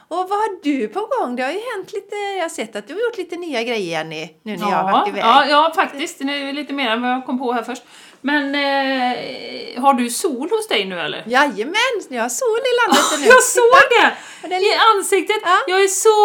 Och 0.08 0.17
vad 0.17 0.30
har 0.30 0.63
du 0.63 0.88
på 0.88 1.00
gång? 1.00 1.36
Det 1.36 1.43
har 1.43 1.52
ju 1.52 1.60
hänt 1.76 1.93
lite, 1.93 2.15
jag 2.15 2.41
har 2.41 2.50
sett 2.50 2.76
att 2.76 2.88
du 2.88 2.93
har 2.93 3.02
gjort 3.02 3.17
lite 3.17 3.36
nya 3.36 3.63
grejer 3.63 3.91
Jenny, 3.91 4.30
nu 4.43 4.58
när 4.58 4.63
ja, 4.63 4.71
jag 4.71 4.78
har 4.78 4.91
varit 4.91 5.08
iväg. 5.08 5.23
Ja, 5.23 5.45
ja 5.45 5.71
faktiskt. 5.76 6.21
Är 6.21 6.54
lite 6.54 6.73
mer 6.73 6.89
än 6.89 7.02
vad 7.02 7.12
jag 7.12 7.26
kom 7.26 7.39
på 7.39 7.52
här 7.52 7.63
först. 7.63 7.84
Men 8.21 8.56
eh, 8.56 9.82
har 9.82 9.93
du 9.93 10.10
sol 10.10 10.50
hos 10.50 10.67
dig 10.67 10.86
nu 10.86 11.00
eller? 11.00 11.23
Jajamän, 11.28 11.95
jag 12.10 12.21
har 12.21 12.30
sol 12.30 12.60
i 12.60 12.73
landet 12.82 13.13
oh, 13.13 13.19
nu. 13.19 13.26
Jag 13.26 13.43
såg 13.43 13.82
det! 13.89 14.56
I 14.56 14.73
ansiktet. 14.95 15.41
Ja. 15.43 15.58
Jag 15.67 15.84
är 15.84 15.88
så 15.88 16.17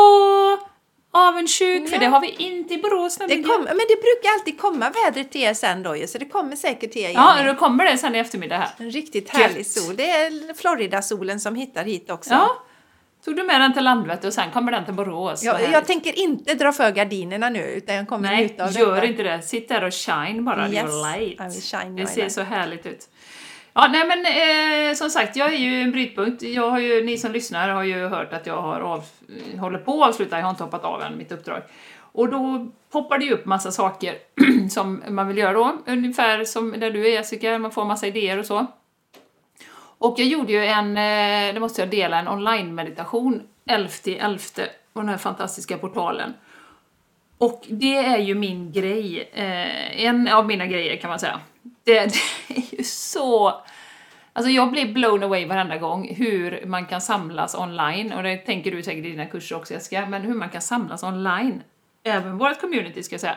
avundsjuk, 1.14 1.82
ja. 1.82 1.86
för 1.86 1.98
det 1.98 2.06
har 2.06 2.20
vi 2.20 2.28
inte 2.28 2.74
i 2.74 2.78
Borås 2.78 3.16
det 3.16 3.42
kom, 3.42 3.62
Men 3.64 3.76
det 3.76 4.02
brukar 4.02 4.32
alltid 4.38 4.60
komma 4.60 4.90
vädret 4.90 5.30
till 5.30 5.40
er 5.40 5.54
sen 5.54 5.82
då 5.82 5.96
så 6.06 6.18
det 6.18 6.24
kommer 6.24 6.56
säkert 6.56 6.92
till 6.92 7.02
er 7.02 7.10
Ja, 7.10 7.42
då 7.46 7.54
kommer 7.54 7.84
det 7.84 7.98
sen 7.98 8.14
i 8.14 8.18
eftermiddag 8.18 8.56
här. 8.56 8.68
En 8.76 8.90
riktigt 8.90 9.30
härlig 9.30 9.58
Gött. 9.58 9.66
sol. 9.66 9.96
Det 9.96 10.10
är 10.10 10.54
Florida-solen 10.54 11.40
som 11.40 11.54
hittar 11.54 11.84
hit 11.84 12.10
också. 12.10 12.30
Ja. 12.30 12.62
Tog 13.24 13.36
du 13.36 13.42
med 13.42 13.60
den 13.60 13.72
till 13.72 13.84
Landvetter 13.84 14.28
och 14.28 14.34
sen 14.34 14.50
kommer 14.50 14.72
den 14.72 14.84
till 14.84 14.94
Borås? 14.94 15.42
Ja, 15.42 15.60
jag 15.60 15.86
tänker 15.86 16.18
inte 16.18 16.54
dra 16.54 16.72
för 16.72 16.90
gardinerna 16.90 17.48
nu 17.48 17.62
utan 17.62 17.94
jag 17.94 18.08
kommer 18.08 18.28
Nej, 18.30 18.40
njuta 18.46 18.64
av 18.64 18.72
gör 18.72 18.94
detta. 18.94 19.06
inte 19.06 19.22
det. 19.22 19.42
Sitt 19.42 19.68
där 19.68 19.84
och 19.84 19.94
shine 19.94 20.44
bara, 20.44 20.68
yes, 20.68 20.82
your 20.82 21.18
light. 21.18 21.62
Shine 21.62 21.96
det 21.96 22.06
ser 22.06 22.20
light. 22.20 22.32
så 22.32 22.42
härligt 22.42 22.86
ut. 22.86 23.08
Ja, 23.74 23.88
nej 23.92 24.06
men 24.06 24.26
eh, 24.26 24.94
som 24.94 25.10
sagt, 25.10 25.36
jag 25.36 25.54
är 25.54 25.58
ju 25.58 25.82
en 25.82 25.92
brytpunkt. 25.92 26.42
Jag 26.42 26.70
har 26.70 26.78
ju, 26.78 27.04
ni 27.04 27.18
som 27.18 27.32
lyssnar 27.32 27.68
har 27.68 27.82
ju 27.82 28.08
hört 28.08 28.32
att 28.32 28.46
jag 28.46 28.62
har 28.62 28.80
av, 28.80 29.04
håller 29.58 29.78
på 29.78 30.02
att 30.02 30.08
avsluta, 30.08 30.38
jag 30.38 30.44
har 30.44 30.50
inte 30.50 30.64
hoppat 30.64 30.84
av 30.84 31.02
än 31.02 31.18
mitt 31.18 31.32
uppdrag. 31.32 31.62
Och 31.98 32.28
då 32.28 32.66
poppar 32.90 33.18
det 33.18 33.24
ju 33.24 33.32
upp 33.32 33.44
massa 33.44 33.70
saker 33.70 34.14
som 34.70 35.02
man 35.08 35.28
vill 35.28 35.38
göra 35.38 35.52
då, 35.52 35.78
ungefär 35.86 36.44
som 36.44 36.80
där 36.80 36.90
du 36.90 37.06
är 37.06 37.10
Jessica, 37.10 37.58
man 37.58 37.70
får 37.70 37.84
massa 37.84 38.06
idéer 38.06 38.38
och 38.38 38.46
så. 38.46 38.66
Och 39.98 40.18
jag 40.18 40.26
gjorde 40.26 40.52
ju 40.52 40.64
en, 40.64 40.96
eh, 40.96 41.54
det 41.54 41.60
måste 41.60 41.82
jag 41.82 41.90
dela, 41.90 42.18
en 42.18 42.28
online-meditation 42.28 43.42
11.11 43.64 44.66
på 44.92 45.00
den 45.00 45.08
här 45.08 45.16
fantastiska 45.16 45.78
portalen. 45.78 46.34
Och 47.38 47.64
det 47.68 47.96
är 47.96 48.18
ju 48.18 48.34
min 48.34 48.72
grej, 48.72 49.30
eh, 49.32 50.04
en 50.04 50.28
av 50.28 50.46
mina 50.46 50.66
grejer 50.66 50.96
kan 50.96 51.10
man 51.10 51.18
säga. 51.18 51.40
Det, 51.62 52.06
det 52.48 52.54
är 52.54 52.76
ju 52.76 52.84
så... 52.84 53.62
Alltså 54.34 54.50
jag 54.50 54.70
blir 54.70 54.92
blown 54.92 55.22
away 55.22 55.46
varenda 55.46 55.78
gång 55.78 56.14
hur 56.14 56.66
man 56.66 56.86
kan 56.86 57.00
samlas 57.00 57.54
online, 57.54 58.12
och 58.12 58.22
det 58.22 58.36
tänker 58.36 58.70
du 58.70 58.82
säkert 58.82 59.04
i 59.04 59.10
dina 59.10 59.26
kurser 59.26 59.56
också 59.56 59.74
Jessica, 59.74 60.06
men 60.06 60.22
hur 60.22 60.34
man 60.34 60.48
kan 60.48 60.62
samlas 60.62 61.02
online. 61.02 61.62
Även 62.02 62.38
vårt 62.38 62.60
community 62.60 63.02
ska 63.02 63.14
jag 63.14 63.20
säga. 63.20 63.36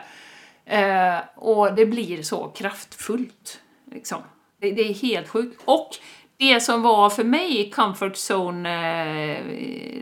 Eh, 0.66 1.20
och 1.34 1.74
det 1.74 1.86
blir 1.86 2.22
så 2.22 2.48
kraftfullt. 2.48 3.60
Liksom. 3.90 4.22
Det, 4.60 4.70
det, 4.70 4.82
är 4.82 4.94
helt 4.94 5.28
sjukt. 5.28 5.62
Och 5.64 5.90
det 6.36 6.60
som 6.60 6.82
var 6.82 7.10
för 7.10 7.24
mig 7.24 7.70
comfort 7.70 8.12
zone 8.30 9.36
eh, 9.36 9.44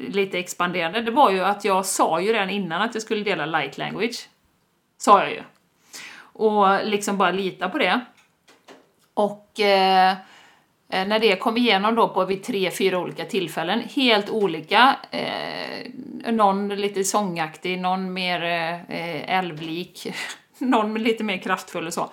lite 0.08 0.38
expanderande, 0.38 1.02
det 1.02 1.10
var 1.10 1.30
ju 1.30 1.40
att 1.40 1.64
jag 1.64 1.86
sa 1.86 2.20
ju 2.20 2.32
redan 2.32 2.50
innan 2.50 2.82
att 2.82 2.94
jag 2.94 3.02
skulle 3.02 3.24
dela 3.24 3.46
light 3.46 3.78
language. 3.78 4.28
Sa 4.98 5.22
jag 5.22 5.30
ju. 5.30 5.42
Och 6.16 6.84
liksom 6.84 7.18
bara 7.18 7.30
lita 7.30 7.68
på 7.68 7.78
det. 7.78 8.00
Och 9.14 9.60
eh, 9.60 10.10
eh, 10.88 11.06
när 11.06 11.18
det 11.18 11.36
kom 11.36 11.56
igenom 11.56 11.94
då 11.94 12.08
på 12.08 12.24
vid 12.24 12.42
tre, 12.42 12.70
fyra 12.70 12.98
olika 12.98 13.24
tillfällen, 13.24 13.80
helt 13.80 14.30
olika, 14.30 14.96
eh, 15.10 16.32
någon 16.32 16.68
lite 16.68 17.04
sångaktig, 17.04 17.78
någon 17.78 18.12
mer 18.12 18.42
eh, 18.88 19.38
älvlik, 19.38 20.14
någon 20.58 20.94
lite 20.94 21.24
mer 21.24 21.36
kraftfull 21.36 21.86
och 21.86 21.94
så. 21.94 22.10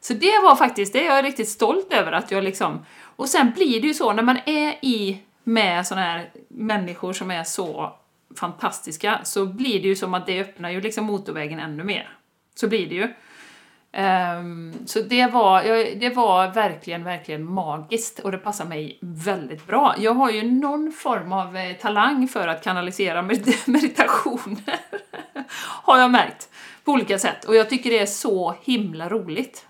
Så 0.00 0.14
det 0.14 0.38
var 0.42 0.56
faktiskt, 0.56 0.92
det 0.92 1.06
är 1.06 1.14
jag 1.16 1.24
riktigt 1.24 1.48
stolt 1.48 1.92
över 1.92 2.12
att 2.12 2.30
jag 2.30 2.44
liksom, 2.44 2.86
och 3.00 3.28
sen 3.28 3.52
blir 3.56 3.80
det 3.80 3.86
ju 3.86 3.94
så 3.94 4.12
när 4.12 4.22
man 4.22 4.38
är 4.46 4.74
i 4.82 5.18
med 5.44 5.86
sådana 5.86 6.06
här 6.06 6.30
människor 6.48 7.12
som 7.12 7.30
är 7.30 7.44
så 7.44 7.92
fantastiska 8.36 9.20
så 9.24 9.46
blir 9.46 9.82
det 9.82 9.88
ju 9.88 9.96
som 9.96 10.14
att 10.14 10.26
det 10.26 10.40
öppnar 10.40 10.70
ju 10.70 10.80
liksom 10.80 11.04
motorvägen 11.04 11.60
ännu 11.60 11.84
mer. 11.84 12.16
Så 12.54 12.68
blir 12.68 12.88
det 12.88 12.94
ju. 12.94 13.14
Um, 13.92 14.74
så 14.86 15.00
det 15.00 15.26
var, 15.26 15.62
det 16.00 16.10
var 16.10 16.48
verkligen, 16.48 17.04
verkligen 17.04 17.44
magiskt 17.44 18.18
och 18.18 18.32
det 18.32 18.38
passar 18.38 18.64
mig 18.64 18.98
väldigt 19.00 19.66
bra. 19.66 19.94
Jag 19.98 20.14
har 20.14 20.30
ju 20.30 20.50
någon 20.50 20.92
form 20.92 21.32
av 21.32 21.56
eh, 21.56 21.76
talang 21.76 22.28
för 22.28 22.48
att 22.48 22.64
kanalisera 22.64 23.22
med- 23.22 23.54
meditationer, 23.66 24.80
har 25.82 25.98
jag 25.98 26.10
märkt, 26.10 26.48
på 26.84 26.92
olika 26.92 27.18
sätt. 27.18 27.44
Och 27.44 27.56
jag 27.56 27.70
tycker 27.70 27.90
det 27.90 27.98
är 27.98 28.06
så 28.06 28.54
himla 28.62 29.08
roligt. 29.08 29.66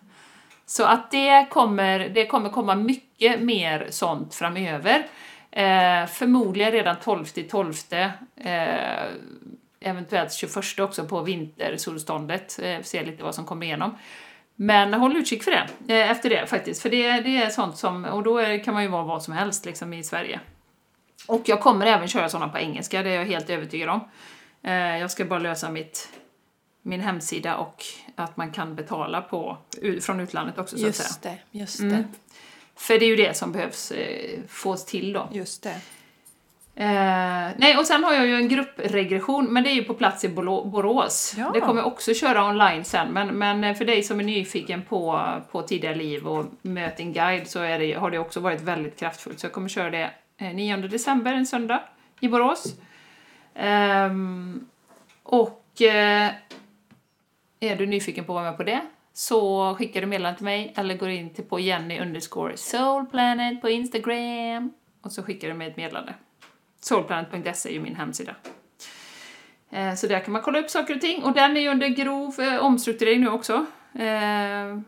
Så 0.67 0.85
att 0.85 1.11
det 1.11 1.47
kommer, 1.51 1.99
det 1.99 2.27
kommer 2.27 2.49
komma 2.49 2.75
mycket 2.75 3.41
mer 3.41 3.87
sånt 3.91 4.35
framöver. 4.35 5.07
Eh, 5.51 6.07
förmodligen 6.07 6.73
redan 6.73 6.97
12 6.97 7.25
12 7.51 7.73
eh, 8.37 8.57
eventuellt 9.81 10.33
21 10.33 10.79
också 10.81 11.05
på 11.05 11.21
vintersolståndet, 11.23 12.59
eh, 12.63 12.83
se 12.83 13.05
lite 13.05 13.23
vad 13.23 13.35
som 13.35 13.45
kommer 13.45 13.67
igenom. 13.67 13.99
Men 14.57 14.95
håll 14.95 15.17
utkik 15.17 15.43
för 15.43 15.51
det, 15.51 15.95
eh, 16.01 16.11
efter 16.11 16.31
det 16.31 16.47
faktiskt, 16.47 16.83
för 16.83 16.91
det, 16.91 17.21
det 17.21 17.37
är 17.43 17.51
sånt 17.51 17.77
som, 17.77 18.05
och 18.05 18.23
då 18.23 18.39
är, 18.39 18.65
kan 18.65 18.75
man 18.75 18.83
ju 18.83 18.89
vara 18.89 19.05
vad 19.05 19.23
som 19.23 19.35
helst 19.35 19.67
liksom 19.67 19.93
i 19.93 20.03
Sverige. 20.05 20.41
Och 21.29 21.43
jag 21.49 21.61
kommer 21.61 21.87
även 21.87 22.09
köra 22.09 22.29
sådana 22.29 22.49
på 22.53 22.59
engelska, 22.59 23.03
det 23.03 23.11
är 23.11 23.15
jag 23.15 23.27
helt 23.27 23.51
övertygad 23.51 23.89
om. 23.89 24.01
Eh, 24.63 24.73
jag 24.75 25.11
ska 25.11 25.25
bara 25.25 25.39
lösa 25.39 25.71
mitt, 25.71 26.09
min 26.83 27.01
hemsida 27.01 27.57
och 27.57 27.85
att 28.15 28.37
man 28.37 28.53
kan 28.53 28.75
betala 28.75 29.21
på, 29.21 29.59
från 30.01 30.21
utlandet 30.21 30.59
också 30.59 30.79
så 30.79 30.89
att 30.89 30.95
säga. 30.95 31.07
Just 31.09 31.23
det, 31.23 31.39
just 31.51 31.81
Mm. 31.81 31.97
det, 31.97 32.05
För 32.77 32.99
det 32.99 33.05
är 33.05 33.09
ju 33.09 33.17
det 33.17 33.37
som 33.37 33.53
behövs 33.53 33.91
eh, 33.91 34.41
fås 34.49 34.85
till 34.85 35.13
då. 35.13 35.29
just 35.33 35.63
det. 35.63 35.81
Eh, 36.79 37.49
nej, 37.57 37.77
och 37.79 37.87
sen 37.87 38.05
har 38.05 38.15
jag 38.15 38.27
ju 38.27 38.35
en 38.35 38.49
gruppregression, 38.49 39.53
men 39.53 39.63
det 39.65 39.71
är 39.71 39.75
ju 39.75 39.85
på 39.85 39.95
plats 39.95 40.25
i 40.25 40.29
Borås. 40.29 41.35
Ja. 41.39 41.51
Det 41.55 41.61
kommer 41.61 41.81
jag 41.81 41.87
också 41.87 42.15
köra 42.15 42.49
online 42.49 42.85
sen, 42.85 43.13
men, 43.13 43.29
men 43.29 43.75
för 43.75 43.85
dig 43.85 44.03
som 44.03 44.21
är 44.21 44.25
nyfiken 44.25 44.83
på, 44.83 45.29
på 45.53 45.63
tidigare 45.63 45.95
liv 45.95 46.27
och 46.27 46.45
möt 46.63 47.01
en 47.01 47.13
guide 47.13 47.49
så 47.49 47.59
det, 47.59 47.93
har 47.93 48.11
det 48.11 48.19
också 48.19 48.41
varit 48.41 48.61
väldigt 48.61 48.99
kraftfullt. 48.99 49.41
Så 49.41 49.47
jag 49.47 49.53
kommer 49.53 49.69
köra 49.69 49.91
det 49.91 50.11
eh, 50.39 50.55
9 50.55 50.77
december, 50.77 51.33
en 51.33 51.47
söndag, 51.47 51.83
i 52.21 52.29
Borås. 52.29 52.75
Ehm, 53.55 54.67
och 55.23 55.83
eh, 55.83 56.31
är 57.61 57.77
du 57.77 57.87
nyfiken 57.87 58.25
på 58.25 58.33
att 58.33 58.43
vara 58.43 58.51
med 58.51 58.57
på 58.57 58.63
det 58.63 58.81
så 59.13 59.75
skickar 59.75 60.01
du 60.01 60.07
meddelande 60.07 60.37
till 60.37 60.45
mig 60.45 60.73
eller 60.77 60.97
går 60.97 61.09
in 61.09 61.31
till 61.31 61.45
på 61.45 61.61
Jenny 61.61 62.01
underscore 62.01 62.57
soulplanet 62.57 63.61
på 63.61 63.69
Instagram 63.69 64.73
och 65.03 65.13
så 65.13 65.23
skickar 65.23 65.49
du 65.49 65.55
mig 65.55 65.69
ett 65.69 65.77
meddelande. 65.77 66.15
Soulplanet.se 66.81 67.69
är 67.69 67.73
ju 67.73 67.81
min 67.81 67.97
hemsida. 67.97 68.35
Eh, 69.71 69.95
Så 69.95 70.07
där 70.07 70.21
kan 70.21 70.33
man 70.33 70.43
kolla 70.43 70.59
upp 70.59 70.71
saker 70.71 70.95
och 70.95 71.01
ting 71.01 71.23
och 71.25 71.33
den 71.33 71.57
är 71.57 71.61
ju 71.61 71.69
under 71.69 71.89
grov 71.89 72.41
eh, 72.41 72.57
omstrukturering 72.65 73.21
nu 73.21 73.29
också. 73.29 73.67
Eh, 73.95 74.79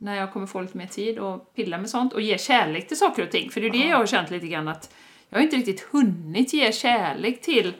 när 0.00 0.14
jag 0.16 0.32
kommer 0.32 0.46
få 0.46 0.60
lite 0.60 0.76
mer 0.78 0.86
tid 0.86 1.18
och 1.18 1.54
pilla 1.54 1.78
med 1.78 1.90
sånt 1.90 2.12
och 2.12 2.20
ge 2.20 2.38
kärlek 2.38 2.88
till 2.88 2.96
saker 2.98 3.22
och 3.22 3.30
ting. 3.30 3.50
För 3.50 3.60
det 3.60 3.66
är 3.66 3.70
det 3.70 3.78
jag 3.88 3.96
har 3.96 4.06
känt 4.06 4.30
lite 4.30 4.46
grann 4.46 4.68
att 4.68 4.94
jag 5.28 5.38
har 5.38 5.42
inte 5.42 5.56
riktigt 5.56 5.80
hunnit 5.80 6.52
ge 6.52 6.72
kärlek 6.72 7.40
till 7.42 7.74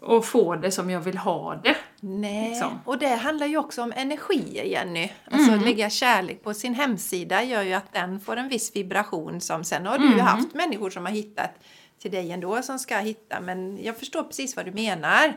och 0.00 0.24
få 0.24 0.56
det 0.56 0.70
som 0.70 0.90
jag 0.90 1.00
vill 1.00 1.18
ha 1.18 1.54
det. 1.54 1.76
Nej, 2.00 2.48
Liksom. 2.50 2.80
och 2.84 2.98
det 2.98 3.08
handlar 3.14 3.46
ju 3.46 3.56
också 3.56 3.82
om 3.82 3.92
energier 3.96 4.64
Jenny. 4.64 5.10
Alltså 5.30 5.52
Mm. 5.52 5.64
lägga 5.64 5.90
kärlek 5.90 6.42
på 6.42 6.54
sin 6.54 6.74
hemsida 6.74 7.42
gör 7.44 7.62
ju 7.62 7.72
att 7.72 7.92
den 7.92 8.20
får 8.20 8.36
en 8.36 8.48
viss 8.48 8.76
vibration 8.76 9.40
som 9.40 9.64
sen 9.64 9.86
har 9.86 9.98
du 9.98 10.06
Mm. 10.06 10.20
haft 10.20 10.54
människor 10.54 10.90
som 10.90 11.04
har 11.06 11.12
hittat 11.12 11.50
till 12.02 12.10
dig 12.10 12.32
ändå 12.32 12.62
som 12.62 12.78
ska 12.78 12.98
hitta 12.98 13.40
men 13.40 13.84
jag 13.84 13.96
förstår 13.96 14.22
precis 14.22 14.56
vad 14.56 14.64
du 14.64 14.72
menar. 14.72 15.32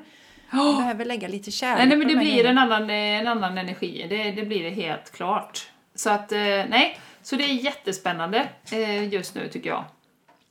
Du 0.52 0.78
behöver 0.78 1.06
lägga 1.06 1.28
lite 1.28 1.52
kärlek 1.52 1.78
Nej, 1.78 1.88
nej 1.88 1.98
men 1.98 2.08
det 2.08 2.16
blir 2.16 2.46
en 2.46 2.58
annan, 2.58 2.90
eh, 2.90 2.96
en 2.96 3.28
annan 3.28 3.58
energi, 3.58 4.06
det, 4.10 4.32
det 4.32 4.44
blir 4.44 4.64
det 4.64 4.70
helt 4.70 5.12
klart. 5.12 5.68
Så 5.96 6.10
att, 6.10 6.32
eh, 6.32 6.40
nej, 6.40 7.00
så 7.22 7.36
det 7.36 7.44
är 7.44 7.54
jättespännande 7.54 8.50
eh, 8.72 9.14
just 9.14 9.36
nu 9.36 9.48
tycker 9.48 9.70
jag. 9.70 9.84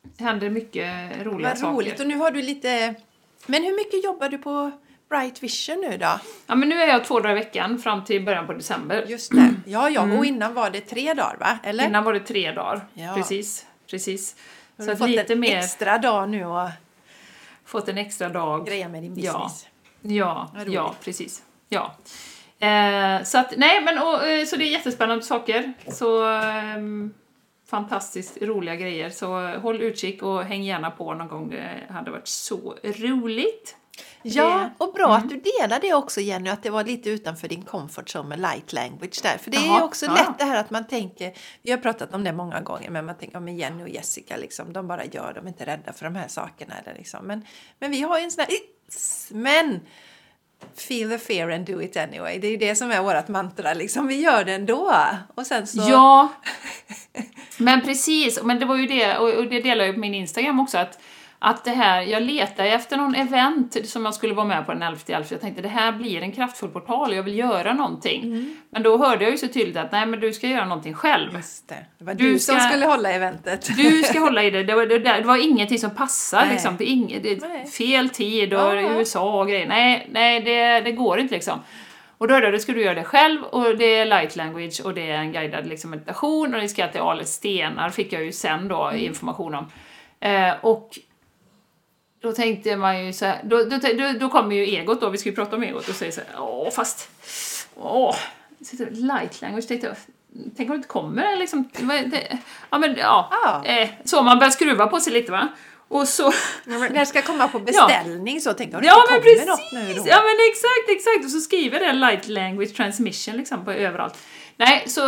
Det 0.02 0.24
händer 0.24 0.50
mycket 0.50 0.86
roliga 1.22 1.48
Vad 1.48 1.58
saker. 1.58 1.74
roligt 1.74 2.00
och 2.00 2.06
nu 2.06 2.16
har 2.16 2.30
du 2.30 2.42
lite... 2.42 2.94
Men 3.46 3.62
hur 3.62 3.76
mycket 3.76 4.04
jobbar 4.04 4.28
du 4.28 4.38
på 4.38 4.70
Bright 5.08 5.42
Vision 5.42 5.80
nu 5.80 5.96
då? 5.96 6.20
Ja 6.46 6.54
men 6.54 6.68
nu 6.68 6.82
är 6.82 6.88
jag 6.88 7.04
två 7.04 7.20
dagar 7.20 7.30
i 7.30 7.34
veckan 7.34 7.78
fram 7.78 8.04
till 8.04 8.24
början 8.24 8.46
på 8.46 8.52
december. 8.52 9.04
Just 9.08 9.32
det. 9.32 9.54
Ja, 9.66 9.90
ja, 9.90 10.18
och 10.18 10.26
innan 10.26 10.54
var 10.54 10.70
det 10.70 10.80
tre 10.80 11.14
dagar 11.14 11.36
va? 11.40 11.58
Eller? 11.62 11.84
Mm. 11.84 11.90
Innan 11.90 12.04
var 12.04 12.12
det 12.12 12.20
tre 12.20 12.52
dagar. 12.52 12.80
Ja. 12.94 13.14
Precis, 13.14 13.66
precis. 13.90 14.36
Har 14.78 14.84
Så 14.84 14.90
du 14.90 14.96
fått 14.96 15.08
lite 15.10 15.32
en 15.32 15.40
mer, 15.40 15.56
extra 15.56 15.98
dag 15.98 16.28
nu 16.28 16.44
och 16.44 16.68
fått 17.64 17.88
en 17.88 17.98
extra 17.98 18.28
dag. 18.28 18.66
greja 18.66 18.88
med 18.88 19.02
din 19.02 19.14
Ja. 19.18 19.32
business. 19.32 19.66
Ja, 20.02 20.50
roligt. 20.56 20.74
ja, 20.74 20.94
precis. 21.04 21.42
Ja. 21.68 21.94
Eh, 22.66 23.22
så 23.24 23.38
att, 23.38 23.56
nej 23.56 23.80
men 23.84 23.98
och, 23.98 24.26
eh, 24.26 24.44
så 24.46 24.56
det 24.56 24.64
är 24.64 24.70
jättespännande 24.70 25.24
saker. 25.24 25.72
Så 25.88 26.24
ehm, 26.28 27.14
fantastiskt 27.70 28.42
roliga 28.42 28.76
grejer. 28.76 29.10
Så 29.10 29.46
håll 29.58 29.82
utkik 29.82 30.22
och 30.22 30.44
häng 30.44 30.62
gärna 30.62 30.90
på 30.90 31.14
någon 31.14 31.28
gång. 31.28 31.50
Det 31.50 31.86
hade 31.90 32.10
varit 32.10 32.28
så 32.28 32.74
roligt. 32.82 33.76
Ja, 34.22 34.70
och 34.78 34.92
bra 34.92 35.04
Mm. 35.04 35.16
att 35.16 35.28
du 35.28 35.40
delar 35.60 35.80
det 35.80 35.94
också 35.94 36.20
Jenny, 36.20 36.50
att 36.50 36.62
det 36.62 36.70
var 36.70 36.84
lite 36.84 37.10
utanför 37.10 37.48
din 37.48 37.62
comfort 37.62 38.08
zone 38.14 38.28
med 38.28 38.40
light 38.40 38.72
language 38.72 39.22
där. 39.22 39.38
För 39.38 39.50
det 39.50 39.56
är 39.56 39.66
Jaha, 39.66 39.78
ju 39.78 39.84
också 39.84 40.06
ja. 40.06 40.14
lätt 40.14 40.38
det 40.38 40.44
här 40.44 40.56
att 40.56 40.70
man 40.70 40.86
tänker, 40.86 41.32
vi 41.62 41.70
har 41.70 41.78
pratat 41.78 42.14
om 42.14 42.24
det 42.24 42.32
många 42.32 42.60
gånger, 42.60 42.90
men 42.90 43.06
man 43.06 43.14
tänker, 43.14 43.36
ja 43.36 43.40
men 43.40 43.56
Jenny 43.56 43.82
och 43.82 43.88
Jessica 43.88 44.36
liksom, 44.36 44.72
de 44.72 44.88
bara 44.88 45.04
gör, 45.04 45.32
de 45.34 45.44
är 45.44 45.48
inte 45.48 45.66
rädda 45.66 45.92
för 45.92 46.04
de 46.04 46.14
här 46.14 46.28
sakerna. 46.28 46.74
Eller 46.78 46.94
liksom. 46.94 47.26
men, 47.26 47.46
men 47.78 47.90
vi 47.90 48.00
har 48.02 48.18
ju 48.18 48.24
en 48.24 48.30
sån 48.30 48.44
här, 48.48 48.58
men 49.34 49.80
feel 50.76 51.10
the 51.10 51.18
fear 51.18 51.50
and 51.50 51.66
do 51.66 51.82
it 51.82 51.96
anyway. 51.96 52.38
Det 52.38 52.46
är 52.46 52.50
ju 52.50 52.56
det 52.56 52.76
som 52.76 52.90
är 52.90 53.02
vårt 53.02 53.28
mantra, 53.28 53.74
liksom. 53.74 54.06
vi 54.06 54.20
gör 54.20 54.44
det 54.44 54.54
ändå. 54.54 54.94
Och 55.34 55.46
sen 55.46 55.66
så... 55.66 55.80
Ja, 55.90 56.32
men 57.58 57.80
precis. 57.80 58.42
Men 58.42 58.58
det 58.58 58.66
var 58.66 58.76
ju 58.76 58.86
det, 58.86 59.18
och 59.18 59.34
och 59.34 59.46
det 59.46 59.60
delar 59.60 59.84
jag 59.84 59.94
på 59.94 60.00
min 60.00 60.14
Instagram 60.14 60.60
också, 60.60 60.78
att, 60.78 60.98
att 61.44 61.64
det 61.64 61.70
här, 61.70 62.02
jag 62.02 62.22
letade 62.22 62.68
efter 62.68 62.96
någon 62.96 63.14
event 63.14 63.88
som 63.88 64.04
jag 64.04 64.14
skulle 64.14 64.34
vara 64.34 64.46
med 64.46 64.66
på 64.66 64.72
den 64.72 64.82
11 64.82 64.98
11. 65.06 65.26
Jag 65.30 65.40
tänkte 65.40 65.62
det 65.62 65.68
här 65.68 65.92
blir 65.92 66.22
en 66.22 66.32
kraftfull 66.32 66.68
portal, 66.70 67.14
jag 67.14 67.22
vill 67.22 67.38
göra 67.38 67.72
någonting. 67.74 68.22
Mm. 68.22 68.56
Men 68.70 68.82
då 68.82 68.96
hörde 68.98 69.24
jag 69.24 69.30
ju 69.30 69.38
så 69.38 69.48
tydligt 69.48 69.76
att 69.76 69.92
nej 69.92 70.06
men 70.06 70.20
du 70.20 70.32
ska 70.32 70.46
göra 70.46 70.64
någonting 70.64 70.94
själv. 70.94 71.34
Just 71.34 71.68
det. 71.68 71.86
Det 71.98 72.04
var 72.04 72.14
Du 72.14 72.32
du, 72.32 72.38
som 72.38 72.56
ska- 72.58 72.68
skulle 72.68 72.86
hålla 72.86 73.12
eventet. 73.12 73.76
Du 73.76 74.02
ska 74.02 74.18
hålla 74.20 74.42
i 74.42 74.50
det, 74.50 74.64
det 74.64 74.74
var, 74.74 74.86
det, 74.86 74.98
det 74.98 75.22
var 75.24 75.44
ingenting 75.50 75.78
som 75.78 75.90
passar 75.90 76.40
Nej. 76.40 76.50
liksom. 76.52 76.76
Det 76.78 76.84
inget, 76.84 77.22
det 77.22 77.72
fel 77.72 78.08
tid 78.08 78.54
och 78.54 78.60
är 78.72 78.98
USA 78.98 79.40
och 79.40 79.48
grejer. 79.48 79.66
Nej, 79.66 80.08
nej 80.10 80.40
det, 80.40 80.80
det 80.80 80.92
går 80.92 81.18
inte 81.18 81.34
liksom. 81.34 81.60
Och 82.18 82.28
då 82.28 82.40
det, 82.40 82.50
då 82.50 82.58
ska 82.58 82.72
du 82.72 82.82
göra 82.82 82.94
det 82.94 83.04
själv 83.04 83.42
och 83.42 83.76
det 83.76 83.84
är 83.94 84.04
light 84.06 84.36
language 84.36 84.80
och 84.84 84.94
det 84.94 85.10
är 85.10 85.18
en 85.18 85.32
guidad 85.32 85.66
liksom, 85.66 85.90
meditation 85.90 86.54
och 86.54 86.60
det 86.60 86.68
ska 86.68 86.88
till 86.88 87.00
Ale 87.00 87.24
stenar 87.24 87.90
fick 87.90 88.12
jag 88.12 88.24
ju 88.24 88.32
sen 88.32 88.68
då 88.68 88.84
Mm. 88.88 89.00
information 89.04 89.54
om. 89.54 89.66
Eh, 90.20 90.52
och 90.60 90.98
då 92.22 92.32
tänkte 92.32 92.76
man 92.76 93.06
ju 93.06 93.12
så 93.12 93.24
här, 93.24 93.40
då, 93.44 93.56
då, 93.64 93.76
då, 93.78 94.12
då 94.20 94.28
kommer 94.28 94.56
ju 94.56 94.62
egot 94.62 95.00
då, 95.00 95.08
vi 95.10 95.18
ska 95.18 95.28
ju 95.28 95.34
prata 95.34 95.56
om 95.56 95.62
egot 95.62 95.88
och 95.88 95.94
säger 95.94 96.12
så 96.12 96.20
här, 96.20 96.40
åh 96.42 96.70
fast, 96.70 97.08
åh, 97.74 98.16
light 98.90 99.40
language, 99.40 99.68
tänkte 99.68 99.86
jag, 99.86 99.96
tänk 100.56 100.68
om 100.70 100.74
det 100.74 100.76
inte 100.76 100.88
kommer 100.88 101.36
liksom, 101.36 101.68
det, 102.10 102.38
ja 102.70 102.78
men 102.78 102.96
ja, 102.96 103.28
Ja. 103.44 103.64
eh, 103.64 103.88
så 104.04 104.22
man 104.22 104.38
börjar 104.38 104.50
skruva 104.50 104.86
på 104.86 105.00
sig 105.00 105.12
lite 105.12 105.32
va. 105.32 105.48
Och 105.88 106.08
så, 106.08 106.32
När 106.64 106.88
det 106.90 107.06
ska 107.06 107.22
komma 107.22 107.48
på 107.48 107.58
beställning 107.70 108.40
så 108.40 108.52
tänkte 108.52 108.76
jag, 108.76 108.84
ja 108.84 109.04
men 109.10 109.20
kommer 109.20 109.46
något 109.46 109.72
nu 109.72 109.80
precis, 109.86 110.04
då. 110.04 110.10
ja 110.10 110.16
men 110.22 110.36
exakt, 110.50 110.88
exakt, 110.96 111.24
och 111.24 111.30
så 111.30 111.40
skriver 111.40 111.80
det 111.80 111.92
light 111.92 112.28
language 112.28 112.74
transmission 112.76 113.36
liksom 113.36 113.64
på 113.64 113.72
överallt. 113.72 114.14
Nej, 114.56 114.84
så, 114.88 115.00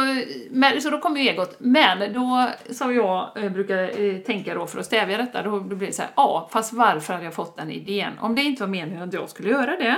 men, 0.50 0.82
så 0.82 0.90
då 0.90 0.98
kom 0.98 1.16
ju 1.16 1.28
egot. 1.28 1.56
Men 1.58 2.12
då, 2.12 2.48
som 2.70 2.94
jag 2.94 3.30
eh, 3.44 3.50
brukar 3.52 4.00
eh, 4.02 4.18
tänka 4.18 4.54
då 4.54 4.66
för 4.66 4.78
att 4.80 4.86
stävja 4.86 5.16
detta, 5.18 5.42
då 5.42 5.60
blir 5.60 5.86
det 5.86 5.92
så 5.92 6.02
här, 6.02 6.10
ja, 6.16 6.48
fast 6.52 6.72
varför 6.72 7.12
hade 7.12 7.24
jag 7.24 7.34
fått 7.34 7.56
den 7.56 7.70
idén? 7.70 8.12
Om 8.20 8.34
det 8.34 8.42
inte 8.42 8.62
var 8.62 8.68
meningen 8.68 9.02
att 9.02 9.12
jag 9.12 9.30
skulle 9.30 9.50
göra 9.50 9.76
det, 9.76 9.96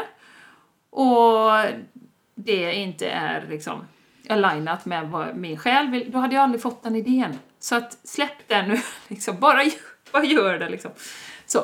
och 0.91 1.53
det 2.35 2.75
inte 2.75 3.09
är 3.09 3.45
liksom 3.49 3.85
alignat 4.29 4.85
med 4.87 5.09
vad 5.09 5.37
min 5.37 5.57
själ 5.59 5.89
vill, 5.91 6.11
då 6.13 6.19
hade 6.19 6.35
jag 6.35 6.43
aldrig 6.43 6.63
fått 6.63 6.83
den 6.83 6.97
idén. 6.97 7.39
Så 7.59 7.75
att 7.77 7.93
släpp 8.09 8.49
den 8.49 8.69
nu, 8.69 8.79
liksom, 9.09 9.41
bara, 9.41 9.63
gör- 9.65 10.13
bara 10.13 10.25
gör 10.25 10.59
det 10.59 10.69
liksom. 10.69 10.91
Så. 11.47 11.59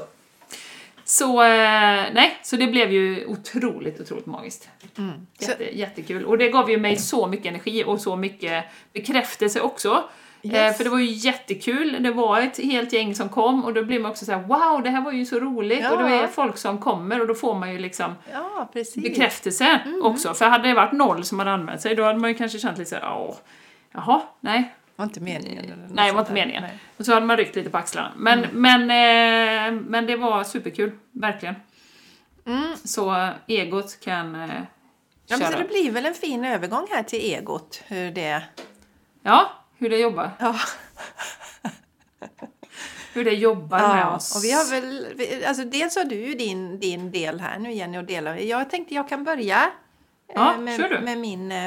Så, 1.04 1.42
eh, 1.42 2.04
nej, 2.12 2.38
så 2.42 2.56
det 2.56 2.66
blev 2.66 2.92
ju 2.92 3.26
otroligt, 3.26 4.00
otroligt 4.00 4.26
magiskt. 4.26 4.68
Mm. 4.98 5.26
Så, 5.38 5.50
Jätte, 5.50 5.78
jättekul. 5.78 6.24
Och 6.24 6.38
det 6.38 6.48
gav 6.48 6.70
ju 6.70 6.76
mig 6.78 6.96
så 6.96 7.26
mycket 7.26 7.46
energi 7.46 7.84
och 7.86 8.00
så 8.00 8.16
mycket 8.16 8.64
bekräftelse 8.92 9.60
också. 9.60 10.04
Eh, 10.44 10.50
Yes. 10.54 10.76
för 10.76 10.84
det 10.84 10.90
var 10.90 10.98
ju 10.98 11.10
jättekul, 11.10 11.96
det 12.00 12.10
var 12.10 12.40
ett 12.40 12.58
helt 12.58 12.92
gäng 12.92 13.14
som 13.14 13.28
kom 13.28 13.64
och 13.64 13.74
då 13.74 13.84
blir 13.84 13.98
man 14.00 14.10
också 14.10 14.24
så 14.24 14.32
här: 14.32 14.38
wow, 14.42 14.82
det 14.82 14.90
här 14.90 15.00
var 15.00 15.12
ju 15.12 15.24
så 15.26 15.38
roligt! 15.40 15.90
Och 15.90 15.98
då 15.98 16.04
Ja. 16.08 16.22
är 16.22 16.26
folk 16.26 16.56
som 16.58 16.78
kommer 16.78 17.20
och 17.20 17.26
då 17.26 17.34
får 17.34 17.54
man 17.54 17.72
ju 17.72 17.78
liksom 17.78 18.14
ja, 18.32 18.68
bekräftelse 18.96 19.80
Mm. 19.84 20.02
också. 20.02 20.34
För 20.34 20.44
hade 20.48 20.68
det 20.68 20.74
varit 20.74 20.92
noll 20.92 21.24
som 21.24 21.38
hade 21.38 21.50
anmält 21.50 21.80
sig, 21.80 21.94
då 21.94 22.04
hade 22.04 22.18
man 22.18 22.30
ju 22.30 22.36
kanske 22.36 22.58
känt 22.58 22.78
lite 22.78 22.90
såhär, 22.90 23.14
åh, 23.18 23.34
jaha, 23.92 24.20
nej, 24.40 24.74
Det 24.81 24.81
var 24.96 25.04
inte 25.04 25.20
meningen. 25.20 25.64
eller 25.64 25.88
nej 25.90 26.06
det 26.06 26.12
var 26.12 26.20
inte 26.20 26.32
meningen. 26.32 26.62
Nej. 26.62 26.78
Och 26.96 27.04
så 27.06 27.14
hade 27.14 27.26
man 27.26 27.36
ryckt 27.36 27.56
lite 27.56 27.70
på 27.70 27.78
axlarna. 27.78 28.12
Men, 28.16 28.46
men, 28.52 28.80
eh, 28.82 29.80
men 29.80 30.06
det 30.06 30.16
var 30.16 30.44
superkul, 30.44 30.92
verkligen. 31.12 31.54
Mm. 32.46 32.76
Så 32.84 33.28
egot 33.46 34.00
kan 34.00 34.34
eh, 34.34 34.50
Ja, 35.26 35.36
men 35.36 35.46
så 35.46 35.52
köra. 35.52 35.62
det 35.62 35.68
blir 35.68 35.90
väl 35.90 36.06
en 36.06 36.14
fin 36.14 36.44
övergång 36.44 36.86
här 36.90 37.02
till 37.02 37.20
egot. 37.34 37.82
Hur 37.86 38.10
det... 38.10 38.42
Ja, 39.22 39.52
hur 39.78 39.90
det 39.90 39.96
jobbar. 39.96 40.30
Ja, 40.38 40.54
Hur 43.14 43.24
det 43.24 43.30
jobbar 43.34 43.78
med 43.78 44.00
ja. 44.00 44.16
oss. 44.16 44.36
och 44.36 44.44
vi 44.44 44.52
har 44.52 44.70
väl... 44.70 45.06
Alltså 45.46 45.64
dels 45.64 45.96
har 45.96 46.04
du 46.04 46.14
ju 46.16 46.34
din, 46.34 46.80
din 46.80 47.10
del 47.10 47.40
här 47.40 47.58
nu 47.58 47.72
Jenny 47.72 47.98
och 47.98 48.04
delar. 48.04 48.36
Jag 48.36 48.70
tänkte 48.70 48.94
jag 48.94 49.08
kan 49.08 49.24
börja. 49.24 49.56
eh, 49.62 49.70
Ja, 50.34 50.56
med, 50.58 51.02
med 51.02 51.18
min... 51.18 51.52
eh, 51.52 51.66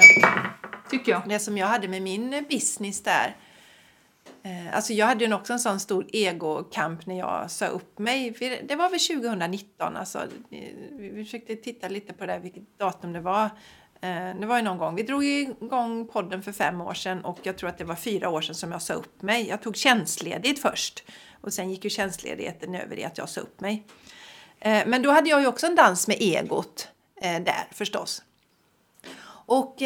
Tycker 0.90 1.12
jag. 1.12 1.22
det 1.30 1.40
som 1.40 1.58
jag 1.58 1.68
hade 1.68 1.88
med 1.88 2.02
min 2.02 2.46
business 2.50 3.02
där. 3.02 3.36
Eh, 4.46 4.76
alltså 4.76 4.94
jag 4.94 5.06
hade 5.06 5.26
ju 5.26 5.34
också 5.34 5.54
en 5.54 5.60
sån 5.60 5.80
stor 5.80 6.06
egokamp 6.14 7.06
när 7.06 7.18
jag 7.18 7.52
sa 7.52 7.68
upp 7.68 8.00
mig. 8.00 8.30
Det 8.68 8.76
var 8.76 8.90
väl 8.90 9.00
2019 9.00 9.98
alltså. 9.98 10.22
Vi 10.92 11.24
försökte 11.24 11.56
titta 11.56 11.88
lite 11.88 12.14
på 12.14 12.26
det, 12.26 12.40
vilket 12.40 12.80
datum 12.80 13.14
det 13.14 13.20
var. 13.20 13.44
Eh, 14.02 14.36
det 14.40 14.46
var 14.46 14.58
ju 14.58 14.64
någon 14.64 14.78
gång. 14.78 14.96
Vi 14.96 15.04
drog 15.04 15.26
igång 15.26 16.08
podden 16.08 16.44
för 16.44 16.52
fem 16.52 16.82
år 16.82 16.94
sedan 16.94 17.26
och 17.26 17.40
jag 17.44 17.58
tror 17.58 17.70
att 17.70 17.78
det 17.78 17.84
var 17.84 17.96
fyra 17.96 18.30
år 18.30 18.42
sedan 18.42 18.56
som 18.56 18.72
jag 18.72 18.82
sa 18.82 18.94
upp 18.94 19.22
mig. 19.22 19.48
Jag 19.48 19.62
tog 19.62 19.76
tjänstledigt 19.76 20.62
först 20.62 21.04
och 21.42 21.54
sen 21.54 21.70
gick 21.72 21.84
ju 21.84 21.90
tjänstledigheten 21.90 22.76
över 22.76 23.00
i 23.00 23.04
att 23.04 23.18
jag 23.18 23.30
sa 23.30 23.42
upp 23.42 23.60
mig. 23.60 23.84
Eh, 24.60 24.84
men 24.88 25.02
då 25.02 25.12
hade 25.12 25.30
jag 25.30 25.42
ju 25.42 25.48
också 25.48 25.68
en 25.68 25.76
dans 25.76 26.08
med 26.08 26.18
egot 26.20 26.90
där 27.22 27.68
förstås. 27.72 28.24
Och 29.48 29.82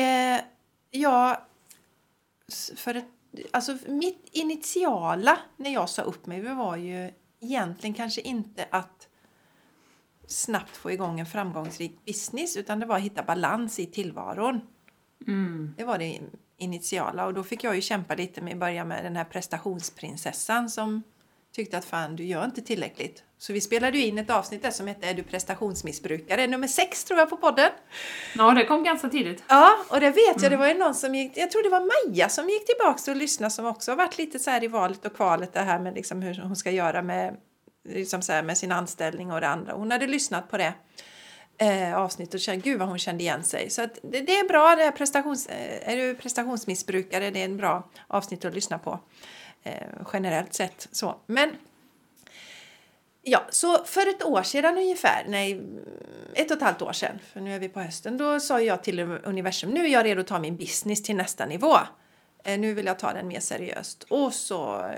jag... 0.92 1.38
s- 2.48 2.72
För 2.76 2.96
ett, 2.96 3.06
alltså 3.52 3.78
mitt 3.88 4.30
initiala 4.32 5.40
när 5.58 5.70
jag 5.74 5.90
sa 5.90 6.02
upp 6.02 6.26
mig 6.26 6.42
var 6.42 6.76
ju 6.76 7.12
egentligen 7.40 7.94
kanske 7.94 8.22
inte 8.22 8.68
att 8.72 9.08
snabbt 10.28 10.78
få 10.78 10.92
igång 10.92 11.20
en 11.20 11.26
framgångsrik 11.26 12.06
business 12.06 12.58
utan 12.58 12.80
det 12.80 12.86
var 12.86 12.96
att 12.96 13.02
hitta 13.02 13.24
balans 13.24 13.80
i 13.80 13.86
tillvaron. 13.86 14.62
Mm. 15.28 15.74
Det 15.78 15.84
var 15.84 15.98
det 15.98 16.20
initiala 16.58 17.26
och 17.26 17.34
då 17.34 17.44
fick 17.44 17.64
jag 17.64 17.76
ju 17.76 17.82
kämpa 17.82 18.16
lite 18.16 18.42
med 18.42 18.54
att 18.54 18.60
börja 18.60 18.86
med 18.86 19.04
den 19.04 19.16
här 19.16 19.24
prestationsprinsessan 19.26 20.70
som 20.70 21.04
tyckte 21.52 21.78
att 21.78 21.86
fan 21.86 22.16
du 22.16 22.24
gör 22.26 22.46
inte 22.46 22.62
tillräckligt. 22.62 23.24
Så 23.42 23.54
vi 23.54 23.62
spelade 23.62 23.98
ju 23.98 24.06
in 24.06 24.18
ett 24.18 24.30
avsnitt 24.30 24.62
där 24.62 24.72
som 24.72 24.88
hette 24.88 25.08
Är 25.08 25.14
du 25.14 25.24
prestationsmissbrukare? 25.24 26.48
Nummer 26.48 26.68
sex 26.68 27.04
tror 27.04 27.20
jag 27.20 27.30
på 27.30 27.38
podden. 27.38 27.70
Ja, 28.38 28.52
det 28.52 28.66
kom 28.66 28.84
ganska 28.84 29.10
tidigt. 29.10 29.44
Ja, 29.48 29.72
och 29.90 30.00
det 30.00 30.10
vet 30.10 30.42
jag. 30.42 30.52
Det 30.52 30.58
var 30.58 30.68
ju 30.68 30.74
någon 30.74 30.96
som 30.96 31.16
gick, 31.16 31.38
jag 31.38 31.52
tror 31.52 31.64
det 31.64 31.70
var 31.70 32.10
Maja 32.10 32.30
som 32.30 32.50
gick 32.50 32.66
tillbaka 32.66 33.12
och 33.12 33.18
lyssnade 33.18 33.52
som 33.52 33.66
också 33.66 33.92
har 33.92 33.96
varit 33.96 34.18
lite 34.18 34.40
så 34.40 34.52
här 34.52 34.64
i 34.64 34.68
valet 34.68 35.06
och 35.06 35.16
kvalet 35.16 35.54
det 35.54 35.60
här 35.60 35.80
med 35.80 35.96
liksom 35.96 36.22
hur 36.22 36.42
hon 36.42 36.56
ska 36.56 36.72
göra 36.72 37.02
med, 37.02 37.38
liksom 37.90 38.22
så 38.22 38.32
här 38.32 38.44
med 38.44 38.58
sin 38.58 38.72
anställning 38.72 39.32
och 39.32 39.42
det 39.42 39.48
andra. 39.48 39.74
Hon 39.74 39.92
hade 39.92 40.08
lyssnat 40.08 40.52
på 40.52 40.58
det 40.58 40.74
eh, 41.58 41.96
avsnittet 41.96 42.34
och 42.34 42.40
kände 42.40 42.62
gud 42.62 42.80
vad 42.80 42.88
hon 42.88 43.00
kände 43.00 43.24
igen 43.24 43.44
sig. 43.44 43.70
Så 43.70 43.82
att 43.82 44.00
det, 44.04 44.22
det 44.22 44.40
är 44.40 44.48
bra, 44.48 44.76
det 44.76 44.84
är, 44.84 44.92
prestations, 44.92 45.48
eh, 45.48 45.94
är 45.94 45.98
du 45.98 46.16
prestationsmissbrukare, 46.16 47.30
det 47.30 47.42
är 47.42 47.46
en 47.46 47.58
bra 47.58 47.90
avsnitt 48.08 48.46
att 48.46 48.56
lyssna 48.56 48.80
på. 48.80 49.00
Eh, 49.64 49.74
generellt 50.14 50.54
sett 50.54 50.88
så. 50.92 51.16
Men 51.26 51.56
Ja, 53.22 53.46
så 53.50 53.86
för 53.86 54.10
ett 54.10 54.26
år 54.26 54.44
sedan 54.44 54.78
ungefär, 54.78 55.26
nej, 55.28 55.62
ett 56.34 56.52
och 56.52 56.58
ett 56.58 56.64
halvt 56.64 56.82
år 56.82 56.94
sedan, 56.94 57.20
för 57.34 57.42
nu 57.42 57.54
är 57.56 57.60
vi 57.60 57.70
på 57.70 57.80
hösten, 57.80 58.18
då 58.18 58.40
sa 58.40 58.62
jag 58.62 58.84
till 58.84 59.00
universum, 59.00 59.70
nu 59.70 59.86
är 59.86 59.90
jag 59.90 60.06
redo 60.06 60.22
att 60.22 60.28
ta 60.28 60.40
min 60.40 60.58
business 60.58 61.04
till 61.04 61.16
nästa 61.16 61.46
nivå. 61.46 61.78
Eh, 62.44 62.60
nu 62.60 62.74
vill 62.74 62.86
jag 62.86 63.00
ta 63.00 63.14
den 63.14 63.28
mer 63.28 63.40
seriöst. 63.40 64.04
Och 64.04 64.34
så, 64.34 64.92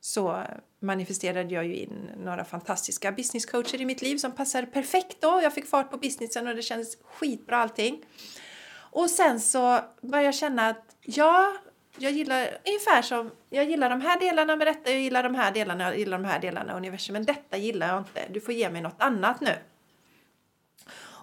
så 0.00 0.42
manifesterade 0.80 1.54
jag 1.54 1.66
ju 1.66 1.76
in 1.76 2.10
några 2.16 2.44
fantastiska 2.44 3.12
businesscoacher 3.12 3.80
i 3.80 3.84
mitt 3.84 4.02
liv 4.02 4.16
som 4.16 4.32
passade 4.32 4.66
perfekt 4.66 5.16
då. 5.20 5.40
Jag 5.42 5.54
fick 5.54 5.66
fart 5.66 5.90
på 5.90 5.96
businessen 5.96 6.46
och 6.46 6.56
det 6.56 6.62
kändes 6.62 6.96
skitbra 7.04 7.56
allting. 7.56 8.04
Och 8.90 9.10
sen 9.10 9.40
så 9.40 9.80
började 10.02 10.24
jag 10.24 10.34
känna 10.34 10.68
att 10.68 10.96
ja, 11.00 11.56
jag 11.98 12.12
gillar 12.12 12.58
ungefär 12.66 13.02
som 13.02 13.30
jag 13.50 13.64
gillar 13.64 13.90
de 13.90 14.00
här 14.00 14.20
delarna 14.20 14.56
med 14.56 14.66
detta, 14.66 14.90
jag 14.90 15.00
gillar 15.00 15.22
de 15.22 15.34
här 15.34 15.52
delarna, 15.52 15.84
jag 15.84 15.98
gillar 15.98 16.18
de 16.18 16.24
här 16.24 16.40
delarna 16.40 16.72
av 16.72 16.78
universum, 16.78 17.12
men 17.12 17.24
detta 17.24 17.56
gillar 17.56 17.88
jag 17.88 17.98
inte. 17.98 18.26
Du 18.30 18.40
får 18.40 18.54
ge 18.54 18.70
mig 18.70 18.82
något 18.82 18.96
annat 18.98 19.40
nu. 19.40 19.54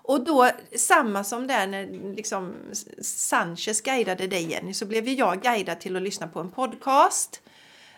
Och 0.06 0.24
då, 0.24 0.50
samma 0.76 1.24
som 1.24 1.48
där 1.48 1.68
när 1.68 2.16
liksom 2.16 2.56
Sanchez 3.02 3.82
guidade 3.82 4.28
dig 4.28 4.52
Jenny, 4.52 4.74
så 4.74 4.86
blev 4.86 5.08
ju 5.08 5.14
jag 5.14 5.42
guidad 5.42 5.80
till 5.80 5.96
att 5.96 6.02
lyssna 6.02 6.28
på 6.28 6.40
en 6.40 6.52
podcast. 6.52 7.42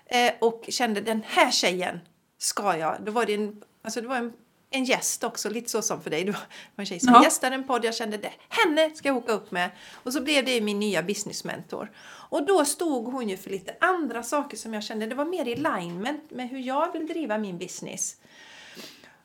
Eh, 0.05 0.33
och 0.41 0.65
kände 0.69 1.01
den 1.01 1.23
här 1.27 1.51
tjejen 1.51 1.99
ska 2.37 2.77
jag. 2.77 2.97
Då 2.99 3.11
var 3.11 3.25
det 3.25 3.33
en, 3.33 3.61
alltså 3.81 4.01
det 4.01 4.07
var 4.07 4.17
en, 4.17 4.33
en 4.69 4.85
gäst 4.85 5.23
också, 5.23 5.49
lite 5.49 5.69
så 5.69 5.81
som 5.81 6.01
för 6.01 6.09
dig. 6.09 6.23
Det 6.23 6.31
var 6.31 6.39
en 6.75 6.85
tjej 6.85 6.99
som 6.99 7.13
Ja. 7.13 7.23
gästade 7.23 7.55
en 7.55 7.63
podd, 7.63 7.85
jag 7.85 7.95
kände 7.95 8.17
det. 8.17 8.31
Henne 8.49 8.95
ska 8.95 9.07
jag 9.07 9.17
åka 9.17 9.31
upp 9.31 9.51
med. 9.51 9.69
Och 10.03 10.13
så 10.13 10.21
blev 10.21 10.45
det 10.45 10.61
min 10.61 10.79
nya 10.79 11.03
businessmentor. 11.03 11.91
Och 12.29 12.45
då 12.45 12.65
stod 12.65 13.05
hon 13.13 13.29
ju 13.29 13.37
för 13.37 13.49
lite 13.49 13.75
andra 13.81 14.23
saker 14.23 14.57
som 14.57 14.73
jag 14.73 14.83
kände, 14.83 15.05
det 15.05 15.15
var 15.15 15.25
mer 15.25 15.47
i 15.47 15.65
alignment 15.65 16.31
med 16.31 16.49
hur 16.49 16.59
jag 16.59 16.93
vill 16.93 17.07
driva 17.07 17.37
min 17.37 17.57
business. 17.57 18.15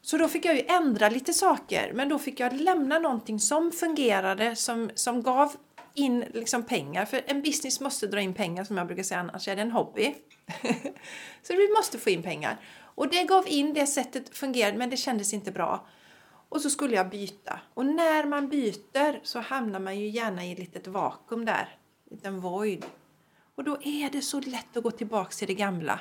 Så 0.03 0.17
då 0.17 0.29
fick 0.29 0.45
jag 0.45 0.55
ju 0.57 0.63
ändra 0.69 1.09
lite 1.09 1.33
saker, 1.33 1.93
men 1.95 2.09
då 2.09 2.19
fick 2.19 2.41
jag 2.41 2.53
lämna 2.61 2.99
någonting 2.99 3.41
som 3.41 3.73
fungerade, 3.73 4.57
som, 4.57 4.91
som 4.95 5.23
gav 5.23 5.57
in 5.95 6.25
liksom 6.35 6.63
pengar. 6.63 7.05
För 7.05 7.23
en 7.27 7.43
business 7.43 7.81
måste 7.81 8.07
dra 8.07 8.21
in 8.21 8.35
pengar 8.35 8.65
som 8.65 8.77
jag 8.77 8.87
brukar 8.87 9.03
säga, 9.03 9.21
annars 9.21 9.49
är 9.49 9.57
det 9.57 9.63
en 9.63 9.71
hobby. 9.71 10.15
så 11.43 11.53
vi 11.57 11.69
måste 11.77 11.99
få 11.99 12.11
in 12.11 12.23
pengar. 12.23 12.57
Och 13.01 13.09
det 13.09 13.25
gav 13.25 13.49
in, 13.49 13.75
det 13.75 13.87
sättet 13.87 14.37
fungerade, 14.37 14.79
men 14.79 14.91
det 14.91 14.97
kändes 14.97 15.35
inte 15.35 15.53
bra. 15.53 15.87
Och 16.49 16.61
så 16.61 16.71
skulle 16.71 16.97
jag 16.97 17.11
byta. 17.11 17.61
Och 17.75 17.87
när 17.87 18.25
man 18.25 18.49
byter 18.49 19.21
så 19.23 19.41
hamnar 19.41 19.81
man 19.81 20.01
ju 20.01 20.09
gärna 20.09 20.45
i 20.45 20.53
ett 20.53 20.59
litet 20.59 20.87
vakuum 20.87 21.45
där. 21.45 21.79
En 22.11 22.17
liten 22.17 22.41
void. 22.41 22.87
Och 23.55 23.65
då 23.65 23.83
är 23.83 24.11
det 24.11 24.23
så 24.23 24.41
lätt 24.41 24.77
att 24.77 24.83
gå 24.83 24.91
tillbaka 24.91 25.31
till 25.31 25.47
det 25.49 25.55
gamla. 25.55 26.01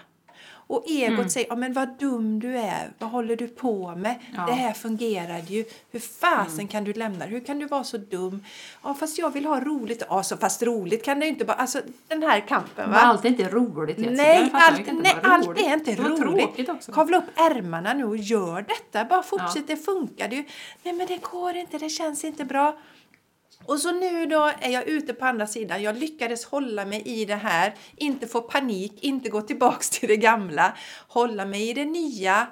Och 0.70 0.84
egot 0.88 1.32
säger, 1.32 1.48
ja 1.50 1.56
men 1.56 1.74
vad 1.74 1.98
dum 2.00 2.40
du 2.40 2.58
är, 2.58 2.92
vad 3.00 3.10
håller 3.10 3.36
du 3.36 3.48
på 3.48 3.96
med? 3.96 4.16
Ja. 4.36 4.46
Det 4.46 4.52
här 4.52 4.74
fungerade 4.74 5.44
ju. 5.48 5.66
Hur 5.92 6.00
fasen 6.00 6.68
kan 6.68 6.84
du 6.84 6.94
lämna? 6.94 7.26
Hur 7.26 7.40
kan 7.40 7.60
du 7.60 7.66
vara 7.66 7.84
så 7.84 7.98
dum? 7.98 8.44
Ja 8.84 8.94
fast 8.94 9.18
jag 9.18 9.34
vill 9.34 9.46
ha 9.46 9.60
roligt. 9.60 10.04
Ja 10.10 10.24
så 10.24 10.38
fast 10.38 10.64
roligt 10.64 11.06
kan 11.06 11.20
det 11.20 11.28
inte 11.28 11.46
bara, 11.46 11.54
alltså 11.54 11.82
den 12.08 12.24
här 12.24 12.40
kampen 12.40 12.70
Men 12.76 12.92
va? 12.92 12.98
allt 12.98 13.26
är 13.26 13.30
inte 13.30 13.50
roligt 13.50 14.00
Jessica. 14.00 14.24
Nej, 14.24 14.50
allt, 14.54 14.88
nej 14.94 15.16
allt 15.24 15.60
är 15.60 15.74
inte 15.74 15.96
roligt. 15.96 16.70
Kavla 16.94 17.18
upp 17.18 17.30
ärmarna 17.36 17.94
nu 17.94 18.04
och 18.04 18.18
gör 18.18 18.66
detta. 18.68 19.06
Bara 19.06 19.24
fortsätt, 19.24 19.68
det 19.68 19.78
funkar 19.78 20.30
ju. 20.30 20.44
Nej 20.84 20.94
men 20.94 21.08
det 21.08 21.22
går 21.22 21.56
inte, 21.56 21.78
det 21.78 21.90
känns 21.90 22.24
inte 22.24 22.46
bra. 22.46 22.78
Och 23.66 23.80
så 23.80 23.92
nu 23.92 24.26
då 24.26 24.52
är 24.60 24.70
jag 24.70 24.88
ute 24.88 25.14
på 25.14 25.26
andra 25.26 25.48
sidan. 25.48 25.82
Jag 25.82 25.98
lyckades 25.98 26.46
hålla 26.46 26.86
mig 26.86 27.02
i 27.06 27.26
det 27.26 27.36
här, 27.36 27.76
inte 27.96 28.28
få 28.28 28.42
panik, 28.42 29.04
inte 29.04 29.30
gå 29.30 29.42
tillbaks 29.42 29.90
till 29.90 30.10
det 30.10 30.18
gamla, 30.18 30.78
hålla 31.08 31.46
mig 31.46 31.70
i 31.70 31.74
det 31.74 31.86
nya. 31.86 32.48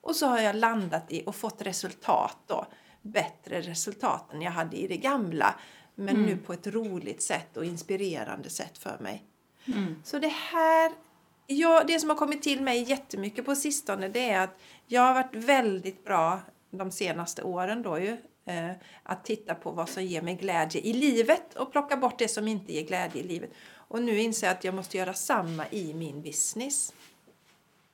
Och 0.00 0.16
så 0.16 0.26
har 0.26 0.38
jag 0.38 0.56
landat 0.56 1.12
i 1.12 1.22
och 1.26 1.36
fått 1.36 1.62
resultat 1.62 2.38
då. 2.46 2.66
Bättre 3.02 3.60
resultat 3.60 4.32
än 4.32 4.42
jag 4.42 4.50
hade 4.50 4.76
i 4.76 4.86
det 4.86 4.96
gamla. 4.96 5.54
Men 5.94 6.16
nu 6.22 6.36
på 6.36 6.52
ett 6.52 6.66
roligt 6.66 7.22
sätt 7.22 7.56
och 7.56 7.64
inspirerande 7.64 8.50
sätt 8.50 8.78
för 8.78 8.98
mig. 9.00 9.24
Så 10.04 10.18
det 10.18 10.32
här, 10.32 10.92
ja, 11.46 11.84
det 11.86 12.00
som 12.00 12.08
har 12.08 12.16
kommit 12.16 12.42
till 12.42 12.62
mig 12.62 12.82
jättemycket 12.82 13.44
på 13.44 13.54
sistone 13.54 14.08
det 14.08 14.30
är 14.30 14.40
att 14.40 14.60
jag 14.86 15.02
har 15.02 15.14
varit 15.14 15.34
väldigt 15.34 16.04
bra 16.04 16.40
de 16.70 16.90
senaste 16.90 17.42
åren 17.42 17.82
då 17.82 17.98
ju. 17.98 18.16
Eh, 18.46 18.70
att 19.02 19.24
titta 19.24 19.54
på 19.54 19.70
vad 19.70 19.88
som 19.88 20.04
ger 20.04 20.22
mig 20.22 20.34
glädje 20.34 20.80
i 20.80 20.92
livet 20.92 21.54
och 21.54 21.72
plocka 21.72 21.96
bort 21.96 22.18
det 22.18 22.28
som 22.28 22.48
inte 22.48 22.72
ger 22.72 22.82
glädje 22.82 23.22
i 23.22 23.26
livet. 23.26 23.50
Och 23.72 24.02
nu 24.02 24.20
inser 24.20 24.46
jag 24.46 24.54
att 24.54 24.64
jag 24.64 24.74
måste 24.74 24.96
göra 24.96 25.14
samma 25.14 25.64
i 25.70 25.94
min 25.94 26.22
business. 26.22 26.94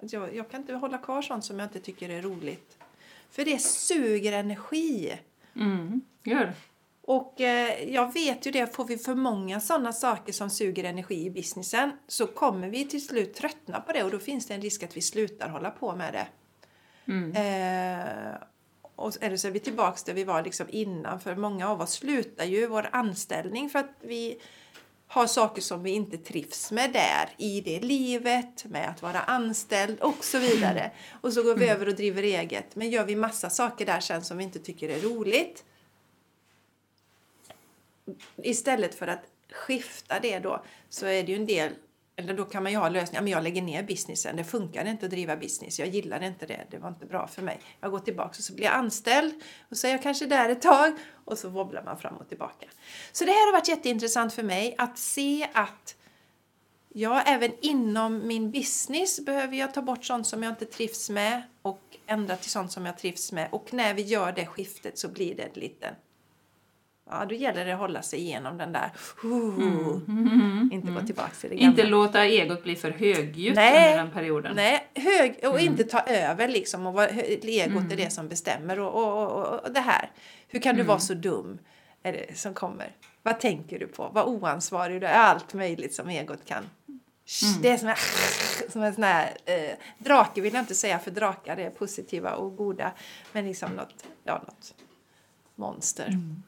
Jag, 0.01 0.35
jag 0.35 0.51
kan 0.51 0.61
inte 0.61 0.75
hålla 0.75 0.99
kvar 0.99 1.23
sånt 1.23 1.45
som 1.45 1.59
jag 1.59 1.67
inte 1.67 1.81
tycker 1.81 2.09
är 2.09 2.23
roligt. 2.23 2.79
För 3.31 3.45
det 3.45 3.59
suger 3.59 4.33
energi. 4.33 5.19
Mm, 5.57 6.01
gör. 6.25 6.53
Och 7.03 7.41
eh, 7.41 7.93
jag 7.95 8.13
vet 8.13 8.47
ju 8.47 8.51
det, 8.51 8.75
får 8.75 8.85
vi 8.85 8.99
för 8.99 9.15
många 9.15 9.61
sådana 9.61 9.93
saker 9.93 10.33
som 10.33 10.51
suger 10.51 10.85
energi 10.85 11.27
i 11.27 11.31
businessen 11.31 11.91
så 12.07 12.27
kommer 12.27 12.69
vi 12.69 12.85
till 12.85 13.07
slut 13.07 13.35
tröttna 13.35 13.81
på 13.81 13.93
det 13.93 14.05
och 14.05 14.11
då 14.11 14.19
finns 14.19 14.47
det 14.47 14.55
en 14.55 14.61
risk 14.61 14.83
att 14.83 14.97
vi 14.97 15.01
slutar 15.01 15.49
hålla 15.49 15.71
på 15.71 15.97
med 15.97 16.13
det. 16.13 16.27
Mm. 17.13 17.33
Eh, 17.37 18.35
och 19.01 19.17
eller 19.21 19.37
så 19.37 19.49
är 19.49 19.53
vi 19.53 19.61
tillbaks 19.61 20.03
där 20.03 20.15
vi 20.15 20.25
var 20.25 20.43
liksom 20.43 20.67
innan 20.71 21.21
för 21.21 21.37
många 21.37 21.69
av 21.69 21.81
oss 21.81 21.93
slutar 21.93 22.45
ju 22.45 22.67
vår 22.67 22.89
anställning 22.93 23.71
för 23.71 23.79
att 23.79 23.95
vi 24.01 24.39
har 25.07 25.27
saker 25.27 25.63
som 25.63 25.83
vi 25.83 25.91
inte 25.91 26.19
trivs 26.19 26.71
med 26.71 26.93
där 26.93 27.31
i 27.37 27.61
det 27.61 27.81
livet, 27.81 28.65
med 28.65 28.91
att 28.91 29.03
vara 29.03 29.21
anställd 29.21 30.01
och 30.01 30.25
så 30.25 30.39
vidare. 30.39 30.91
Och 31.21 31.33
så 31.33 31.43
går 31.43 31.55
vi 31.55 31.69
över 31.69 31.89
och 31.89 31.95
driver 31.95 32.23
eget. 32.23 32.77
Men 32.77 32.91
gör 32.91 33.05
vi 33.05 33.17
massa 33.17 33.51
saker 33.51 33.87
där 33.87 34.01
sen 34.01 34.25
som 34.25 34.39
vi 34.39 34.45
inte 34.45 34.59
tycker 34.59 34.89
är 34.89 35.01
roligt 35.01 35.65
istället 38.37 38.95
för 38.95 39.07
att 39.07 39.23
skifta 39.53 40.21
det 40.21 40.39
då 40.39 40.65
så 40.89 41.07
är 41.07 41.23
det 41.23 41.33
ju 41.33 41.37
en 41.37 41.47
del 41.47 41.73
eller 42.21 42.35
då 42.35 42.45
kan 42.45 42.63
man 42.63 42.73
ju 42.73 42.79
ha 42.79 42.89
lösningar. 42.89 43.23
Men 43.23 43.33
jag 43.33 43.43
lägger 43.43 43.63
ner 43.63 43.83
businessen. 43.83 44.37
Det 44.37 44.45
funkar 44.45 44.85
inte 44.85 45.07
att 45.07 45.11
driva 45.11 45.37
business. 45.37 45.79
Jag 45.79 45.89
gillade 45.89 46.27
inte 46.27 46.47
det. 46.47 46.67
Det 46.71 46.79
var 46.79 46.89
inte 46.89 47.07
bra 47.07 47.27
för 47.27 47.43
mig. 47.43 47.61
Jag 47.81 47.91
går 47.91 47.99
tillbaka 47.99 48.29
och 48.29 48.45
så 48.45 48.55
blir 48.55 48.65
jag 48.65 48.75
anställd. 48.75 49.35
Och 49.71 49.77
så 49.77 49.87
är 49.87 49.91
jag 49.91 50.03
kanske 50.03 50.27
där 50.27 50.49
ett 50.49 50.63
tag. 50.63 50.93
Och 51.25 51.39
så 51.39 51.49
wobblar 51.49 51.83
man 51.83 51.99
fram 51.99 52.17
och 52.17 52.29
tillbaka. 52.29 52.67
Så 53.13 53.25
det 53.25 53.31
här 53.31 53.47
har 53.47 53.53
varit 53.53 53.69
jätteintressant 53.69 54.33
för 54.33 54.43
mig 54.43 54.75
att 54.79 54.99
se 54.99 55.49
att 55.53 55.97
Ja, 56.95 57.23
även 57.23 57.53
inom 57.61 58.27
min 58.27 58.51
business 58.51 59.25
behöver 59.25 59.57
jag 59.57 59.75
ta 59.75 59.83
bort 59.83 60.05
sånt 60.05 60.27
som 60.27 60.43
jag 60.43 60.53
inte 60.53 60.65
trivs 60.65 61.11
med 61.11 61.43
och 61.63 61.83
ändra 62.07 62.37
till 62.37 62.51
sånt 62.51 62.73
som 62.73 62.87
jag 62.87 62.99
trivs 62.99 63.33
med. 63.33 63.49
Och 63.53 63.73
när 63.73 63.95
vi 63.95 64.03
gör 64.03 64.33
det 64.33 64.47
skiftet 64.47 64.99
så 64.99 65.09
blir 65.09 65.35
det 65.35 65.43
en 65.43 65.61
liten... 65.61 65.95
Ja, 67.11 67.25
då 67.29 67.35
gäller 67.35 67.65
det 67.65 67.73
att 67.73 67.79
hålla 67.79 68.03
sig 68.03 68.19
igenom 68.19 68.59
den 68.59 68.73
där... 68.73 68.91
Uh, 69.25 70.03
mm. 70.09 70.71
Inte 70.73 70.93
gå 70.93 71.01
tillbaka 71.01 71.31
till 71.41 71.51
det 71.51 71.57
gamla. 71.57 71.71
Inte 71.71 71.87
låta 71.87 72.25
egot 72.25 72.63
bli 72.63 72.77
för 72.77 72.91
högljutt 72.91 73.51
under 73.59 73.97
den 73.97 74.11
perioden. 74.11 74.53
Nej, 74.57 74.89
hög, 74.95 75.39
och 75.43 75.61
mm. 75.61 75.73
inte 75.73 75.85
ta 75.85 76.01
över 76.01 76.49
liksom. 76.49 76.87
Och 76.87 77.03
egot 77.03 77.45
mm. 77.45 77.93
är 77.93 77.97
det 77.97 78.11
som 78.11 78.29
bestämmer. 78.29 78.81
Och, 78.81 78.95
och, 78.95 79.33
och, 79.39 79.65
och 79.65 79.73
det 79.73 79.81
här. 79.81 80.11
Hur 80.49 80.61
kan 80.61 80.77
du 80.77 80.83
vara 80.83 80.99
så 80.99 81.15
dum? 81.15 81.59
Är 82.03 82.13
det 82.13 82.39
som 82.39 82.55
kommer. 82.55 82.93
Vad 83.23 83.41
tänker 83.41 83.79
du 83.79 83.87
på? 83.87 84.11
Vad 84.13 84.27
oansvarig 84.27 85.01
du 85.01 85.07
är. 85.07 85.15
Allt 85.15 85.55
möjligt 85.55 85.95
som 85.95 86.09
egot 86.09 86.45
kan 86.45 86.65
Mm. 87.43 87.63
Det 87.63 87.69
är 87.69 87.77
som 87.77 87.89
en, 87.89 87.97
som 88.71 88.83
en 88.83 88.95
sån 88.95 89.05
här... 89.05 89.37
Eh, 89.45 89.75
drake 89.99 90.41
vill 90.41 90.55
jag 90.55 90.63
inte 90.63 90.75
säga, 90.75 90.99
för 90.99 91.11
drakar 91.11 91.57
är 91.57 91.71
positiva 91.71 92.35
och 92.35 92.57
goda. 92.57 92.93
Men 93.33 93.47
liksom 93.47 93.73
något, 93.73 94.05
ja, 94.25 94.43
något 94.47 94.75
monster. 95.55 96.09
Mm. 96.09 96.43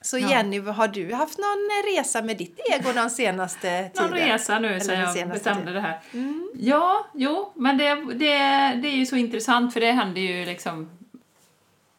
Så 0.00 0.18
ja. 0.18 0.30
Jenny, 0.30 0.60
har 0.60 0.88
du 0.88 1.14
haft 1.14 1.38
någon 1.38 1.94
resa 1.94 2.22
med 2.22 2.36
ditt 2.36 2.60
ego 2.72 2.92
den 2.92 3.10
senaste 3.10 3.60
tiden? 3.94 4.10
Någon 4.10 4.18
resa 4.18 4.58
nu 4.58 4.80
sen 4.80 5.00
jag 5.00 5.28
bestämde 5.28 5.60
tiden. 5.60 5.74
det 5.74 5.80
här. 5.80 6.00
Mm. 6.12 6.50
Ja, 6.54 7.06
jo, 7.14 7.52
men 7.54 7.78
det, 7.78 7.94
det, 7.94 8.38
det 8.82 8.88
är 8.88 8.96
ju 8.96 9.06
så 9.06 9.16
intressant 9.16 9.72
för 9.72 9.80
det 9.80 9.92
händer 9.92 10.20
ju 10.20 10.44
liksom 10.44 10.90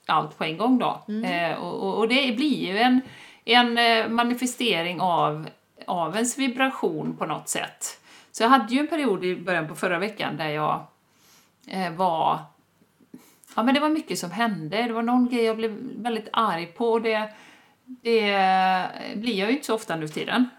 allt 0.06 0.38
på 0.38 0.44
en 0.44 0.58
gång 0.58 0.80
då. 0.80 1.04
Mm. 1.08 1.52
Eh, 1.52 1.58
och, 1.58 1.98
och, 1.98 2.08
det 2.08 2.36
blir 2.36 2.68
ju 2.68 2.78
en, 2.78 3.02
en 3.46 3.78
eh, 3.78 4.10
manifestering 4.10 5.02
av, 5.02 5.50
av 5.86 6.16
ens 6.16 6.38
vibration 6.38 7.16
på 7.18 7.26
något 7.26 7.50
sätt. 7.50 8.00
Så 8.32 8.44
jag 8.44 8.50
hade 8.50 8.74
ju 8.74 8.80
en 8.80 8.88
period 8.88 9.26
i 9.26 9.36
början 9.36 9.68
på 9.68 9.76
förra 9.76 10.00
veckan 10.00 10.38
där 10.38 10.50
jag 10.50 10.86
eh, 11.68 11.92
var... 11.92 12.40
Ja, 13.56 13.64
men 13.64 13.74
det 13.74 13.80
var 13.80 13.90
mycket 13.90 14.20
som 14.20 14.32
hände. 14.32 14.82
Det 14.82 14.94
var 14.94 15.02
någon 15.02 15.30
grej 15.30 15.44
jag 15.44 15.58
blev 15.58 15.78
väldigt 15.96 16.30
arg 16.34 16.66
på 16.66 16.92
och 16.92 17.02
det, 17.02 17.30
det 17.90 19.16
blir 19.16 19.40
jag 19.40 19.50
ju 19.50 19.56
inte 19.56 19.66
så 19.66 19.76
ofta 19.76 19.96
nu 19.96 20.08
för 20.08 20.14
tiden. 20.14 20.50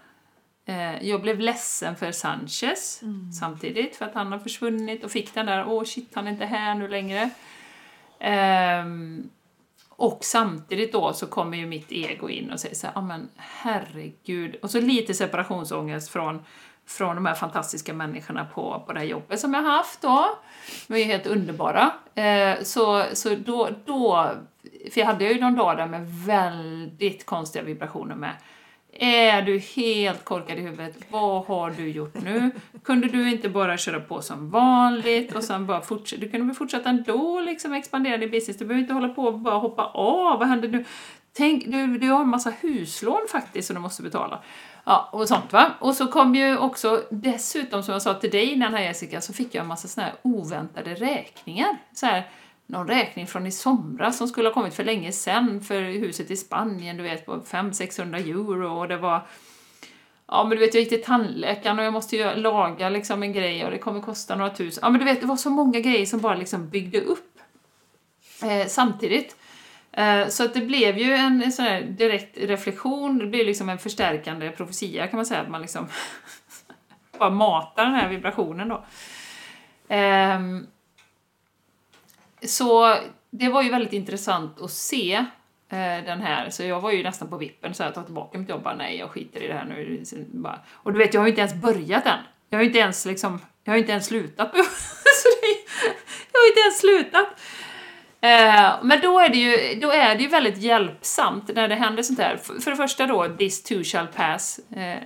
Eh, 0.65 1.07
jag 1.07 1.21
blev 1.21 1.39
ledsen 1.39 1.95
för 1.95 2.11
Sanchez 2.11 2.99
mm. 3.01 3.31
samtidigt 3.31 3.95
för 3.95 4.05
att 4.05 4.13
han 4.13 4.31
har 4.31 4.39
försvunnit 4.39 5.03
och 5.03 5.11
fick 5.11 5.33
den 5.33 5.45
där 5.45 5.67
åh 5.67 5.83
shit, 5.83 6.11
han 6.13 6.27
är 6.27 6.31
inte 6.31 6.45
här 6.45 6.75
nu 6.75 6.87
längre. 6.87 7.29
Eh, 8.19 8.85
och 9.89 10.19
samtidigt 10.21 10.91
då 10.91 11.13
så 11.13 11.27
kommer 11.27 11.57
ju 11.57 11.65
mitt 11.65 11.91
ego 11.91 12.29
in 12.29 12.51
och 12.51 12.59
säger 12.59 12.75
så 12.75 12.87
här, 12.87 12.93
ja 12.95 13.01
men 13.01 13.29
herregud. 13.35 14.55
Och 14.55 14.71
så 14.71 14.81
lite 14.81 15.13
separationsångest 15.13 16.09
från 16.09 16.45
från 16.87 17.15
de 17.15 17.25
här 17.25 17.35
fantastiska 17.35 17.93
människorna 17.93 18.45
på, 18.45 18.83
på 18.87 18.93
det 18.93 18.99
här 18.99 19.05
jobbet 19.05 19.39
som 19.39 19.53
jag 19.53 19.61
har 19.61 19.71
haft 19.71 20.01
då. 20.01 20.39
De 20.87 21.01
är 21.01 21.05
helt 21.05 21.27
underbara. 21.27 21.91
Eh, 22.15 22.63
så, 22.63 23.05
så 23.13 23.35
då, 23.35 23.69
då, 23.85 24.31
för 24.91 25.01
jag 25.01 25.07
hade 25.07 25.25
ju 25.25 25.41
någon 25.41 25.55
dag 25.55 25.77
där 25.77 25.87
med 25.87 26.09
väldigt 26.09 27.25
konstiga 27.25 27.63
vibrationer 27.63 28.15
med. 28.15 28.31
Är 28.93 29.41
du 29.41 29.59
helt 29.59 30.25
korkad 30.25 30.57
i 30.57 30.61
huvudet? 30.61 30.95
Vad 31.09 31.45
har 31.45 31.71
du 31.71 31.89
gjort 31.91 32.13
nu? 32.23 32.51
Kunde 32.83 33.07
du 33.07 33.31
inte 33.31 33.49
bara 33.49 33.77
köra 33.77 33.99
på 33.99 34.21
som 34.21 34.49
vanligt 34.49 35.35
och 35.35 35.43
sen 35.43 35.67
bara 35.67 35.81
fortsätta? 35.81 36.21
Du 36.21 36.29
kunde 36.29 36.45
väl 36.45 36.55
fortsätta 36.55 36.89
ändå 36.89 37.41
liksom 37.41 37.73
expandera 37.73 38.17
din 38.17 38.31
business? 38.31 38.57
Du 38.57 38.65
behöver 38.65 38.81
inte 38.81 38.93
hålla 38.93 39.09
på 39.09 39.23
och 39.23 39.39
bara 39.39 39.57
hoppa 39.57 39.83
av. 39.85 40.39
Vad 40.39 40.47
händer 40.47 40.67
nu? 40.67 40.85
Tänk, 41.33 41.65
du, 41.65 41.97
du 41.97 42.09
har 42.09 42.21
en 42.21 42.27
massa 42.27 42.53
huslån 42.61 43.21
faktiskt 43.31 43.67
som 43.67 43.73
du 43.73 43.81
måste 43.81 44.03
betala. 44.03 44.39
Ja, 44.83 45.09
och 45.11 45.27
sånt 45.27 45.53
va. 45.53 45.71
Och 45.79 45.95
så 45.95 46.07
kom 46.07 46.35
ju 46.35 46.57
också, 46.57 47.03
dessutom 47.09 47.83
som 47.83 47.93
jag 47.93 48.01
sa 48.01 48.13
till 48.13 48.31
dig 48.31 48.51
innan 48.51 48.73
här 48.73 48.81
Jessica, 48.81 49.21
så 49.21 49.33
fick 49.33 49.55
jag 49.55 49.61
en 49.61 49.67
massa 49.67 49.87
såna 49.87 50.07
här 50.07 50.15
oväntade 50.21 50.95
räkningar. 50.95 51.77
Så 51.93 52.05
här, 52.05 52.29
någon 52.65 52.87
räkning 52.87 53.27
från 53.27 53.47
i 53.47 53.51
somras 53.51 54.17
som 54.17 54.27
skulle 54.27 54.49
ha 54.49 54.53
kommit 54.53 54.73
för 54.73 54.83
länge 54.83 55.11
sedan 55.11 55.61
för 55.61 55.81
huset 55.81 56.31
i 56.31 56.37
Spanien, 56.37 56.97
du 56.97 57.03
vet, 57.03 57.25
på 57.25 57.37
500-600 57.37 58.15
euro 58.15 58.79
och 58.79 58.87
det 58.87 58.97
var 58.97 59.27
Ja 60.33 60.43
men 60.43 60.49
du 60.49 60.65
vet 60.65 60.73
jag 60.73 60.81
gick 60.81 60.89
till 60.89 61.03
tandläkaren 61.03 61.79
och 61.79 61.85
jag 61.85 61.93
måste 61.93 62.15
ju 62.15 62.35
laga 62.35 62.89
liksom 62.89 63.23
en 63.23 63.33
grej 63.33 63.65
och 63.65 63.71
det 63.71 63.77
kommer 63.77 64.01
kosta 64.01 64.35
några 64.35 64.49
tusen. 64.55 64.81
Ja 64.81 64.89
men 64.89 64.99
du 64.99 65.05
vet 65.05 65.21
det 65.21 65.27
var 65.27 65.35
så 65.35 65.49
många 65.49 65.79
grejer 65.79 66.05
som 66.05 66.19
bara 66.19 66.35
liksom 66.35 66.69
byggde 66.69 67.01
upp 67.01 67.39
eh, 68.43 68.67
samtidigt. 68.67 69.35
Eh, 69.93 70.27
så 70.27 70.43
att 70.43 70.53
det 70.53 70.61
blev 70.61 70.97
ju 70.97 71.13
en 71.13 71.51
sån 71.51 71.65
här 71.65 71.81
direkt 71.81 72.37
reflektion, 72.37 73.17
det 73.17 73.25
blev 73.25 73.45
liksom 73.45 73.69
en 73.69 73.77
förstärkande 73.77 74.51
profetia 74.51 75.07
kan 75.07 75.17
man 75.17 75.25
säga, 75.25 75.41
att 75.41 75.49
man 75.49 75.61
liksom 75.61 75.87
bara 77.19 77.29
matar 77.29 77.85
den 77.85 77.95
här 77.95 78.09
vibrationen 78.09 78.69
då. 78.69 78.85
Ehm, 79.87 80.67
så 82.45 82.97
det 83.29 83.49
var 83.49 83.61
ju 83.61 83.69
väldigt 83.69 83.93
intressant 83.93 84.61
att 84.61 84.71
se 84.71 85.13
eh, 85.69 86.05
den 86.05 86.21
här, 86.21 86.49
så 86.49 86.63
jag 86.63 86.81
var 86.81 86.91
ju 86.91 87.03
nästan 87.03 87.29
på 87.29 87.37
vippen 87.37 87.73
så 87.73 87.83
jag 87.83 87.93
tar 87.93 88.03
tillbaka 88.03 88.37
mitt 88.37 88.49
jobb, 88.49 88.63
bara, 88.63 88.75
nej 88.75 88.97
jag 88.97 89.09
skiter 89.09 89.43
i 89.43 89.47
det 89.47 89.53
här 89.53 89.65
nu. 89.65 90.03
Och 90.71 90.93
du 90.93 90.99
vet, 90.99 91.13
jag 91.13 91.21
har 91.21 91.27
ju 91.27 91.31
inte 91.31 91.41
ens 91.41 91.55
börjat 91.55 92.05
än. 92.05 92.19
Jag 92.49 92.57
har 92.57 92.63
ju 92.63 92.67
inte 92.67 92.79
ens 92.79 93.05
liksom, 93.05 93.39
jag 93.63 93.73
har 93.73 93.77
inte 93.77 93.91
ens 93.91 94.05
slutat. 94.05 94.51
så 95.21 95.27
det, 95.41 95.73
jag 96.31 96.39
har 96.39 96.47
inte 96.47 96.59
ens 96.59 96.79
slutat. 96.79 97.27
Eh, 98.23 98.73
men 98.81 99.01
då 99.01 99.19
är, 99.19 99.29
det 99.29 99.37
ju, 99.37 99.79
då 99.79 99.91
är 99.91 100.15
det 100.15 100.23
ju 100.23 100.29
väldigt 100.29 100.57
hjälpsamt 100.57 101.51
när 101.55 101.67
det 101.67 101.75
händer 101.75 102.03
sånt 102.03 102.19
här. 102.19 102.37
För, 102.37 102.53
för 102.53 102.71
det 102.71 102.77
första 102.77 103.07
då, 103.07 103.27
this 103.37 103.63
too 103.63 103.83
shall 103.83 104.07
pass. 104.07 104.59
Eh, 104.75 104.97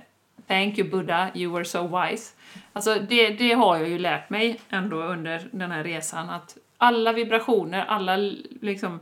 thank 0.46 0.78
you 0.78 0.90
Buddha, 0.90 1.30
you 1.34 1.52
were 1.52 1.64
so 1.64 2.00
wise. 2.00 2.32
Alltså 2.72 2.94
det, 2.94 3.28
det 3.28 3.52
har 3.52 3.76
jag 3.76 3.88
ju 3.88 3.98
lärt 3.98 4.30
mig 4.30 4.60
ändå 4.70 4.96
under 4.96 5.48
den 5.52 5.70
här 5.70 5.84
resan 5.84 6.30
att 6.30 6.56
alla 6.78 7.12
vibrationer, 7.12 7.84
alla 7.84 8.16
liksom 8.60 9.00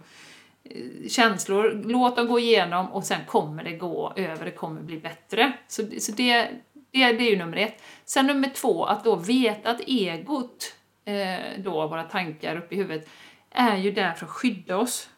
eh, 0.65 1.09
känslor, 1.09 1.83
låt 1.85 2.17
dem 2.17 2.27
gå 2.27 2.39
igenom 2.39 2.93
och 2.93 3.05
sen 3.05 3.21
kommer 3.27 3.65
det 3.65 3.73
gå 3.77 4.13
över, 4.17 4.45
det 4.45 4.51
kommer 4.51 4.81
bli 4.81 4.99
bättre. 4.99 5.53
Så, 5.69 5.83
så 5.99 6.13
det, 6.13 6.49
det, 6.73 7.13
det 7.13 7.27
är 7.27 7.31
ju 7.31 7.39
nummer 7.39 7.57
ett. 7.57 7.83
Sen 8.05 8.27
nummer 8.27 8.49
två, 8.49 8.85
att 8.85 9.05
då 9.05 9.17
veta 9.17 9.71
att 9.71 9.81
egot, 9.87 10.75
eh, 11.05 11.59
då 11.59 11.87
våra 11.87 12.03
tankar 12.03 12.57
uppe 12.57 12.75
i 12.75 12.79
huvudet, 12.79 13.09
är 13.55 13.77
ju 13.77 13.93
där 13.93 14.13
för 14.13 14.27
att 14.27 14.33
skydda 14.33 14.77
oss. 14.77 15.09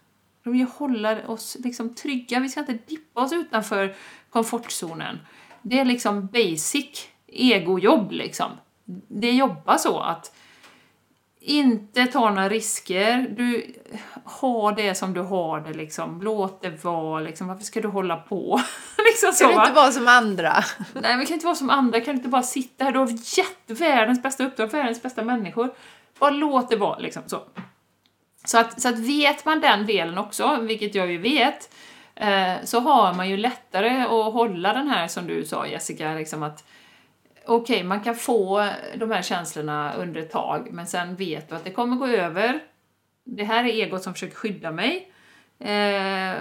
De 0.42 0.52
vill 0.52 0.66
hålla 0.66 1.28
oss 1.28 1.56
liksom 1.64 1.94
trygga, 1.94 2.40
vi 2.40 2.48
ska 2.48 2.60
inte 2.60 2.78
dippa 2.86 3.20
oss 3.20 3.32
utanför 3.32 3.94
komfortzonen. 4.30 5.18
Det 5.62 5.78
är 5.78 5.84
liksom 5.84 6.26
basic 6.26 7.08
egojobb 7.26 8.12
liksom. 8.12 8.50
Det 9.08 9.30
jobbar 9.30 9.76
så 9.76 9.98
att 9.98 10.32
inte 11.40 12.06
ta 12.06 12.30
några 12.30 12.48
risker. 12.48 13.34
Du 13.36 13.74
har 14.24 14.72
det 14.72 14.94
som 14.94 15.14
du 15.14 15.20
har 15.20 15.60
det 15.60 15.72
liksom. 15.72 16.22
Låt 16.22 16.62
det 16.62 16.84
vara 16.84 17.20
liksom. 17.20 17.48
Varför 17.48 17.64
ska 17.64 17.80
du 17.80 17.88
hålla 17.88 18.16
på? 18.16 18.60
liksom 18.98 19.32
så, 19.32 19.44
kan 19.44 19.54
du 19.54 19.60
inte 19.60 19.72
vara 19.72 19.92
som 19.92 20.08
andra? 20.08 20.64
Nej, 20.92 21.16
vi 21.16 21.26
kan 21.26 21.34
inte 21.34 21.46
vara 21.46 21.56
som 21.56 21.70
andra. 21.70 22.00
Kan 22.00 22.14
du 22.14 22.18
inte 22.18 22.28
bara 22.28 22.42
sitta 22.42 22.84
här? 22.84 22.92
Du 22.92 22.98
har 22.98 23.08
gett 23.08 23.80
världens 23.80 24.22
bästa 24.22 24.44
uppdrag, 24.44 24.72
världens 24.72 25.02
bästa 25.02 25.24
människor. 25.24 25.74
Bara 26.18 26.30
låt 26.30 26.70
det 26.70 26.76
vara 26.76 26.98
liksom 26.98 27.22
så. 27.26 27.42
Så 28.46 28.58
att, 28.58 28.80
så 28.80 28.88
att 28.88 28.98
vet 28.98 29.44
man 29.44 29.60
den 29.60 29.86
delen 29.86 30.18
också, 30.18 30.58
vilket 30.60 30.94
jag 30.94 31.10
ju 31.10 31.18
vet, 31.18 31.74
eh, 32.14 32.54
så 32.64 32.80
har 32.80 33.14
man 33.14 33.28
ju 33.28 33.36
lättare 33.36 34.02
att 34.02 34.32
hålla 34.32 34.72
den 34.72 34.88
här 34.88 35.08
som 35.08 35.26
du 35.26 35.44
sa 35.44 35.66
Jessica, 35.66 36.14
liksom 36.14 36.42
att 36.42 36.64
okej, 37.46 37.76
okay, 37.76 37.84
man 37.84 38.00
kan 38.00 38.14
få 38.14 38.68
de 38.96 39.10
här 39.10 39.22
känslorna 39.22 39.94
under 39.94 40.20
ett 40.20 40.30
tag, 40.30 40.68
men 40.70 40.86
sen 40.86 41.16
vet 41.16 41.48
du 41.48 41.54
att 41.54 41.64
det 41.64 41.70
kommer 41.70 41.96
gå 41.96 42.06
över. 42.06 42.60
Det 43.24 43.44
här 43.44 43.64
är 43.64 43.68
egot 43.68 44.02
som 44.02 44.12
försöker 44.12 44.36
skydda 44.36 44.70
mig. 44.70 45.12
Eh, 45.58 46.34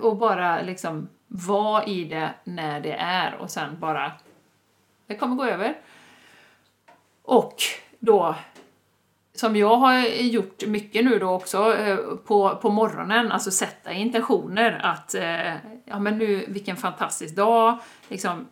och 0.00 0.16
bara 0.16 0.62
liksom 0.62 1.08
vara 1.26 1.84
i 1.84 2.04
det 2.04 2.30
när 2.44 2.80
det 2.80 2.92
är 2.92 3.34
och 3.34 3.50
sen 3.50 3.80
bara, 3.80 4.12
det 5.06 5.16
kommer 5.16 5.36
gå 5.36 5.44
över. 5.44 5.76
Och 7.22 7.54
då 7.98 8.34
som 9.38 9.56
jag 9.56 9.76
har 9.76 10.00
gjort 10.08 10.66
mycket 10.66 11.04
nu 11.04 11.18
då 11.18 11.30
också 11.30 11.74
eh, 11.76 11.96
på, 12.26 12.58
på 12.62 12.70
morgonen, 12.70 13.32
alltså 13.32 13.50
sätta 13.50 13.92
intentioner 13.92 14.80
att 14.82 15.14
eh, 15.14 15.54
ja 15.84 15.98
men 15.98 16.18
nu, 16.18 16.44
vilken 16.48 16.76
fantastisk 16.76 17.36
dag, 17.36 17.78
liksom, 18.08 18.46